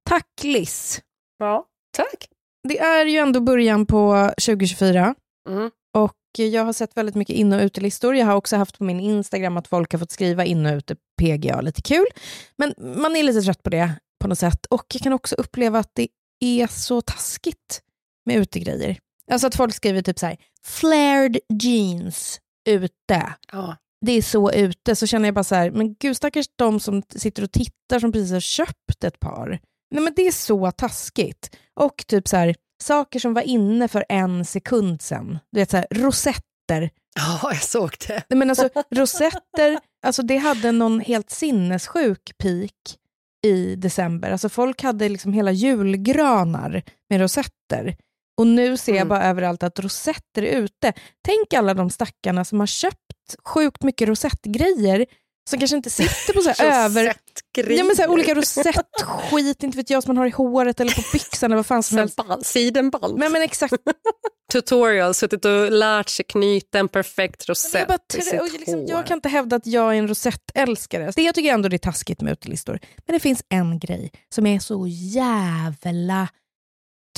tack 0.08 0.26
Liss. 0.42 1.00
Ja, 1.38 1.64
tack. 1.96 2.28
det 2.68 2.78
är 2.78 3.06
ju 3.06 3.18
ändå 3.18 3.40
början 3.40 3.86
på 3.86 4.30
2024 4.46 5.14
Mm. 5.48 5.70
och 5.96 6.16
jag 6.36 6.64
har 6.64 6.72
sett 6.72 6.96
väldigt 6.96 7.14
mycket 7.14 7.36
in 7.36 7.52
och 7.52 7.60
utelistor. 7.60 8.16
Jag 8.16 8.26
har 8.26 8.34
också 8.34 8.56
haft 8.56 8.78
på 8.78 8.84
min 8.84 9.00
Instagram 9.00 9.56
att 9.56 9.68
folk 9.68 9.92
har 9.92 9.98
fått 9.98 10.10
skriva 10.10 10.44
in 10.44 10.66
och 10.66 10.72
ute 10.76 10.96
PGA, 11.20 11.60
lite 11.60 11.82
kul. 11.82 12.06
Men 12.56 12.74
man 12.78 13.16
är 13.16 13.22
lite 13.22 13.42
trött 13.42 13.62
på 13.62 13.70
det 13.70 13.92
på 14.20 14.28
något 14.28 14.38
sätt 14.38 14.66
och 14.66 14.84
jag 14.94 15.02
kan 15.02 15.12
också 15.12 15.34
uppleva 15.34 15.78
att 15.78 15.90
det 15.94 16.08
är 16.40 16.66
så 16.66 17.00
taskigt 17.00 17.82
med 18.26 18.36
utegrejer. 18.36 18.98
Alltså 19.30 19.46
att 19.46 19.54
folk 19.56 19.74
skriver 19.74 20.02
typ 20.02 20.18
så 20.18 20.26
här, 20.26 20.36
flared 20.64 21.38
jeans 21.62 22.40
ute. 22.68 23.34
Ja. 23.52 23.76
det 24.06 24.12
är 24.12 24.22
så 24.22 24.52
ute 24.52 24.96
så 24.96 25.06
känner 25.06 25.28
jag 25.28 25.34
bara 25.34 25.44
så 25.44 25.54
här, 25.54 25.70
men 25.70 25.94
gud 25.94 26.16
stackars 26.16 26.46
de 26.56 26.80
som 26.80 27.02
sitter 27.16 27.42
och 27.42 27.52
tittar 27.52 27.98
som 27.98 28.12
precis 28.12 28.32
har 28.32 28.40
köpt 28.40 29.04
ett 29.04 29.20
par. 29.20 29.61
Nej 29.94 30.02
men 30.04 30.12
det 30.16 30.26
är 30.26 30.32
så 30.32 30.70
taskigt. 30.70 31.56
Och 31.80 32.04
typ 32.06 32.28
så 32.28 32.36
här, 32.36 32.54
saker 32.82 33.18
som 33.18 33.34
var 33.34 33.42
inne 33.42 33.88
för 33.88 34.04
en 34.08 34.44
sekund 34.44 35.02
sedan. 35.02 35.38
Du 35.52 35.61
vet 35.61 35.70
så 35.70 35.76
här, 35.76 35.86
rosetter. 35.90 36.90
ja, 37.16 37.40
jag 37.42 37.62
såg 37.62 37.90
det. 38.08 38.22
Nej 38.28 38.38
men 38.38 38.50
alltså 38.50 38.68
rosetter, 38.90 39.78
alltså 40.06 40.22
det 40.22 40.36
hade 40.36 40.72
någon 40.72 41.00
helt 41.00 41.30
sinnessjuk 41.30 42.30
peak 42.38 42.96
i 43.46 43.74
december. 43.76 44.30
Alltså 44.30 44.48
folk 44.48 44.82
hade 44.82 45.08
liksom 45.08 45.32
hela 45.32 45.52
julgranar 45.52 46.82
med 47.11 47.20
rosetter. 47.20 47.96
Och 48.41 48.47
nu 48.47 48.76
ser 48.76 48.93
jag 48.93 48.97
Mm. 48.97 49.09
bara 49.09 49.24
överallt 49.24 49.62
att 49.62 49.78
rosetter 49.78 50.43
är 50.43 50.57
ute. 50.57 50.93
Tänk 51.24 51.53
alla 51.53 51.74
de 51.74 51.91
stackarna 51.91 52.45
som 52.45 52.61
har 52.61 52.66
köpt 52.66 52.97
sjukt 53.45 53.82
mycket 53.82 54.09
rosettgrejer 54.09 55.07
som 55.51 55.59
kanske 55.59 55.76
inte 55.76 55.91
sitter 55.91 56.32
på 56.32 56.41
så 56.41 56.51
här 56.51 56.84
över... 56.84 57.14
Ja, 57.57 57.84
men 57.84 57.97
så 57.97 58.03
här, 58.03 58.09
olika 58.11 58.34
rosettskit, 58.34 59.62
inte 59.62 59.76
vet 59.76 59.91
jag, 59.91 60.03
som 60.03 60.11
man 60.11 60.16
har 60.16 60.26
i 60.26 60.30
håret 60.30 60.80
eller 60.80 60.93
på 60.93 61.03
byxan 61.12 61.47
eller 61.51 61.57
vad 61.57 61.66
fan 61.66 61.82
som 61.82 61.99
helst. 61.99 62.16
Band, 62.16 62.47
sidenband. 62.47 63.18
Men, 63.18 63.32
men 63.32 63.43
exakt, 63.43 63.74
Tutorial, 64.53 65.14
suttit 65.14 65.45
och 65.45 65.70
lärt 65.72 66.09
sig 66.09 66.24
knyta 66.24 66.78
en 66.78 66.88
perfekt 66.88 67.49
rosett 67.49 67.88
bara, 67.88 67.99
i 68.18 68.22
sitt 68.22 68.41
och 68.41 68.53
liksom, 68.53 68.86
jag 68.86 69.07
kan 69.07 69.18
inte 69.18 69.28
hävda 69.28 69.57
att 69.57 69.66
jag 69.66 69.95
är 69.95 69.99
en 69.99 70.09
rosettälskare. 70.09 71.12
Det 71.16 71.22
jag 71.22 71.34
tycker 71.34 71.53
ändå 71.53 71.68
det 71.68 71.76
är 71.76 71.78
taskigt 71.78 72.20
med 72.22 72.32
utelistor. 72.32 72.78
Men 73.07 73.14
det 73.14 73.20
finns 73.20 73.43
en 73.49 73.78
grej 73.78 74.12
som 74.34 74.47
är 74.47 74.59
så 74.59 74.86
jävla 74.88 76.28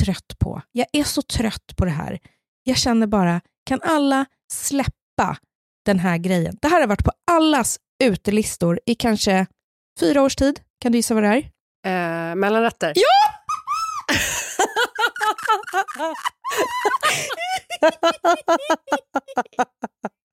trött 0.00 0.38
på. 0.38 0.62
Jag 0.72 0.86
är 0.92 1.04
så 1.04 1.22
trött 1.22 1.76
på 1.76 1.84
det 1.84 1.90
här. 1.90 2.18
Jag 2.62 2.76
känner 2.76 3.06
bara, 3.06 3.40
kan 3.66 3.80
alla 3.82 4.24
släppa 4.52 5.36
den 5.84 5.98
här 5.98 6.18
grejen? 6.18 6.58
Det 6.62 6.68
här 6.68 6.80
har 6.80 6.86
varit 6.88 7.04
på 7.04 7.12
allas 7.30 7.78
utelistor 8.04 8.80
i 8.86 8.94
kanske 8.94 9.46
fyra 10.00 10.22
års 10.22 10.36
tid. 10.36 10.60
Kan 10.80 10.92
du 10.92 10.98
gissa 10.98 11.14
vad 11.14 11.22
det 11.22 11.28
är? 11.28 11.36
Eh, 12.30 12.34
mellanrätter? 12.34 12.92
Ja! 12.94 13.32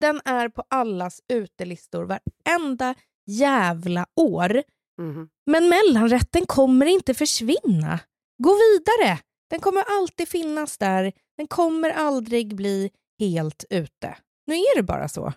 Den 0.01 0.21
är 0.25 0.49
på 0.49 0.63
allas 0.69 1.19
utelistor 1.33 2.03
varenda 2.05 2.95
jävla 3.27 4.05
år. 4.15 4.63
Mhm. 5.01 5.29
Men 5.51 5.69
mellanrätten 5.69 6.45
kommer 6.45 6.85
inte 6.85 7.13
försvinna. 7.13 7.99
Gå 8.43 8.53
vidare. 8.55 9.19
Den 9.49 9.59
kommer 9.59 9.83
alltid 9.87 10.29
finnas 10.29 10.77
där. 10.77 11.13
Den 11.37 11.47
kommer 11.47 11.89
aldrig 11.89 12.55
bli 12.55 12.91
helt 13.19 13.63
ute. 13.69 14.15
Nu 14.47 14.55
är 14.55 14.75
det 14.75 14.83
bara 14.83 15.09
så. 15.09 15.33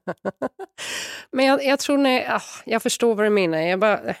Men 1.32 1.46
jag, 1.46 1.64
jag 1.64 1.78
tror 1.78 1.98
nej, 1.98 2.26
ah, 2.28 2.42
jag 2.64 2.82
förstår 2.82 3.14
vad 3.14 3.26
du 3.26 3.30
menar. 3.30 3.58
Jag, 3.58 3.80
bara, 3.80 3.98
eh 3.98 4.16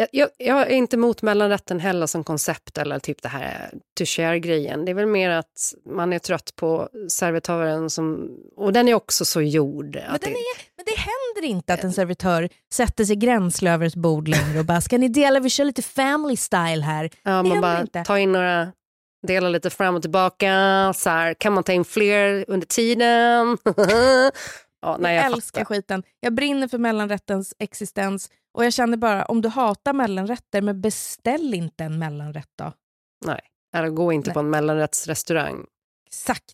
jag, 0.00 0.08
jag, 0.12 0.28
jag 0.38 0.60
är 0.60 0.74
inte 0.74 0.96
emot 0.96 1.22
mellanrätten 1.22 1.80
heller 1.80 2.06
som 2.06 2.24
koncept 2.24 2.78
eller 2.78 2.98
typ 2.98 3.22
det 3.22 3.28
här 3.28 3.70
toucher-grejen. 3.98 4.84
Det 4.84 4.90
är 4.90 4.94
väl 4.94 5.06
mer 5.06 5.30
att 5.30 5.74
man 5.86 6.12
är 6.12 6.18
trött 6.18 6.56
på 6.56 6.88
servitören 7.08 7.90
som... 7.90 8.30
Och 8.56 8.72
den 8.72 8.88
är 8.88 8.94
också 8.94 9.24
så 9.24 9.42
gjord. 9.42 9.84
Men, 9.84 10.18
det, 10.20 10.26
är, 10.26 10.34
men 10.76 10.84
det 10.86 10.98
händer 10.98 11.50
inte 11.50 11.74
att 11.74 11.84
en 11.84 11.92
servitör 11.92 12.48
sätter 12.72 13.04
sig 13.04 13.16
gränsle 13.16 13.72
över 13.72 13.86
ett 13.86 13.94
bord 13.94 14.28
längre 14.28 14.58
och 14.58 14.64
bara 14.64 14.80
“ska 14.80 14.98
ni 14.98 15.08
dela, 15.08 15.40
vi 15.40 15.50
kör 15.50 15.64
lite 15.64 15.82
family 15.82 16.36
style 16.36 16.82
här”. 16.82 17.10
ja, 17.22 17.42
det 17.42 17.48
man 17.48 17.60
bara 17.60 17.80
inte. 17.80 18.04
tar 18.04 18.16
in 18.16 18.32
några, 18.32 18.72
delar 19.26 19.50
lite 19.50 19.70
fram 19.70 19.94
och 19.94 20.02
tillbaka. 20.02 20.92
Så 20.96 21.10
här, 21.10 21.34
kan 21.34 21.52
man 21.52 21.64
ta 21.64 21.72
in 21.72 21.84
fler 21.84 22.44
under 22.48 22.66
tiden? 22.66 23.58
ja, 24.82 24.96
nej, 25.00 25.16
jag 25.16 25.24
jag 25.24 25.32
älskar 25.32 25.60
fattar. 25.60 25.74
skiten. 25.74 26.02
Jag 26.20 26.34
brinner 26.34 26.68
för 26.68 26.78
mellanrättens 26.78 27.54
existens 27.58 28.30
och 28.52 28.64
jag 28.64 28.72
känner 28.72 28.96
bara, 28.96 29.24
om 29.24 29.42
du 29.42 29.48
hatar 29.48 29.92
mellanrätter, 29.92 30.62
men 30.62 30.80
beställ 30.80 31.54
inte 31.54 31.84
en 31.84 31.98
mellanrätt 31.98 32.50
då. 32.58 32.72
Nej, 33.26 33.40
eller 33.76 33.88
gå 33.88 34.12
inte 34.12 34.28
Nej. 34.28 34.34
på 34.34 34.40
en 34.40 34.50
mellanrättsrestaurang. 34.50 35.66
Exakt. 36.06 36.44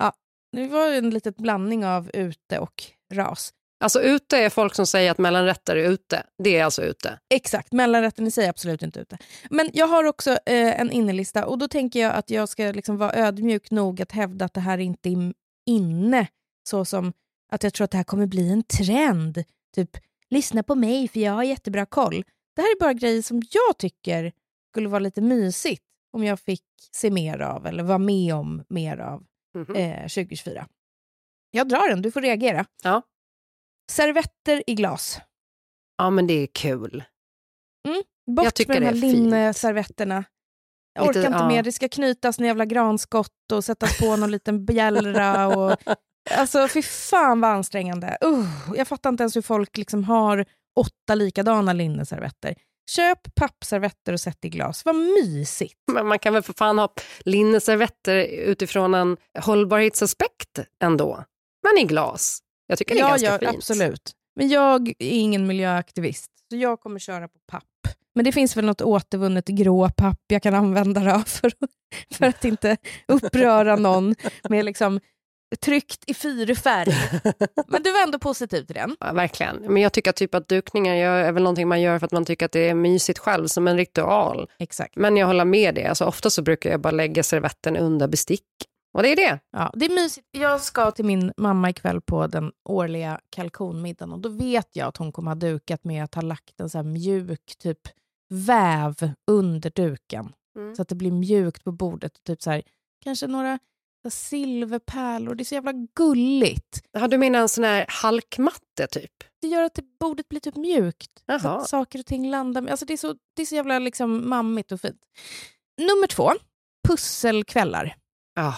Ja, 0.00 0.12
det 0.52 0.68
var 0.68 0.88
ju 0.88 0.96
en 0.96 1.10
liten 1.10 1.34
blandning 1.36 1.86
av 1.86 2.10
ute 2.14 2.58
och 2.58 2.84
ras. 3.14 3.52
Alltså 3.80 4.00
ute 4.02 4.38
är 4.38 4.50
folk 4.50 4.74
som 4.74 4.86
säger 4.86 5.10
att 5.10 5.18
mellanrätter 5.18 5.76
är 5.76 5.90
ute. 5.90 6.22
Det 6.42 6.56
är 6.56 6.64
alltså 6.64 6.82
ute. 6.82 7.18
Exakt, 7.34 7.72
mellanrätten 7.72 8.26
i 8.26 8.30
sig 8.30 8.44
är 8.44 8.50
absolut 8.50 8.82
inte 8.82 9.00
ute. 9.00 9.18
Men 9.50 9.70
jag 9.72 9.86
har 9.86 10.04
också 10.04 10.30
eh, 10.30 10.80
en 10.80 10.90
innelista 10.90 11.46
och 11.46 11.58
då 11.58 11.68
tänker 11.68 12.00
jag 12.00 12.14
att 12.14 12.30
jag 12.30 12.48
ska 12.48 12.62
liksom 12.62 12.96
vara 12.96 13.14
ödmjuk 13.14 13.70
nog 13.70 14.02
att 14.02 14.12
hävda 14.12 14.44
att 14.44 14.54
det 14.54 14.60
här 14.60 14.78
inte 14.78 15.08
är 15.08 15.32
inne. 15.66 16.26
Så 16.68 16.84
som 16.84 17.12
att 17.52 17.62
jag 17.62 17.74
tror 17.74 17.84
att 17.84 17.90
det 17.90 17.96
här 17.96 18.04
kommer 18.04 18.26
bli 18.26 18.52
en 18.52 18.62
trend. 18.62 19.44
Typ, 19.74 19.90
lyssna 20.30 20.62
på 20.62 20.74
mig 20.74 21.08
för 21.08 21.20
jag 21.20 21.32
har 21.32 21.42
jättebra 21.44 21.86
koll. 21.86 22.24
Det 22.56 22.62
här 22.62 22.68
är 22.68 22.80
bara 22.80 22.92
grejer 22.92 23.22
som 23.22 23.42
jag 23.50 23.78
tycker 23.78 24.32
skulle 24.70 24.88
vara 24.88 24.98
lite 24.98 25.20
mysigt 25.20 25.84
om 26.12 26.24
jag 26.24 26.40
fick 26.40 26.64
se 26.92 27.10
mer 27.10 27.38
av 27.40 27.66
eller 27.66 27.82
vara 27.82 27.98
med 27.98 28.34
om 28.34 28.64
mer 28.68 28.98
av 28.98 29.24
Mhm. 29.54 29.76
eh, 29.76 30.00
2024. 30.08 30.66
Jag 31.50 31.68
drar 31.68 31.88
den, 31.88 32.02
du 32.02 32.10
får 32.10 32.20
reagera. 32.20 32.66
Ja. 32.82 33.02
Servetter 33.90 34.62
i 34.66 34.74
glas. 34.74 35.18
ja, 35.98 36.10
men 36.10 36.26
det 36.26 36.34
är 36.34 36.46
kul. 36.46 37.04
Bort 38.36 38.44
Jag 38.44 38.54
tycker 38.54 38.72
med 38.72 38.82
de 38.82 38.86
här 38.86 38.94
linneservetterna. 38.94 40.24
Jag 40.92 41.06
Lite, 41.06 41.18
orkar 41.18 41.28
inte 41.30 41.38
ja. 41.42 41.48
mer. 41.48 41.62
Det 41.62 41.72
ska 41.72 41.88
knytas 41.88 42.38
en 42.38 42.46
jävla 42.46 42.64
granskott 42.64 43.52
och 43.52 43.64
sättas 43.64 43.98
på 44.00 44.16
någon 44.16 44.30
liten 44.30 44.64
bjällra. 44.64 45.48
Och... 45.58 45.76
Alltså 46.30 46.68
fy 46.68 46.82
fan 46.82 47.40
vad 47.40 47.50
ansträngande. 47.50 48.18
Uh, 48.24 48.74
jag 48.74 48.88
fattar 48.88 49.10
inte 49.10 49.22
ens 49.22 49.36
hur 49.36 49.42
folk 49.42 49.76
liksom 49.76 50.04
har 50.04 50.44
åtta 50.80 51.14
likadana 51.14 51.72
linneservetter. 51.72 52.54
Köp 52.90 53.34
pappservetter 53.34 54.12
och 54.12 54.20
sätt 54.20 54.44
i 54.44 54.48
glas. 54.48 54.84
Vad 54.84 54.96
mysigt. 54.96 55.74
Men 55.92 56.06
man 56.06 56.18
kan 56.18 56.32
väl 56.32 56.42
för 56.42 56.52
fan 56.52 56.78
ha 56.78 56.88
linneservetter 57.20 58.24
utifrån 58.24 58.94
en 58.94 59.16
hållbarhetsaspekt 59.38 60.58
ändå. 60.84 61.24
Men 61.62 61.84
i 61.84 61.84
glas. 61.84 62.38
Jag 62.66 62.78
tycker 62.78 62.94
det 62.94 63.00
är 63.00 63.02
ja, 63.02 63.08
ganska 63.08 63.26
ja, 63.26 63.38
fint. 63.38 63.54
absolut. 63.54 64.12
Men 64.36 64.48
jag 64.48 64.88
är 64.88 64.94
ingen 64.98 65.46
miljöaktivist, 65.46 66.30
så 66.50 66.56
jag 66.56 66.80
kommer 66.80 66.98
köra 66.98 67.28
på 67.28 67.38
papp. 67.50 67.64
Men 68.14 68.24
det 68.24 68.32
finns 68.32 68.56
väl 68.56 68.64
något 68.64 68.80
återvunnet 68.80 69.48
grå 69.48 69.90
papp 69.90 70.20
jag 70.26 70.42
kan 70.42 70.54
använda 70.54 71.00
då 71.00 71.22
för, 71.26 71.52
för 72.14 72.26
att 72.26 72.44
inte 72.44 72.76
uppröra 73.08 73.76
någon 73.76 74.14
med 74.48 74.64
liksom 74.64 75.00
tryckt 75.56 76.04
i 76.06 76.14
fyrfärg. 76.14 76.92
Men 77.68 77.82
du 77.82 77.92
var 77.92 78.02
ändå 78.02 78.18
positiv 78.18 78.62
till 78.62 78.74
den. 78.74 78.96
Ja, 79.00 79.12
verkligen. 79.12 79.56
Men 79.56 79.82
jag 79.82 79.92
tycker 79.92 80.10
att 80.10 80.16
typ 80.16 80.34
att 80.34 80.48
dukningar 80.48 80.94
är 80.94 81.32
väl 81.32 81.42
någonting 81.42 81.68
man 81.68 81.80
gör 81.80 81.98
för 81.98 82.06
att 82.06 82.12
man 82.12 82.24
tycker 82.24 82.46
att 82.46 82.52
det 82.52 82.68
är 82.68 82.74
mysigt 82.74 83.18
själv, 83.18 83.46
som 83.46 83.68
en 83.68 83.76
ritual. 83.76 84.50
Exakt. 84.58 84.96
Men 84.96 85.16
jag 85.16 85.26
håller 85.26 85.44
med 85.44 85.74
dig. 85.74 85.84
Alltså, 85.84 86.04
ofta 86.04 86.30
så 86.30 86.42
brukar 86.42 86.70
jag 86.70 86.80
bara 86.80 86.90
lägga 86.90 87.22
servetten 87.22 87.76
under 87.76 88.08
bestick. 88.08 88.44
Och 88.92 89.02
det 89.02 89.08
är 89.08 89.16
det. 89.16 89.38
Ja, 89.52 89.72
det 89.74 89.86
är 89.86 89.90
mysigt. 90.02 90.26
Jag 90.30 90.60
ska 90.60 90.90
till 90.90 91.04
min 91.04 91.32
mamma 91.36 91.70
ikväll 91.70 92.00
på 92.00 92.26
den 92.26 92.52
årliga 92.64 93.20
kalkonmiddagen 93.30 94.12
och 94.12 94.20
då 94.20 94.28
vet 94.28 94.68
jag 94.72 94.88
att 94.88 94.96
hon 94.96 95.12
kommer 95.12 95.30
ha 95.30 95.34
dukat 95.36 95.84
med 95.84 96.04
att 96.04 96.14
ha 96.14 96.22
lagt 96.22 96.60
en 96.60 96.70
så 96.70 96.78
här 96.78 96.82
mjuk 96.82 97.56
typ 97.58 97.78
väv 98.28 98.94
under 99.30 99.70
duken. 99.70 100.32
Mm. 100.56 100.74
Så 100.74 100.82
att 100.82 100.88
det 100.88 100.94
blir 100.94 101.12
mjukt 101.12 101.64
på 101.64 101.72
bordet. 101.72 102.16
Och 102.16 102.24
typ 102.24 102.42
så 102.42 102.50
här, 102.50 102.62
kanske 103.04 103.26
några 103.26 103.58
silverpärlor. 104.10 105.34
Det 105.34 105.42
är 105.42 105.44
så 105.44 105.54
jävla 105.54 105.72
gulligt. 105.94 106.82
Ja, 106.92 107.08
du 107.08 107.18
menar 107.18 107.38
en 107.38 107.48
sån 107.48 107.64
här 107.64 107.84
halkmatte 107.88 108.86
typ? 108.90 109.12
Det 109.40 109.48
gör 109.48 109.62
att 109.62 109.74
det, 109.74 109.82
bordet 110.00 110.28
blir 110.28 110.40
typ 110.40 110.56
mjukt. 110.56 111.10
Så 111.42 111.48
att 111.48 111.68
saker 111.68 111.98
och 111.98 112.06
ting 112.06 112.30
landar. 112.30 112.60
med- 112.60 112.70
Alltså 112.70 112.86
det, 112.86 112.92
är 112.92 112.96
så, 112.96 113.14
det 113.36 113.42
är 113.42 113.46
så 113.46 113.54
jävla 113.54 113.78
liksom 113.78 114.28
mammigt 114.30 114.72
och 114.72 114.80
fint. 114.80 115.00
Nummer 115.80 116.06
två, 116.06 116.30
pusselkvällar. 116.88 117.96
Ja. 118.34 118.54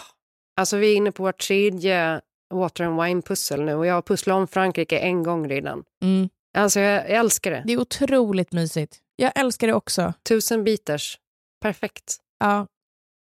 Alltså 0.61 0.76
vi 0.76 0.92
är 0.92 0.96
inne 0.96 1.12
på 1.12 1.22
vårt 1.22 1.38
tredje 1.46 2.20
Water 2.55 2.84
and 2.84 3.01
Wine-pussel 3.03 3.61
nu 3.64 3.74
och 3.74 3.86
jag 3.86 3.94
har 3.94 4.03
pusslat 4.03 4.34
om 4.36 4.46
Frankrike 4.48 4.98
en 4.98 5.22
gång 5.22 5.48
redan. 5.48 5.84
Mm. 6.03 6.28
Alltså 6.59 6.80
jag, 6.80 6.94
jag 7.11 7.18
älskar 7.18 7.51
det. 7.51 7.62
Det 7.66 7.72
är 7.72 7.80
otroligt 7.80 8.53
mysigt. 8.53 8.98
Jag 9.16 9.32
älskar 9.34 9.66
det 9.66 9.74
också. 9.74 10.12
Tusen 10.28 10.64
bitars. 10.64 11.18
Perfekt. 11.61 12.16
Ja, 12.38 12.66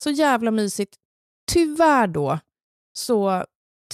så 0.04 0.10
jävla 0.10 0.50
mysigt. 0.50 0.96
Tyvärr 1.52 2.06
då, 2.06 2.38
så 2.92 3.44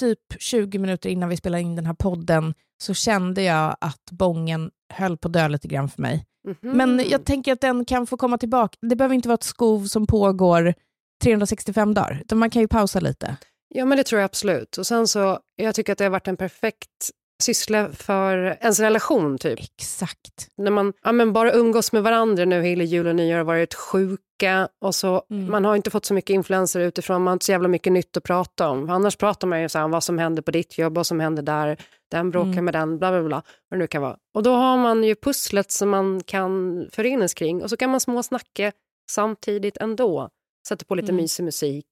typ 0.01 0.20
20 0.38 0.78
minuter 0.78 1.11
innan 1.11 1.28
vi 1.28 1.36
spelade 1.36 1.62
in 1.62 1.76
den 1.76 1.86
här 1.86 1.94
podden 1.94 2.55
så 2.82 2.94
kände 2.94 3.42
jag 3.42 3.76
att 3.80 4.11
bången 4.11 4.70
höll 4.92 5.16
på 5.16 5.28
att 5.28 5.32
dö 5.32 5.49
lite 5.49 5.68
grann 5.68 5.88
för 5.88 6.03
mig. 6.03 6.26
Mhm. 6.49 6.57
Men 6.61 7.09
jag 7.09 7.24
tänker 7.24 7.53
att 7.53 7.61
den 7.61 7.84
kan 7.84 8.07
få 8.07 8.16
komma 8.16 8.38
tillbaka. 8.38 8.76
Det 8.80 8.96
behöver 8.96 9.14
inte 9.14 9.28
vara 9.28 9.34
ett 9.34 9.42
skov 9.42 9.84
som 9.84 10.07
pågår 10.07 10.74
365 11.22 11.94
dagar, 11.94 12.18
utan 12.20 12.38
man 12.38 12.51
kan 12.51 12.62
ju 12.62 12.68
pausa 12.68 13.01
lite. 13.01 13.36
Ja, 13.68 13.84
men 13.84 13.99
det 13.99 14.05
tror 14.05 14.20
jag 14.20 14.24
absolut. 14.24 14.76
Och 14.76 14.86
sen 14.86 15.09
så, 15.09 15.40
jag 15.57 15.74
tycker 15.74 15.92
att 15.92 15.99
det 15.99 16.05
har 16.05 16.11
varit 16.11 16.28
en 16.28 16.36
perfekt 16.36 17.11
syssla 17.43 17.89
för 17.93 18.36
ens 18.61 18.80
relation, 18.80 19.39
typ. 19.39 19.59
Exakt. 19.61 20.49
När 20.57 20.70
man 20.70 20.93
ja, 21.03 21.12
men 21.12 21.32
bara 21.32 21.53
umgås 21.53 21.93
med 21.93 22.03
varandra 22.03 22.45
nu 22.45 22.62
hela 22.62 22.84
jul 22.84 23.07
och 23.07 23.16
nyår 23.16 23.36
har 23.36 23.45
varit 23.45 23.74
sjuka 23.74 24.68
och 24.80 24.95
så, 24.95 25.22
Mm. 25.30 25.51
man 25.51 25.64
har 25.64 25.76
inte 25.76 25.91
fått 25.91 26.05
så 26.05 26.14
mycket 26.14 26.30
influenser 26.34 26.80
utifrån, 26.80 27.22
man 27.22 27.26
har 27.26 27.32
inte 27.32 27.45
så 27.45 27.53
jävla 27.53 27.68
mycket 27.68 27.93
nytt 27.93 28.16
att 28.16 28.22
prata 28.24 28.68
om. 28.68 28.91
Annars 28.91 29.16
pratar 29.16 29.49
man 29.49 29.62
ju 29.62 29.68
så 29.68 29.78
här, 29.78 29.84
om 29.84 29.91
vad 29.91 30.05
som 30.05 30.18
händer 30.18 30.43
på 30.43 30.51
ditt 30.51 30.78
jobb, 30.78 30.95
vad 30.95 31.07
som 31.07 31.20
händer 31.20 31.43
där, 31.43 31.76
den 32.11 32.30
bråkar 32.30 32.49
Mm. 32.53 32.64
med 32.64 32.74
den, 32.74 32.99
bla 32.99 33.11
bla 33.11 33.22
bla, 33.22 33.43
vad 33.68 33.78
det 33.78 33.82
nu 33.82 33.86
kan 33.86 34.03
vara. 34.03 34.16
Och 34.34 34.43
då 34.43 34.55
har 34.55 34.76
man 34.76 35.05
ju 35.05 35.14
pusslet 35.14 35.70
som 35.70 35.89
man 35.91 36.20
kan 36.26 36.84
förenas 36.93 37.34
kring 37.34 37.62
och 37.62 37.70
så 37.70 37.76
kan 37.76 37.91
man 37.91 38.01
småsnacka 38.01 38.72
samtidigt 39.11 39.76
ändå. 39.76 40.28
Sätta 40.68 40.84
på 40.84 40.95
lite 40.95 41.12
Mm. 41.12 41.16
mysig 41.22 41.45
musik, 41.45 41.86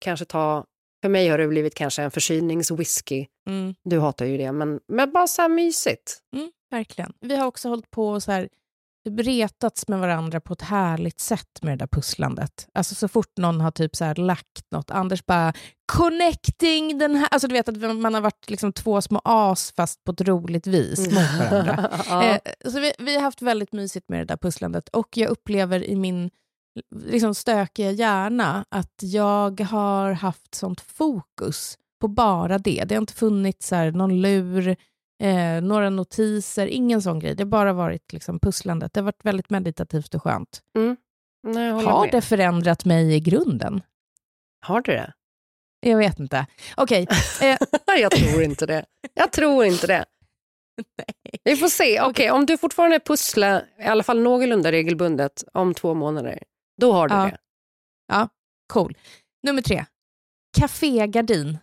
kanske 0.00 0.24
ta, 0.24 0.64
för 1.02 1.08
mig 1.08 1.28
har 1.28 1.38
det 1.38 1.48
blivit 1.48 1.74
kanske 1.74 2.02
en 2.02 2.10
förkylningswhisky, 2.10 3.26
Mm. 3.48 3.74
du 3.84 3.98
hatar 4.00 4.26
ju 4.26 4.36
det, 4.38 4.52
men, 4.52 4.80
men 4.88 5.12
bara 5.12 5.26
så 5.26 5.42
här 5.42 5.48
mysigt. 5.48 6.18
Mm, 6.36 6.50
verkligen. 6.70 7.12
Vi 7.20 7.36
har 7.36 7.46
också 7.46 7.68
hållit 7.68 7.90
på 7.90 8.08
och 8.08 8.22
så 8.22 8.32
här, 8.32 8.48
retats 9.18 9.88
med 9.88 9.98
varandra 9.98 10.40
på 10.40 10.52
ett 10.52 10.62
härligt 10.62 11.20
sätt 11.20 11.62
med 11.62 11.72
det 11.78 11.82
där 11.82 11.86
pusslandet. 11.86 12.68
Alltså 12.74 12.94
så 12.94 13.08
fort 13.08 13.32
någon 13.38 13.60
har 13.60 13.70
typ 13.70 13.96
så 13.96 14.04
här 14.04 14.14
lagt 14.14 14.70
något, 14.70 14.90
Anders 14.90 15.26
bara 15.26 15.52
connecting 15.86 16.98
den 16.98 17.16
här, 17.16 17.28
alltså 17.30 17.48
du 17.48 17.52
vet 17.52 17.68
att 17.68 17.96
man 17.96 18.14
har 18.14 18.20
varit 18.20 18.50
liksom 18.50 18.72
två 18.72 19.00
små 19.02 19.20
as 19.24 19.72
fast 19.76 20.04
på 20.04 20.12
ett 20.12 20.20
roligt 20.20 20.66
vis 20.66 20.98
mot 21.06 21.50
varandra. 21.50 21.90
ja. 22.08 22.24
Eh, 22.24 22.38
så 22.70 22.80
vi, 22.80 22.92
vi 22.98 23.14
har 23.14 23.22
haft 23.22 23.42
väldigt 23.42 23.72
mysigt 23.72 24.08
med 24.08 24.20
det 24.20 24.24
där 24.24 24.36
pusslandet 24.36 24.88
och 24.88 25.16
jag 25.16 25.28
upplever 25.30 25.84
i 25.84 25.96
min 25.96 26.30
liksom, 26.90 27.34
stökiga 27.34 27.90
hjärna 27.90 28.64
att 28.68 28.94
jag 29.02 29.60
har 29.60 30.12
haft 30.12 30.54
sånt 30.54 30.80
fokus 30.80 31.78
på 32.00 32.08
bara 32.08 32.58
det. 32.58 32.84
Det 32.84 32.94
har 32.94 33.00
inte 33.02 33.12
funnits 33.14 33.68
så 33.68 33.74
här, 33.74 33.90
någon 33.92 34.20
lur, 34.22 34.68
eh, 35.22 35.60
några 35.62 35.90
notiser, 35.90 36.66
ingen 36.66 37.02
sån 37.02 37.18
grej. 37.18 37.34
Det 37.34 37.42
har 37.42 37.48
bara 37.48 37.72
varit 37.72 38.12
liksom, 38.12 38.40
pusslandet. 38.40 38.92
Det 38.92 39.00
har 39.00 39.04
varit 39.04 39.24
väldigt 39.24 39.50
meditativt 39.50 40.14
och 40.14 40.22
skönt. 40.22 40.62
Nej, 41.42 41.66
jag 41.66 41.74
håller 41.74 41.88
Har 41.90 42.04
med. 42.04 42.12
det 42.12 42.20
förändrat 42.20 42.84
mig 42.84 43.14
i 43.14 43.20
grunden? 43.20 43.82
Har 44.66 44.80
du 44.80 44.92
det? 44.92 45.12
Jag 45.80 45.98
vet 45.98 46.18
inte. 46.20 46.46
Okej, 46.76 47.06
eh, 47.42 47.56
jag 48.00 48.10
tror 48.10 48.42
inte 48.42 48.66
det. 48.66 48.84
Jag 49.14 49.32
tror 49.32 49.64
inte 49.64 49.86
det. 49.86 50.04
Vi 51.44 51.56
får 51.56 51.68
se. 51.68 52.00
Okej, 52.00 52.30
Om 52.30 52.46
du 52.46 52.58
fortfarande 52.58 53.00
pusslar, 53.00 53.64
i 53.80 53.84
alla 53.84 54.02
fall 54.02 54.20
någorlunda 54.22 54.72
regelbundet, 54.72 55.44
om 55.52 55.74
två 55.74 55.94
månader, 55.94 56.42
då 56.78 56.92
har 56.92 57.08
du 57.08 57.14
Ja. 57.14 57.30
det. 58.08 58.28
cool. 58.72 58.96
Nummer 59.42 59.62
tre. 59.62 59.84
Cafégardin. 60.58 61.58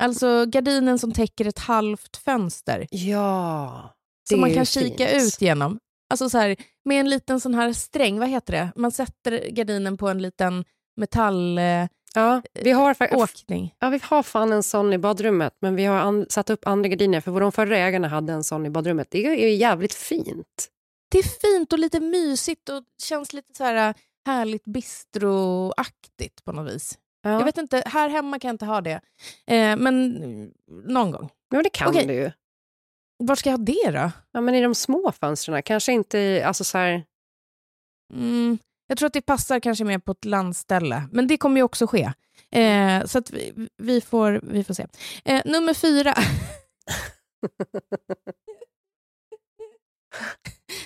Alltså 0.00 0.46
gardinen 0.46 0.98
som 0.98 1.12
täcker 1.12 1.44
ett 1.46 1.58
halvt 1.58 2.16
fönster. 2.16 2.86
Ja, 2.90 3.94
som 4.28 4.36
det 4.36 4.40
man 4.40 4.50
är 4.50 4.54
kan 4.54 4.64
kika 4.66 5.06
fint. 5.06 5.22
ut 5.22 5.40
genom. 5.40 5.78
Alltså 6.10 6.30
så 6.30 6.38
här, 6.38 6.56
med 6.84 7.00
en 7.00 7.10
liten 7.10 7.40
sån 7.40 7.54
här 7.54 7.72
sträng, 7.72 8.18
vad 8.18 8.28
heter 8.28 8.52
det? 8.52 8.72
Man 8.76 8.92
sätter 8.92 9.50
gardinen 9.50 9.96
på 9.96 10.08
en 10.08 10.22
liten 10.22 10.64
metallåkning. 10.96 11.88
Ja, 12.14 12.42
vi 12.52 12.70
har, 12.70 12.96
åkning. 13.16 13.74
ja, 13.78 13.88
vi 13.88 14.00
har 14.02 14.22
fan 14.22 14.52
en 14.52 14.62
sån 14.62 14.92
i 14.92 14.98
badrummet, 14.98 15.52
men 15.60 15.76
vi 15.76 15.84
har 15.84 15.96
an- 15.98 16.26
satt 16.28 16.50
upp 16.50 16.66
andra 16.66 16.88
gardiner, 16.88 17.20
för 17.20 17.30
vår 17.30 17.50
förra 17.50 17.78
ägarna 17.78 18.08
hade 18.08 18.32
en 18.32 18.44
sån 18.44 18.66
i 18.66 18.70
badrummet. 18.70 19.10
Det 19.10 19.26
är 19.26 19.34
ju 19.48 19.54
jävligt 19.54 19.94
fint. 19.94 20.68
Det 21.08 21.18
är 21.18 21.22
fint 21.22 21.72
och 21.72 21.78
lite 21.78 22.00
mysigt 22.00 22.68
och 22.68 22.82
känns 23.02 23.32
lite 23.32 23.54
så 23.54 23.64
här 23.64 23.88
äh, 23.88 23.94
härligt 24.26 24.64
bistroaktigt 24.64 26.44
på 26.44 26.52
något 26.52 26.74
vis. 26.74 26.98
Ja, 27.22 27.30
Jag 27.30 27.44
vet 27.44 27.58
inte, 27.58 27.82
här 27.86 28.08
hemma 28.08 28.38
kan 28.38 28.48
jag 28.48 28.54
inte 28.54 28.66
ha 28.66 28.80
det. 28.80 29.00
Eh, 29.46 29.76
men 29.76 30.16
mm, 30.16 30.52
någon 30.84 31.10
gång. 31.10 31.30
ja 31.50 31.62
det 31.62 31.70
kan 31.70 31.88
Okej. 31.88 32.06
du 32.06 32.14
ju. 32.14 32.30
Var 33.18 33.36
ska 33.36 33.50
jag 33.50 33.58
ha 33.58 33.64
det 33.64 33.90
då? 33.90 34.10
Ja, 34.32 34.40
men 34.40 34.54
i 34.54 34.62
de 34.62 34.74
små 34.74 35.12
fönstren, 35.12 35.62
kanske 35.62 35.92
inte 35.92 36.18
i, 36.18 36.42
alltså 36.42 36.64
så 36.64 36.78
här, 36.78 37.04
Mm, 38.14 38.58
jag 38.86 38.98
tror 38.98 39.06
att 39.06 39.12
det 39.12 39.22
passar 39.22 39.60
kanske 39.60 39.84
mer 39.84 39.98
på 39.98 40.12
ett 40.12 40.24
landställe, 40.24 41.02
men 41.12 41.26
det 41.26 41.36
kommer 41.36 41.56
ju 41.56 41.62
också 41.62 41.86
ske. 41.86 42.12
Eh, 42.50 43.04
så 43.04 43.18
att 43.18 43.30
vi, 43.30 43.68
vi, 43.76 44.00
får, 44.00 44.40
vi 44.42 44.64
får 44.64 44.74
se. 44.74 44.86
Eh, 45.24 45.42
nummer 45.44 45.74
fyra. 45.74 46.14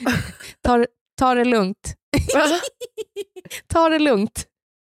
ta, 0.63 0.87
ta 1.19 1.35
det 1.35 1.45
lugnt. 1.45 1.97
ta 3.67 3.89
det 3.89 3.99
lugnt. 3.99 4.47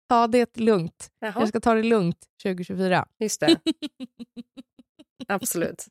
Ta 0.09 0.27
det 0.27 0.57
lugnt. 0.57 1.11
Jag 1.19 1.35
Jaha, 1.35 1.47
ska 1.47 1.59
ta 1.59 1.73
det 1.73 1.83
lugnt 1.83 2.25
2024. 2.43 3.07
just 3.19 3.39
det. 3.39 3.59
Absolut. 5.27 5.85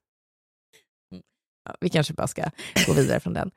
Ja, 1.64 1.76
vi 1.80 1.88
kanske 1.88 2.14
bara 2.14 2.26
ska 2.26 2.50
gå 2.86 2.92
vidare 2.92 3.20
från 3.20 3.32
den. 3.34 3.50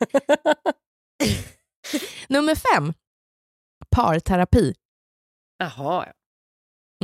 Nummer 2.30 2.56
fem. 2.56 2.94
Parterapi. 3.96 4.76
Jaha, 5.58 6.06
ja. 6.08 6.14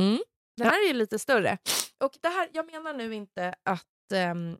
Mm. 0.04 0.18
Det 0.56 0.64
här 0.64 0.84
är 0.84 0.86
ju 0.88 0.92
lite 0.92 1.18
större. 1.18 1.58
Och 2.04 2.12
det 2.22 2.28
här, 2.28 2.48
jag 2.52 2.72
menar 2.72 2.94
nu 2.94 3.14
inte 3.14 3.54
att 3.62 4.12
ehm, 4.14 4.56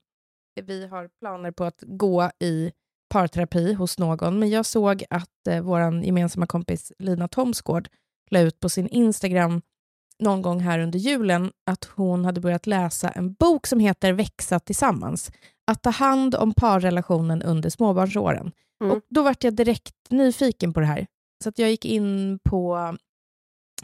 vi 0.62 0.86
har 0.86 1.08
planer 1.08 1.50
på 1.50 1.64
att 1.64 1.82
gå 1.86 2.30
i 2.40 2.72
parterapi 3.16 3.72
hos 3.72 3.98
någon, 3.98 4.38
men 4.38 4.50
jag 4.50 4.66
såg 4.66 5.04
att 5.10 5.46
eh, 5.48 5.60
vår 5.60 6.04
gemensamma 6.04 6.46
kompis 6.46 6.92
Lina 6.98 7.28
Thomsgård 7.28 7.88
la 8.30 8.40
ut 8.40 8.60
på 8.60 8.68
sin 8.68 8.88
Instagram 8.88 9.62
någon 10.18 10.42
gång 10.42 10.60
här 10.60 10.78
under 10.78 10.98
julen 10.98 11.52
att 11.66 11.84
hon 11.84 12.24
hade 12.24 12.40
börjat 12.40 12.66
läsa 12.66 13.08
en 13.08 13.32
bok 13.32 13.66
som 13.66 13.80
heter 13.80 14.12
Växa 14.12 14.60
tillsammans. 14.60 15.30
Att 15.66 15.82
ta 15.82 15.90
hand 15.90 16.34
om 16.34 16.54
parrelationen 16.54 17.42
under 17.42 17.70
småbarnsåren. 17.70 18.52
Mm. 18.84 18.96
Och 18.96 19.02
då 19.08 19.22
vart 19.22 19.44
jag 19.44 19.54
direkt 19.54 19.94
nyfiken 20.10 20.72
på 20.72 20.80
det 20.80 20.86
här. 20.86 21.06
Så 21.42 21.48
att 21.48 21.58
jag 21.58 21.70
gick 21.70 21.84
in 21.84 22.38
på 22.44 22.94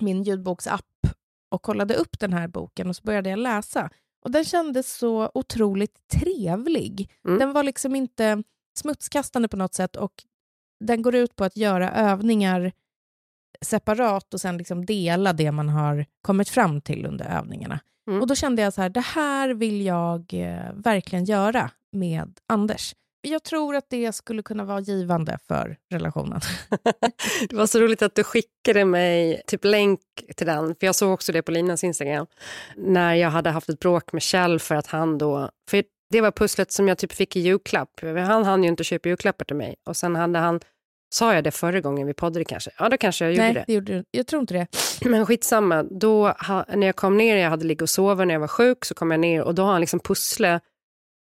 min 0.01 0.23
ljudboksapp 0.23 1.07
och 1.51 1.63
kollade 1.63 1.95
upp 1.95 2.19
den 2.19 2.33
här 2.33 2.49
boken 2.49 2.89
och 2.89 2.97
så 2.97 3.03
började 3.03 3.31
jag 3.31 3.39
läsa. 3.39 3.91
Och 4.25 4.31
den 4.31 4.45
kändes 4.45 4.97
så 4.97 5.31
otroligt 5.35 6.09
trevlig. 6.13 7.11
Mm. 7.29 7.39
Den 7.39 7.53
var 7.53 7.63
liksom 7.63 7.97
inte 7.97 8.43
smutskastande 8.75 9.49
på 9.49 9.57
något 9.57 9.75
sätt 9.75 9.97
och 9.97 10.13
den 10.85 11.03
går 11.03 11.15
ut 11.15 11.37
på 11.37 11.45
att 11.45 11.57
göra 11.57 11.91
övningar 11.91 12.73
separat 13.61 14.35
och 14.35 14.41
sen 14.41 14.57
liksom 14.57 14.87
dela 14.87 15.33
det 15.33 15.53
man 15.53 15.69
har 15.69 16.07
kommit 16.23 16.49
fram 16.49 16.81
till 16.81 17.07
under 17.07 17.25
övningarna. 17.39 17.81
Mm. 18.09 18.21
Och 18.21 18.27
då 18.27 18.35
kände 18.35 18.63
jag 18.63 18.73
så 18.73 18.83
här, 18.83 18.89
det 18.89 19.01
här 19.01 19.55
vill 19.55 19.83
jag 19.83 20.35
eh, 20.35 20.73
verkligen 20.75 21.25
göra 21.25 21.71
med 21.93 22.41
Anders. 22.47 22.95
Jag 23.25 23.43
tror 23.43 23.77
att 23.77 23.91
det 23.91 24.13
skulle 24.13 24.43
kunna 24.43 24.65
vara 24.65 24.81
givande 24.81 25.39
för 25.49 25.77
relationen. 25.91 26.41
Det 27.49 27.57
var 27.57 27.67
så 27.67 27.81
roligt 27.81 28.03
att 28.03 28.15
du 28.15 28.25
skickade 28.25 28.85
mig 28.85 29.43
typ 29.47 29.65
länk 29.65 30.01
till 30.37 30.47
den, 30.47 30.67
för 30.67 30.87
jag 30.87 30.95
såg 30.95 31.13
också 31.13 31.33
det 31.33 31.43
på 31.43 31.51
Linas 31.51 31.85
Instagram, 31.85 32.27
när 32.77 33.15
jag 33.15 33.31
hade 33.31 33.51
haft 33.51 33.69
ett 33.69 33.79
bråk 33.79 34.13
med 34.13 34.23
Kjell 34.23 34.61
för 34.61 34.75
att 34.75 34.87
han 34.87 35.19
då, 35.19 35.51
för 35.71 35.85
det 36.13 36.21
var 36.21 36.31
pusslet 36.31 36.73
som 36.73 36.89
jag 36.89 36.99
typ 36.99 37.13
fick 37.13 37.37
i 37.37 37.41
julklapp. 37.41 37.91
Han 38.03 38.45
hann 38.45 38.63
ju 38.65 38.69
inte 38.69 38.85
köpa 38.85 39.09
julklappar 39.09 39.45
till 39.45 39.57
mig 39.57 39.75
och 39.87 39.97
sen 39.97 40.17
hade 40.17 40.39
han, 40.39 40.61
sa 41.15 41.35
jag 41.35 41.45
det 41.45 41.51
förra 41.51 41.81
gången 41.81 42.07
vi 42.07 42.15
poddade 42.15 42.45
kanske? 42.45 42.71
Ja, 42.79 42.89
då 42.89 42.97
kanske 42.97 43.25
jag 43.25 43.33
gjorde 43.33 43.43
Nej, 43.45 43.55
det. 43.55 43.65
det 43.67 43.73
gjorde, 43.73 43.93
du- 43.99 44.05
jag 44.11 44.27
tror 44.27 44.41
inte 44.41 44.55
det. 44.55 44.67
Men 45.05 45.27
skitsamma, 45.27 45.83
då, 45.83 46.35
när 46.75 46.87
jag 46.87 46.97
kom 46.97 47.17
ner, 47.17 47.37
jag 47.37 47.51
hade 47.51 47.65
ligga 47.67 47.83
och 47.85 47.91
sova 47.91 48.25
när 48.25 48.35
jag 48.35 48.41
var 48.41 48.49
sjuk, 48.49 48.85
så 48.85 48.95
kom 48.95 49.11
jag 49.11 49.21
ner 49.21 49.43
och 49.43 49.55
då 49.55 49.63
har 49.63 49.73
han 49.73 49.81
liksom 49.81 50.01
pusslat 50.01 50.63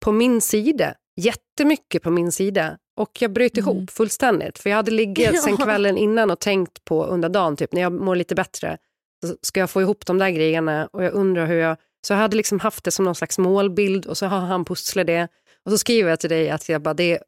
på 0.05 0.13
min 0.13 0.41
sida, 0.41 0.95
jättemycket 1.17 2.03
på 2.03 2.11
min 2.11 2.33
sida. 2.33 2.77
Och 2.97 3.23
jag 3.23 3.33
bröt 3.33 3.59
Mm. 3.59 3.69
ihop 3.77 3.91
fullständigt, 3.91 4.59
för 4.59 4.71
jag 4.71 4.77
hade 4.77 4.91
legat 4.91 5.39
sen 5.43 5.57
kvällen 5.57 5.97
innan 5.97 6.31
och 6.31 6.39
tänkt 6.41 6.85
på 6.85 7.05
under 7.05 7.29
dagen, 7.29 7.57
typ 7.57 7.73
när 7.73 7.81
jag 7.81 7.93
mår 7.93 8.17
lite 8.17 8.35
bättre, 8.35 8.79
så 9.27 9.35
ska 9.43 9.61
jag 9.61 9.71
få 9.71 9.81
ihop 9.83 10.07
de 10.07 10.19
där 10.19 10.31
grejerna 10.31 10.87
och 10.93 11.05
jag 11.05 11.13
undrar 11.13 11.47
hur 11.47 11.57
jag, 11.61 11.77
så 12.07 12.13
jag 12.13 12.19
hade 12.19 12.37
liksom 12.37 12.61
haft 12.61 12.85
det 12.85 12.91
som 12.91 13.05
någon 13.05 13.15
slags 13.15 13.39
målbild 13.39 14.07
och 14.07 14.19
så 14.19 14.27
har 14.27 14.41
han 14.41 14.65
pusslat 14.65 15.07
det. 15.07 15.29
Och 15.65 15.71
så 15.71 15.79
skriver 15.79 16.11
jag 16.11 16.21
till 16.21 16.31
dig 16.31 16.51
att 16.51 16.69
jag 16.69 16.83
bara, 16.83 16.95
det 16.95 17.13
är 17.13 17.23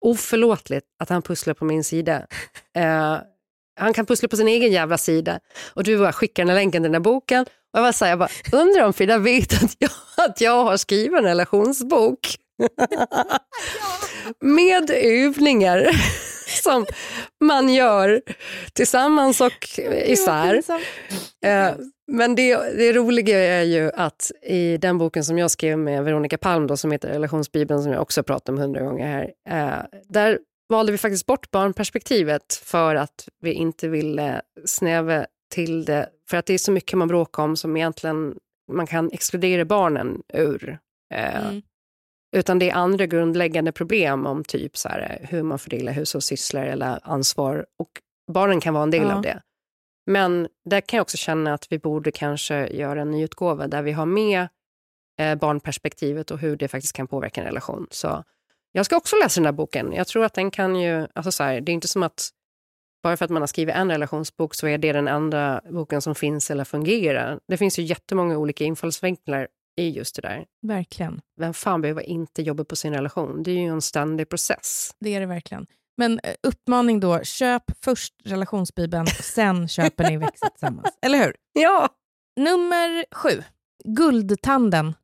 oförlåtligt 0.00 0.86
att 0.98 1.08
han 1.08 1.22
pusslar 1.22 1.54
på 1.54 1.64
min 1.64 1.84
sida. 1.84 2.26
Eh, 2.76 3.18
han 3.80 3.92
kan 3.94 4.06
pussla 4.06 4.28
på 4.28 4.36
sin 4.36 4.48
egen 4.48 4.72
jävla 4.72 4.98
sida. 4.98 5.40
Och 5.74 5.84
du 5.84 5.98
bara 5.98 6.12
skickar 6.12 6.42
den 6.42 6.48
här 6.48 6.56
länken 6.56 6.82
till 6.82 6.92
den 6.92 6.94
här 6.94 7.04
boken. 7.04 7.46
Och 7.72 7.80
jag 7.80 7.94
så 7.94 8.04
här, 8.04 8.12
jag 8.12 8.18
bara 8.18 8.28
undrar 8.52 8.84
om 8.84 8.92
Frida 8.92 9.18
vet 9.18 9.52
att 9.64 9.76
jag, 9.78 9.90
att 10.16 10.40
jag 10.40 10.64
har 10.64 10.76
skrivit 10.76 11.18
en 11.18 11.24
relationsbok. 11.24 12.36
Med 14.40 14.90
övningar 14.90 15.90
som 16.62 16.86
man 17.40 17.74
gör 17.74 18.22
tillsammans 18.72 19.40
och 19.40 19.78
isär. 20.06 20.62
Eh, 21.44 21.70
Men 22.12 22.34
det, 22.34 22.54
det 22.56 22.92
roliga 22.92 23.38
är 23.38 23.62
ju 23.62 23.90
att 23.94 24.30
i 24.42 24.76
den 24.76 24.98
boken 24.98 25.24
som 25.24 25.38
jag 25.38 25.50
skrev 25.50 25.78
med 25.78 26.04
Veronica 26.04 26.38
Palm 26.38 26.66
då, 26.66 26.76
som 26.76 26.92
heter 26.92 27.08
Relationsbibeln 27.08 27.82
som 27.82 27.92
jag 27.92 28.02
också 28.02 28.22
pratat 28.22 28.48
om 28.48 28.58
hundra 28.58 28.80
gånger 28.80 29.06
här, 29.06 29.32
eh, 29.78 29.84
där 30.08 30.38
valde 30.68 30.92
vi 30.92 30.98
faktiskt 30.98 31.26
bort 31.26 31.50
barnperspektivet 31.50 32.54
för 32.54 32.94
att 32.94 33.28
vi 33.40 33.52
inte 33.52 33.88
ville 33.88 34.42
snäva 34.64 35.26
till 35.54 35.84
det. 35.84 36.08
För 36.30 36.36
att 36.36 36.46
det 36.46 36.54
är 36.54 36.58
så 36.58 36.72
mycket 36.72 36.98
man 36.98 37.08
bråkar 37.08 37.42
om 37.42 37.56
som 37.56 37.76
egentligen 37.76 38.34
man 38.72 38.86
kan 38.86 39.10
exkludera 39.12 39.64
barnen 39.64 40.22
ur. 40.34 40.78
Eh, 41.14 41.46
Mm. 41.48 41.62
Utan 42.36 42.58
det 42.58 42.70
är 42.70 42.74
andra 42.74 43.06
grundläggande 43.06 43.72
problem 43.72 44.26
om 44.26 44.44
typ 44.44 44.76
så 44.76 44.88
här, 44.88 45.26
hur 45.30 45.42
man 45.42 45.58
fördelar 45.58 45.92
hushållssysslor 45.92 46.62
eller 46.64 46.98
ansvar. 47.02 47.66
Och 47.78 47.88
barnen 48.32 48.60
kan 48.60 48.74
vara 48.74 48.82
en 48.82 48.90
del 48.90 49.02
Ja. 49.02 49.14
av 49.14 49.22
det. 49.22 49.42
Men 50.08 50.48
där 50.64 50.80
kan 50.80 50.96
jag 50.96 51.02
också 51.02 51.16
känna 51.16 51.54
att 51.54 51.72
vi 51.72 51.78
borde 51.78 52.10
kanske 52.10 52.68
göra 52.68 53.02
en 53.02 53.10
ny 53.10 53.24
utgåva 53.24 53.68
där 53.68 53.82
vi 53.82 53.92
har 53.92 54.06
med 54.06 54.48
eh, 55.18 55.34
barnperspektivet 55.34 56.30
och 56.30 56.38
hur 56.38 56.56
det 56.56 56.68
faktiskt 56.68 56.96
kan 56.96 57.06
påverka 57.06 57.40
en 57.40 57.46
relation. 57.46 57.86
Så 57.90 58.24
jag 58.72 58.86
ska 58.86 58.96
också 58.96 59.16
läsa 59.16 59.40
den 59.40 59.46
här 59.46 59.52
boken. 59.52 59.92
Jag 59.92 60.06
tror 60.06 60.24
att 60.24 60.34
den 60.34 60.50
kan 60.50 60.76
ju, 60.76 61.06
alltså 61.14 61.32
så 61.32 61.42
här, 61.42 61.60
det 61.60 61.72
är 61.72 61.74
inte 61.74 61.88
som 61.88 62.02
att 62.02 62.30
bara 63.02 63.16
för 63.16 63.24
att 63.24 63.30
man 63.30 63.42
har 63.42 63.46
skrivit 63.46 63.74
en 63.74 63.90
relationsbok 63.90 64.54
så 64.54 64.66
är 64.66 64.78
det 64.78 64.92
den 64.92 65.08
enda 65.08 65.60
boken 65.70 66.02
som 66.02 66.14
finns 66.14 66.50
eller 66.50 66.64
fungerar. 66.64 67.40
Det 67.48 67.56
finns 67.56 67.78
ju 67.78 67.82
jättemånga 67.82 68.38
olika 68.38 68.64
infallsvinklar 68.64 69.48
i 69.76 69.90
just 69.90 70.16
det 70.16 70.22
där. 70.22 70.44
Verkligen. 70.62 71.20
Vem 71.40 71.54
fan 71.54 71.80
behöver 71.80 72.02
inte 72.02 72.42
jobba 72.42 72.64
på 72.64 72.76
sin 72.76 72.94
relation? 72.94 73.42
Det 73.42 73.50
är 73.50 73.58
ju 73.58 73.68
en 73.68 73.82
ständig 73.82 74.28
process. 74.28 74.90
Det 75.00 75.14
är 75.14 75.20
det 75.20 75.26
verkligen. 75.26 75.66
Men 75.98 76.20
eh, 76.22 76.34
uppmaning 76.42 77.00
då, 77.00 77.20
köp 77.24 77.62
först 77.84 78.14
relationsbibeln, 78.24 79.06
sen 79.06 79.68
köper 79.68 80.10
ni 80.10 80.16
Växa 80.16 80.50
tillsammans. 80.50 80.98
Eller 81.02 81.18
hur? 81.18 81.34
Ja, 81.52 81.88
Nummer 82.38 83.04
sju, 83.14 83.42
Guldtanden. 83.84 84.94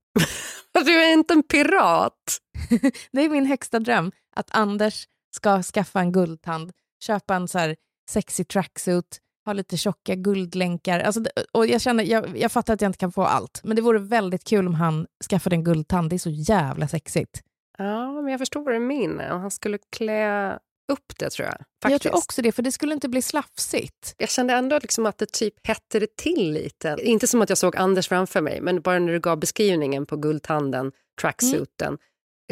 du 0.84 1.02
är 1.02 1.12
inte 1.12 1.34
en 1.34 1.42
pirat. 1.42 2.38
Det 3.12 3.20
är 3.20 3.28
min 3.28 3.46
högsta 3.46 3.78
dröm, 3.78 4.12
att 4.36 4.48
Anders 4.50 5.08
ska 5.36 5.62
skaffa 5.62 6.00
en 6.00 6.12
guldtand, 6.12 6.72
köpa 7.04 7.34
en 7.34 7.48
så 7.48 7.58
här 7.58 7.76
sexy 8.10 8.44
tracksuit, 8.44 9.18
ha 9.44 9.52
lite 9.52 9.76
tjocka 9.76 10.14
guldlänkar. 10.14 11.00
Alltså, 11.00 11.22
och 11.52 11.66
jag, 11.66 11.80
känner, 11.80 12.04
jag, 12.04 12.38
jag 12.38 12.52
fattar 12.52 12.74
att 12.74 12.80
jag 12.80 12.88
inte 12.88 12.98
kan 12.98 13.12
få 13.12 13.22
allt, 13.22 13.60
men 13.64 13.76
det 13.76 13.82
vore 13.82 13.98
väldigt 13.98 14.44
kul 14.44 14.66
om 14.66 14.74
han 14.74 15.06
skaffade 15.30 15.56
en 15.56 15.64
guldtand. 15.64 16.10
Det 16.10 16.16
är 16.16 16.18
så 16.18 16.30
jävla 16.30 16.88
sexigt. 16.88 17.42
Ja, 17.78 18.12
men 18.12 18.30
jag 18.30 18.40
förstår 18.40 18.64
vad 18.64 18.74
du 18.74 18.80
menar. 18.80 19.24
Han 19.24 19.50
skulle 19.50 19.78
klä 19.96 20.58
upp 20.92 21.12
det 21.18 21.30
tror 21.30 21.46
jag. 21.46 21.54
Faktiskt. 21.54 21.90
Jag 21.90 22.00
tror 22.00 22.16
också 22.16 22.42
det, 22.42 22.52
för 22.52 22.62
det 22.62 22.72
skulle 22.72 22.94
inte 22.94 23.08
bli 23.08 23.22
slafsigt. 23.22 24.14
Jag 24.18 24.28
kände 24.30 24.54
ändå 24.54 24.78
liksom 24.82 25.06
att 25.06 25.18
det 25.18 25.32
typ 25.32 25.66
hettade 25.66 26.06
till 26.16 26.52
lite. 26.52 26.96
Inte 27.02 27.26
som 27.26 27.42
att 27.42 27.48
jag 27.48 27.58
såg 27.58 27.76
Anders 27.76 28.08
framför 28.08 28.40
mig, 28.40 28.60
men 28.60 28.80
bara 28.80 28.98
när 28.98 29.12
du 29.12 29.20
gav 29.20 29.38
beskrivningen 29.38 30.06
på 30.06 30.16
guldtanden, 30.16 30.92
tracksuiten, 31.20 31.98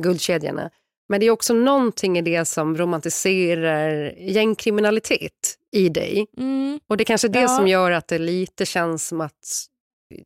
guldkedjorna. 0.01 0.71
Men 1.09 1.21
det 1.21 1.27
är 1.27 1.31
också 1.31 1.55
någonting 1.55 2.19
i 2.19 2.23
det 2.23 2.45
som 2.45 2.77
romantiserar 2.77 4.13
gängkriminalitet 4.19 5.59
i 5.73 5.89
dig. 5.89 6.27
Mm. 6.39 6.81
Och 6.87 6.97
det 6.97 7.03
är 7.03 7.05
kanske 7.05 7.29
är 7.29 7.33
det 7.33 7.41
Ja. 7.41 7.49
som 7.49 7.69
gör 7.69 7.91
att 7.91 8.09
det 8.09 8.19
lite 8.19 8.67
känns 8.67 9.09
som 9.09 9.21
att 9.21 9.67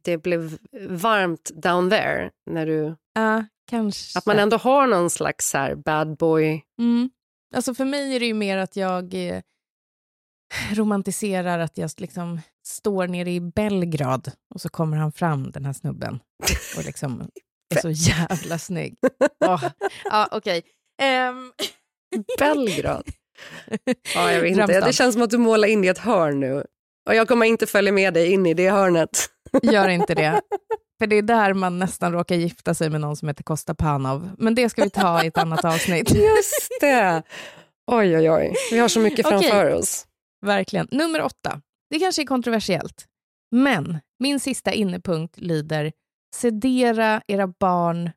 det 0.02 0.18
blev 0.18 0.58
varmt 0.88 1.50
down 1.54 1.90
there. 1.90 2.30
När 2.50 2.66
du, 2.66 2.94
Ja, 3.14 3.44
kanske. 3.70 4.18
att 4.18 4.26
man 4.26 4.38
ändå 4.38 4.56
har 4.56 4.86
någon 4.86 5.10
slags 5.10 5.52
här 5.54 5.74
bad 5.74 6.16
boy. 6.16 6.62
Mm. 6.78 7.10
Alltså 7.54 7.74
för 7.74 7.84
mig 7.84 8.16
är 8.16 8.20
det 8.20 8.26
ju 8.26 8.34
mer 8.34 8.58
att 8.58 8.76
jag 8.76 9.14
eh, 9.14 9.42
romantiserar 10.72 11.58
att 11.58 11.78
jag 11.78 11.90
liksom 11.96 12.40
står 12.66 13.06
nere 13.06 13.30
i 13.30 13.40
Belgrad 13.40 14.32
och 14.54 14.60
så 14.60 14.68
kommer 14.68 14.96
han 14.96 15.12
fram, 15.12 15.50
den 15.50 15.64
här 15.64 15.72
snubben, 15.72 16.20
och 16.76 16.84
liksom 16.84 17.30
är 17.74 17.80
så 17.80 17.90
jävla 17.90 18.58
snygg. 18.58 18.96
Åh, 19.44 19.64
Ja, 20.04 20.28
okej. 20.32 20.62
Ehm, 21.02 21.52
Belgrad. 22.38 23.08
Ja, 24.14 24.32
jag 24.32 24.40
vet 24.40 24.58
inte. 24.58 24.80
Det 24.80 24.92
känns 24.92 25.12
som 25.14 25.22
att 25.22 25.30
du 25.30 25.38
målar 25.38 25.68
in 25.68 25.84
i 25.84 25.86
ett 25.86 25.98
hörn 25.98 26.40
nu. 26.40 26.64
Och 27.08 27.14
jag 27.14 27.28
kommer 27.28 27.46
inte 27.46 27.66
följa 27.66 27.92
med 27.92 28.14
dig 28.14 28.32
in 28.32 28.46
i 28.46 28.54
det 28.54 28.70
hörnet. 28.70 29.26
Gör 29.62 29.88
inte 29.88 30.14
det. 30.14 30.40
För 30.98 31.06
det 31.06 31.16
är 31.16 31.22
där 31.22 31.54
man 31.54 31.78
nästan 31.78 32.12
råkar 32.12 32.36
gifta 32.36 32.74
sig 32.74 32.90
med 32.90 33.00
någon 33.00 33.16
som 33.16 33.28
heter 33.28 33.44
Kosta 33.44 33.74
Panov. 33.74 34.30
Men 34.38 34.54
det 34.54 34.68
ska 34.68 34.84
vi 34.84 34.90
ta 34.90 35.24
i 35.24 35.26
ett 35.26 35.38
annat 35.38 35.64
avsnitt. 35.64 36.10
Just 36.14 36.68
det! 36.80 37.22
Oj, 37.86 38.16
oj, 38.16 38.30
oj. 38.30 38.54
Vi 38.70 38.78
har 38.78 38.88
så 38.88 39.00
mycket 39.00 39.28
framför 39.28 39.74
oss. 39.74 40.06
Verkligen. 40.46 40.88
Nummer 40.90 41.22
åtta. 41.22 41.60
Det 41.90 41.98
kanske 41.98 42.22
är 42.22 42.26
kontroversiellt. 42.26 43.06
Men 43.50 43.98
min 44.18 44.40
sista 44.40 44.72
innepunkt 44.72 45.38
lyder 45.38 45.92
sedera 46.34 47.22
era 47.26 47.46
barn 47.46 48.10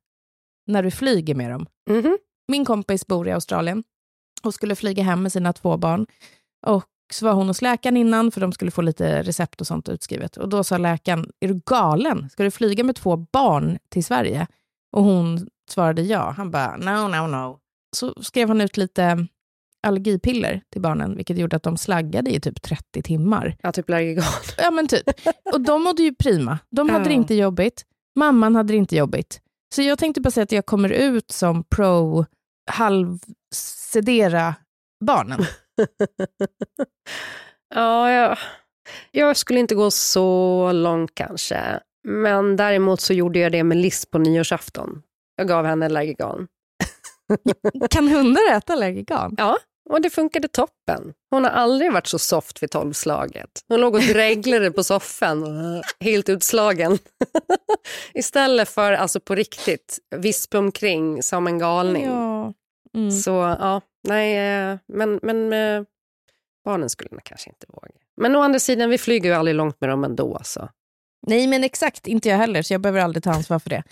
när 0.67 0.83
du 0.83 0.91
flyger 0.91 1.35
med 1.35 1.51
dem. 1.51 1.65
Mhm. 1.89 2.17
Min 2.47 2.65
kompis 2.65 3.07
bor 3.07 3.27
i 3.27 3.31
Australien 3.31 3.83
och 4.43 4.53
skulle 4.53 4.75
flyga 4.75 5.03
hem 5.03 5.23
med 5.23 5.31
sina 5.31 5.53
två 5.53 5.77
barn. 5.77 6.07
Och 6.67 6.85
så 7.13 7.25
var 7.25 7.33
hon 7.33 7.47
hos 7.47 7.61
läkaren 7.61 7.97
innan 7.97 8.31
för 8.31 8.41
de 8.41 8.51
skulle 8.51 8.71
få 8.71 8.81
lite 8.81 9.23
recept 9.23 9.61
och 9.61 9.67
sånt 9.67 9.89
utskrivet. 9.89 10.37
Och 10.37 10.49
då 10.49 10.63
sa 10.63 10.77
läkaren, 10.77 11.31
är 11.39 11.47
du 11.47 11.61
galen? 11.65 12.29
Ska 12.29 12.43
du 12.43 12.51
flyga 12.51 12.83
med 12.83 12.95
två 12.95 13.17
barn 13.17 13.79
till 13.89 14.05
Sverige? 14.05 14.47
Och 14.91 15.03
hon 15.03 15.47
svarade 15.69 16.01
ja. 16.01 16.33
Han 16.37 16.51
bara, 16.51 16.77
no, 16.77 17.07
no, 17.07 17.27
no. 17.27 17.59
Så 17.95 18.23
skrev 18.23 18.47
han 18.47 18.61
ut 18.61 18.77
lite 18.77 19.27
allergipiller 19.87 20.61
till 20.71 20.81
barnen, 20.81 21.15
vilket 21.15 21.37
gjorde 21.37 21.55
att 21.55 21.63
de 21.63 21.77
slaggade 21.77 22.35
i 22.35 22.39
typ 22.39 22.61
30 22.61 23.01
timmar. 23.01 23.57
Ja, 23.61 23.71
typ 23.71 23.89
Lergigan. 23.89 24.23
Ja, 24.57 24.71
men 24.71 24.87
typ. 24.87 25.09
Och 25.53 25.61
de 25.61 25.83
mådde 25.83 26.03
ju 26.03 26.15
prima. 26.15 26.59
De 26.69 26.89
hade 26.89 27.05
det 27.05 27.13
inte 27.13 27.35
jobbigt. 27.35 27.85
Mamman 28.15 28.55
hade 28.55 28.73
det 28.73 28.77
inte 28.77 28.95
jobbigt. 28.95 29.41
Så 29.75 29.81
jag 29.81 29.99
tänkte 29.99 30.21
bara 30.21 30.31
säga 30.31 30.43
att 30.43 30.51
jag 30.51 30.65
kommer 30.65 30.89
ut 30.89 31.31
som 31.31 31.63
pro 31.63 32.25
halvsedera 32.71 34.55
barnen. 35.05 35.45
ja, 37.75 38.11
jag, 38.11 38.37
jag 39.11 39.37
skulle 39.37 39.59
inte 39.59 39.75
gå 39.75 39.91
så 39.91 40.71
långt 40.71 41.11
kanske. 41.15 41.79
Men 42.07 42.55
däremot 42.55 43.01
så 43.01 43.13
gjorde 43.13 43.39
jag 43.39 43.51
det 43.51 43.63
med 43.63 43.77
Liz 43.77 44.05
på 44.05 44.17
nyårsafton. 44.17 45.01
Jag 45.35 45.47
gav 45.47 45.65
henne 45.65 45.89
Lergigan. 45.89 46.47
Kan 47.89 48.07
hundar 48.07 48.51
äta 48.51 48.75
Lergigan? 48.75 49.35
Ja, 49.37 49.57
och 49.89 50.01
det 50.01 50.09
funkade 50.09 50.47
toppen. 50.47 51.13
Hon 51.31 51.43
har 51.43 51.51
aldrig 51.51 51.93
varit 51.93 52.07
så 52.07 52.19
soft 52.19 52.63
vid 52.63 52.71
tolvslaget. 52.71 53.49
Hon 53.67 53.81
låg 53.81 53.95
och 53.95 54.01
dreglade 54.01 54.71
på 54.71 54.83
soffan, 54.83 55.43
helt 55.99 56.29
utslagen. 56.29 56.97
Istället 58.13 58.69
för 58.69 58.91
alltså 58.91 59.19
på 59.19 59.35
riktigt 59.35 59.99
vispa 60.15 60.57
omkring 60.57 61.23
som 61.23 61.47
en 61.47 61.59
galning. 61.59 62.05
Ja. 62.05 62.53
Mm. 62.97 63.11
Så 63.11 63.31
ja, 63.59 63.81
nej, 64.07 64.37
eh, 64.71 64.77
men, 64.87 65.19
men 65.23 65.53
eh, 65.53 65.83
barnen 66.65 66.89
skulle 66.89 67.09
kanske 67.23 67.49
inte 67.49 67.65
våga. 67.69 67.87
Men 68.17 68.35
å 68.35 68.41
andra 68.41 68.59
sidan, 68.59 68.89
vi 68.89 68.97
flyger 68.97 69.29
ju 69.29 69.35
aldrig 69.35 69.55
långt 69.55 69.81
med 69.81 69.89
dem 69.89 70.03
ändå. 70.03 70.39
Så. 70.43 70.69
Nej, 71.27 71.47
men 71.47 71.63
exakt. 71.63 72.07
Inte 72.07 72.29
jag 72.29 72.37
heller, 72.37 72.61
så 72.61 72.73
jag 72.73 72.81
behöver 72.81 72.99
aldrig 72.99 73.23
ta 73.23 73.31
ansvar 73.31 73.59
för 73.59 73.69
det. 73.69 73.83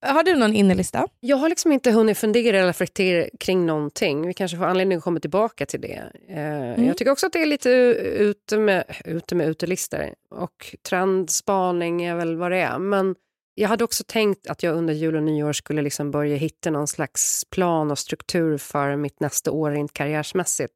Har 0.00 0.22
du 0.22 0.34
någon 0.36 0.54
innelista? 0.54 1.08
Jag 1.20 1.36
har 1.36 1.48
liksom 1.48 1.72
inte 1.72 1.90
hunnit 1.90 2.18
fundera 2.18 2.56
eller 2.56 2.66
reflektera 2.66 3.28
kring 3.40 3.66
någonting. 3.66 4.26
Vi 4.26 4.34
kanske 4.34 4.56
får 4.56 4.64
anledning 4.64 4.98
att 4.98 5.04
komma 5.04 5.20
tillbaka 5.20 5.66
till 5.66 5.80
det. 5.80 6.02
Eh, 6.28 6.86
Jag 6.86 6.96
tycker 6.96 7.10
också 7.10 7.26
att 7.26 7.32
det 7.32 7.42
är 7.42 7.46
lite 7.46 7.70
ute 7.70 8.58
med, 8.58 8.84
ute 9.04 9.34
med 9.34 9.48
utelistor 9.48 10.14
och 10.30 10.76
trendspaning 10.88 12.02
är 12.02 12.14
väl 12.14 12.36
vad 12.36 12.50
det 12.50 12.58
är. 12.58 12.78
Men 12.78 13.14
jag 13.54 13.68
hade 13.68 13.84
också 13.84 14.04
tänkt 14.06 14.46
att 14.46 14.62
jag 14.62 14.74
under 14.76 14.94
jul 14.94 15.16
och 15.16 15.22
nyår 15.22 15.52
skulle 15.52 15.82
liksom 15.82 16.10
börja 16.10 16.36
hitta 16.36 16.70
någon 16.70 16.88
slags 16.88 17.44
plan 17.50 17.90
och 17.90 17.98
struktur 17.98 18.58
för 18.58 18.96
mitt 18.96 19.20
nästa 19.20 19.50
år 19.50 19.70
rent 19.70 19.92
karriärsmässigt. 19.92 20.74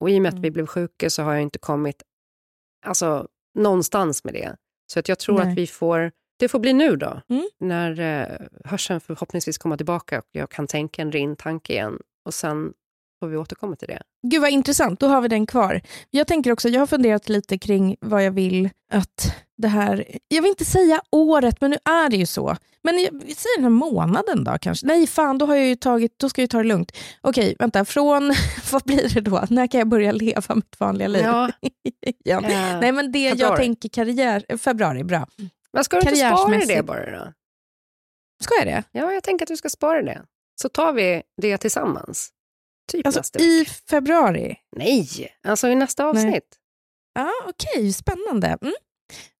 Och 0.00 0.10
i 0.10 0.18
och 0.18 0.22
med 0.22 0.34
att 0.34 0.40
vi 0.40 0.50
blev 0.50 0.66
sjuka 0.66 1.10
så 1.10 1.22
har 1.22 1.32
jag 1.32 1.42
inte 1.42 1.58
kommit 1.58 2.02
alltså, 2.86 3.28
någonstans 3.58 4.24
med 4.24 4.34
det. 4.34 4.56
Så 4.92 4.98
att 4.98 5.08
jag 5.08 5.18
tror 5.18 5.38
Nej. 5.38 5.52
att 5.52 5.58
vi 5.58 5.66
får, 5.66 6.12
det 6.38 6.48
får 6.48 6.58
bli 6.58 6.72
nu 6.72 6.96
då, 6.96 7.20
Mm. 7.28 7.48
när 7.60 8.00
eh, 8.00 8.46
hörseln 8.64 9.00
förhoppningsvis 9.00 9.58
kommer 9.58 9.76
tillbaka 9.76 10.18
och 10.18 10.26
jag 10.32 10.50
kan 10.50 10.66
tänka 10.66 11.02
en 11.02 11.12
ren 11.12 11.36
tanke 11.36 11.72
igen. 11.72 11.98
Och 12.26 12.34
sen 12.34 12.72
får 13.20 13.28
vi 13.28 13.36
återkomma 13.36 13.76
till 13.76 13.88
det. 13.88 14.02
Gud 14.26 14.40
vad 14.40 14.50
intressant, 14.50 15.00
då 15.00 15.06
har 15.06 15.20
vi 15.20 15.28
den 15.28 15.46
kvar. 15.46 15.80
Jag 16.10 16.26
tänker 16.26 16.52
också, 16.52 16.68
jag 16.68 16.80
har 16.80 16.86
funderat 16.86 17.28
lite 17.28 17.58
kring 17.58 17.96
vad 18.00 18.24
jag 18.24 18.32
vill 18.32 18.70
att 18.92 19.34
det 19.56 19.68
här, 19.68 20.18
jag 20.28 20.42
vill 20.42 20.48
inte 20.50 20.64
säga 20.64 21.02
året, 21.12 21.60
men 21.60 21.70
nu 21.70 21.76
är 21.84 22.08
det 22.08 22.16
ju 22.16 22.26
så. 22.26 22.56
Men 22.82 22.98
jag, 22.98 23.10
vi 23.12 23.34
säger 23.34 23.56
den 23.56 23.64
här 23.64 23.70
månaden 23.70 24.44
då 24.44 24.56
kanske. 24.60 24.86
Nej 24.86 25.06
fan, 25.06 25.38
då 25.38 25.46
har 25.46 25.54
jag 25.54 25.66
ju 25.66 25.76
tagit, 25.76 26.18
då 26.18 26.28
ska 26.28 26.40
jag 26.42 26.50
ta 26.50 26.58
det 26.58 26.64
lugnt. 26.64 26.92
Okej, 27.20 27.56
vänta, 27.58 27.84
från, 27.84 28.34
vad 28.72 28.82
blir 28.82 29.08
det 29.14 29.20
då? 29.20 29.44
När 29.50 29.66
kan 29.66 29.78
jag 29.78 29.88
börja 29.88 30.12
leva 30.12 30.54
mitt 30.54 30.80
vanliga 30.80 31.08
liv? 31.08 31.22
Ja, 31.22 31.50
Ja. 32.24 32.36
eh, 32.36 32.80
Nej 32.80 32.92
men 32.92 33.12
det 33.12 33.18
jag 33.22 33.30
februari. 33.38 33.56
tänker 33.56 33.88
karriär, 33.88 34.56
februari, 34.58 35.04
bra. 35.04 35.26
Men 35.72 35.84
ska 35.84 36.00
du 36.00 36.08
inte 36.10 36.16
spara 36.16 36.58
det 36.66 36.82
bara 36.82 37.10
då? 37.18 37.32
Ska 38.44 38.54
jag 38.58 38.66
det? 38.66 38.84
Ja, 38.92 39.12
jag 39.12 39.22
tänker 39.22 39.44
att 39.44 39.48
du 39.48 39.56
ska 39.56 39.68
spara 39.68 40.02
det. 40.02 40.22
Så 40.62 40.68
tar 40.68 40.92
vi 40.92 41.22
det 41.42 41.58
tillsammans. 41.58 42.30
Typ 42.92 43.06
Alltså 43.06 43.20
nästa 43.20 43.38
i 43.38 43.64
februari? 43.90 44.56
Nej, 44.76 45.08
alltså 45.48 45.68
i 45.68 45.74
nästa 45.74 46.04
avsnitt. 46.06 46.56
Ja, 47.14 47.30
okej, 47.48 47.92
spännande. 47.92 48.58
Mm. 48.62 48.74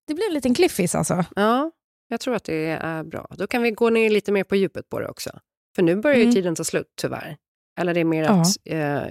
Det 0.07 0.15
blir 0.15 0.29
en 0.29 0.35
liten 0.35 0.55
cliffis 0.55 0.95
alltså. 0.95 1.25
Ja, 1.37 1.71
jag 2.09 2.21
tror 2.21 2.35
att 2.35 2.45
det 2.45 2.67
är 2.67 3.05
bra. 3.05 3.27
Då 3.39 3.47
kan 3.47 3.63
vi 3.63 3.71
gå 3.71 3.91
ner 3.91 4.11
lite 4.11 4.33
mer 4.33 4.45
på 4.45 4.57
djupet 4.57 4.89
på 4.89 5.01
det 5.01 5.09
också. 5.09 5.31
För 5.77 5.83
nu 5.83 5.97
börjar 5.97 6.17
ju 6.17 6.23
Mm. 6.23 6.35
tiden 6.35 6.55
ta 6.55 6.65
slut, 6.65 6.87
tyvärr. 7.01 7.37
Eller 7.81 7.95
det 7.95 8.01
är 8.01 8.05
mer 8.05 8.25
att 8.25 8.47
eh, 8.65 9.03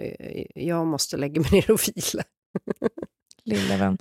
jag 0.55 0.87
måste 0.87 1.17
lägga 1.17 1.41
mig 1.41 1.51
ner 1.51 1.71
och 1.71 1.79
vila. 1.95 2.23
Lilla 3.45 3.77
vän. 3.77 3.97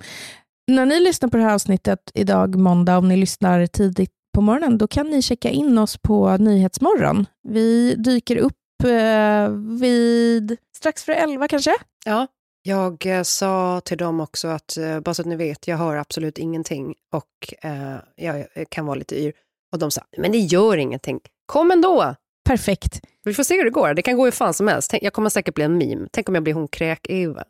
När 0.67 0.85
ni 0.85 0.99
lyssnar 0.99 1.29
på 1.29 1.37
det 1.37 1.43
här 1.43 1.53
avsnittet 1.53 2.11
idag, 2.13 2.55
måndag, 2.55 2.97
om 2.97 3.07
ni 3.07 3.17
lyssnar 3.17 3.67
tidigt 3.67 4.11
på 4.33 4.41
morgonen, 4.41 4.77
då 4.77 4.87
kan 4.87 5.09
ni 5.09 5.21
checka 5.21 5.49
in 5.49 5.77
oss 5.77 5.97
på 5.97 6.37
Nyhetsmorgon. 6.37 7.25
Vi 7.47 7.95
dyker 7.95 8.35
upp 8.37 8.83
eh, 8.85 9.49
vid 9.79 10.57
strax 10.77 11.03
före 11.03 11.15
elva 11.15 11.47
kanske. 11.47 11.75
Ja. 12.05 12.27
Jag 12.65 13.05
eh, 13.05 13.23
sa 13.23 13.81
till 13.85 13.97
dem 13.97 14.19
också 14.19 14.47
att, 14.47 14.77
eh, 14.77 14.99
bara 14.99 15.13
så 15.13 15.21
att 15.21 15.27
ni 15.27 15.35
vet, 15.35 15.67
jag 15.67 15.77
hör 15.77 15.95
absolut 15.95 16.37
ingenting 16.37 16.95
och 17.11 17.65
eh, 17.65 17.95
jag 18.15 18.47
kan 18.69 18.85
vara 18.85 18.95
lite 18.95 19.15
yr. 19.15 19.33
Och 19.71 19.79
de 19.79 19.91
sa, 19.91 20.01
men 20.17 20.31
det 20.31 20.37
gör 20.37 20.77
ingenting. 20.77 21.19
Kom 21.45 21.71
ändå! 21.71 22.15
Perfekt. 22.45 23.01
Vi 23.23 23.33
får 23.33 23.43
se 23.43 23.57
hur 23.57 23.63
det 23.63 23.69
går. 23.69 23.93
Det 23.93 24.01
kan 24.01 24.17
gå 24.17 24.25
hur 24.25 24.31
fan 24.31 24.53
som 24.53 24.67
helst. 24.67 24.91
Tänk, 24.91 25.03
jag 25.03 25.13
kommer 25.13 25.29
säkert 25.29 25.55
bli 25.55 25.63
en 25.63 25.77
meme. 25.77 26.07
Tänk 26.11 26.29
om 26.29 26.35
jag 26.35 26.43
blir 26.43 26.53
hon 26.53 26.67
kräk-Eva. 26.67 27.43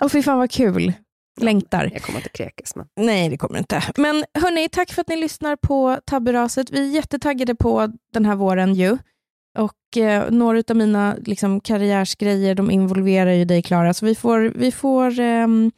Och 0.00 0.12
fy 0.12 0.22
fan 0.22 0.38
vad 0.38 0.50
kul. 0.50 0.92
Längtar. 1.40 1.90
Jag 1.92 2.02
kommer 2.02 2.18
inte 2.18 2.28
kräkas, 2.28 2.76
men... 2.76 2.86
Nej, 2.96 3.28
det 3.28 3.36
kommer 3.36 3.58
inte. 3.58 3.82
Men 3.96 4.24
hörni, 4.34 4.68
tack 4.68 4.92
för 4.92 5.00
att 5.00 5.08
ni 5.08 5.16
lyssnar 5.16 5.56
på 5.56 6.00
Tabberaset. 6.04 6.70
Vi 6.70 6.88
är 6.88 6.94
jättetaggade 6.94 7.54
på 7.54 7.92
den 8.12 8.24
här 8.24 8.36
våren 8.36 8.74
ju. 8.74 8.98
Och 9.58 9.96
eh, 9.96 10.30
några 10.30 10.62
av 10.70 10.76
mina 10.76 11.16
liksom, 11.26 11.60
karriärsgrejer, 11.60 12.54
de 12.54 12.70
involverar 12.70 13.32
ju 13.32 13.44
dig 13.44 13.62
Klara, 13.62 13.94
så 13.94 14.06
vi 14.06 14.14
får, 14.14 14.52
vi 14.54 14.72
får 14.72 15.20
ehm, 15.20 15.70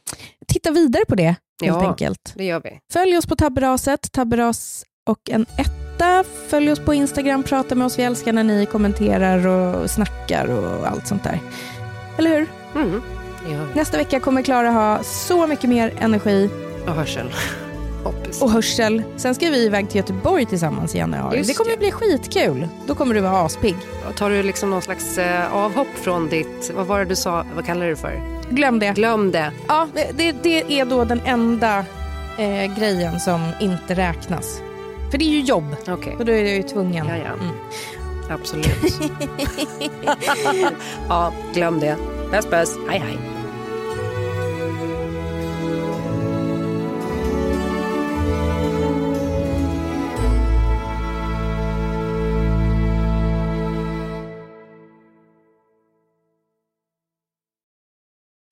titta 0.47 0.71
vidare 0.71 1.03
på 1.07 1.15
det 1.15 1.23
helt 1.23 1.37
Ja. 1.63 1.87
enkelt. 1.89 2.33
Det 2.35 2.45
gör 2.45 2.61
vi. 2.63 2.79
Följ 2.93 3.17
oss 3.17 3.25
på 3.25 3.35
Tabberaset, 3.35 4.11
Tabberas 4.11 4.83
och 5.09 5.19
en 5.29 5.45
etta. 5.57 6.23
Följ 6.47 6.71
oss 6.71 6.79
på 6.79 6.93
Instagram, 6.93 7.43
prata 7.43 7.75
med 7.75 7.85
oss, 7.85 7.99
vi 7.99 8.03
älskar 8.03 8.33
när 8.33 8.43
ni 8.43 8.65
kommenterar 8.65 9.47
och 9.47 9.89
snackar 9.89 10.47
och 10.47 10.87
allt 10.87 11.07
sånt 11.07 11.23
där. 11.23 11.39
Eller 12.17 12.29
hur? 12.39 12.47
Mm. 12.75 13.01
Nästa 13.75 13.97
vecka 13.97 14.19
kommer 14.19 14.41
Klara 14.41 14.69
ha 14.71 15.03
så 15.03 15.47
mycket 15.47 15.69
mer 15.69 15.93
energi 15.99 16.49
Och 16.87 16.93
hörsel. 16.93 17.31
Hoppas. 18.03 18.41
och 18.41 18.51
hörsel. 18.51 19.03
Sen 19.17 19.35
ska 19.35 19.49
vi 19.49 19.65
iväg 19.65 19.89
till 19.89 19.97
Göteborg 19.97 20.45
tillsammans 20.45 20.95
i 20.95 20.97
januari. 20.97 21.37
Just 21.37 21.49
det 21.49 21.53
kommer 21.55 21.71
det. 21.71 21.77
bli 21.77 21.91
skitkul. 21.91 22.67
Då 22.87 22.95
kommer 22.95 23.15
du 23.15 23.21
vara 23.21 23.41
aspigg. 23.45 23.75
Tar 24.17 24.29
du 24.29 24.43
liksom 24.43 24.69
någon 24.69 24.81
slags 24.81 25.17
eh, 25.17 25.55
avhopp 25.55 25.87
från 25.95 26.29
ditt, 26.29 26.71
vad 26.75 26.87
var 26.87 26.99
det 26.99 27.05
du 27.05 27.15
sa, 27.15 27.45
vad 27.55 27.65
kallar 27.65 27.85
du 27.85 27.89
det 27.89 27.97
för? 28.01 28.21
Glöm 28.49 28.79
det. 28.79 28.89
Glöm 28.95 29.31
det. 29.31 29.51
Ja, 29.67 29.87
det, 30.15 30.31
det 30.43 30.79
är 30.79 30.85
då 30.85 31.03
den 31.05 31.21
enda 31.25 31.85
eh, 32.37 32.77
grejen 32.79 33.19
som 33.19 33.51
inte 33.59 33.93
räknas. 33.93 34.61
För 35.11 35.17
det 35.17 35.25
är 35.25 35.29
ju 35.29 35.41
jobb, 35.41 35.75
Okej, 35.87 36.15
och 36.19 36.25
då 36.25 36.31
är 36.31 36.37
jag 36.43 36.55
ju 36.55 36.63
tvungen. 36.63 37.07
ja 37.07 37.15
ja. 37.17 37.33
Mm. 37.43 37.55
Absolut. 38.29 38.99
ja, 41.09 41.33
glöm 41.53 41.79
det. 41.79 41.95
Puss 42.31 42.45
puss. 42.45 42.77
Hej 42.89 42.99
hej. 42.99 43.30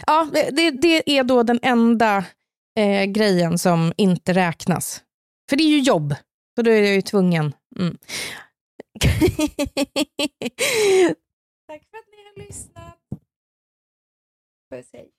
Ja, 0.09 0.27
det, 0.51 0.71
det 0.71 1.17
är 1.17 1.23
då 1.23 1.43
den 1.43 1.59
enda 1.61 2.25
eh, 2.79 3.05
grejen 3.05 3.57
som 3.57 3.93
inte 3.97 4.33
räknas. 4.33 5.03
För 5.49 5.55
det 5.57 5.63
är 5.63 5.69
ju 5.69 5.79
jobb, 5.79 6.15
så 6.55 6.61
då 6.61 6.71
är 6.71 6.81
jag 6.81 6.95
ju 6.95 7.01
tvungen. 7.01 7.53
Mm. 7.79 7.97
Tack 11.67 11.83
för 11.89 11.97
att 11.97 12.07
ni 12.11 12.17
har 12.23 12.47
lyssnat. 12.47 12.99
Puss, 14.71 14.89
hej. 14.93 15.18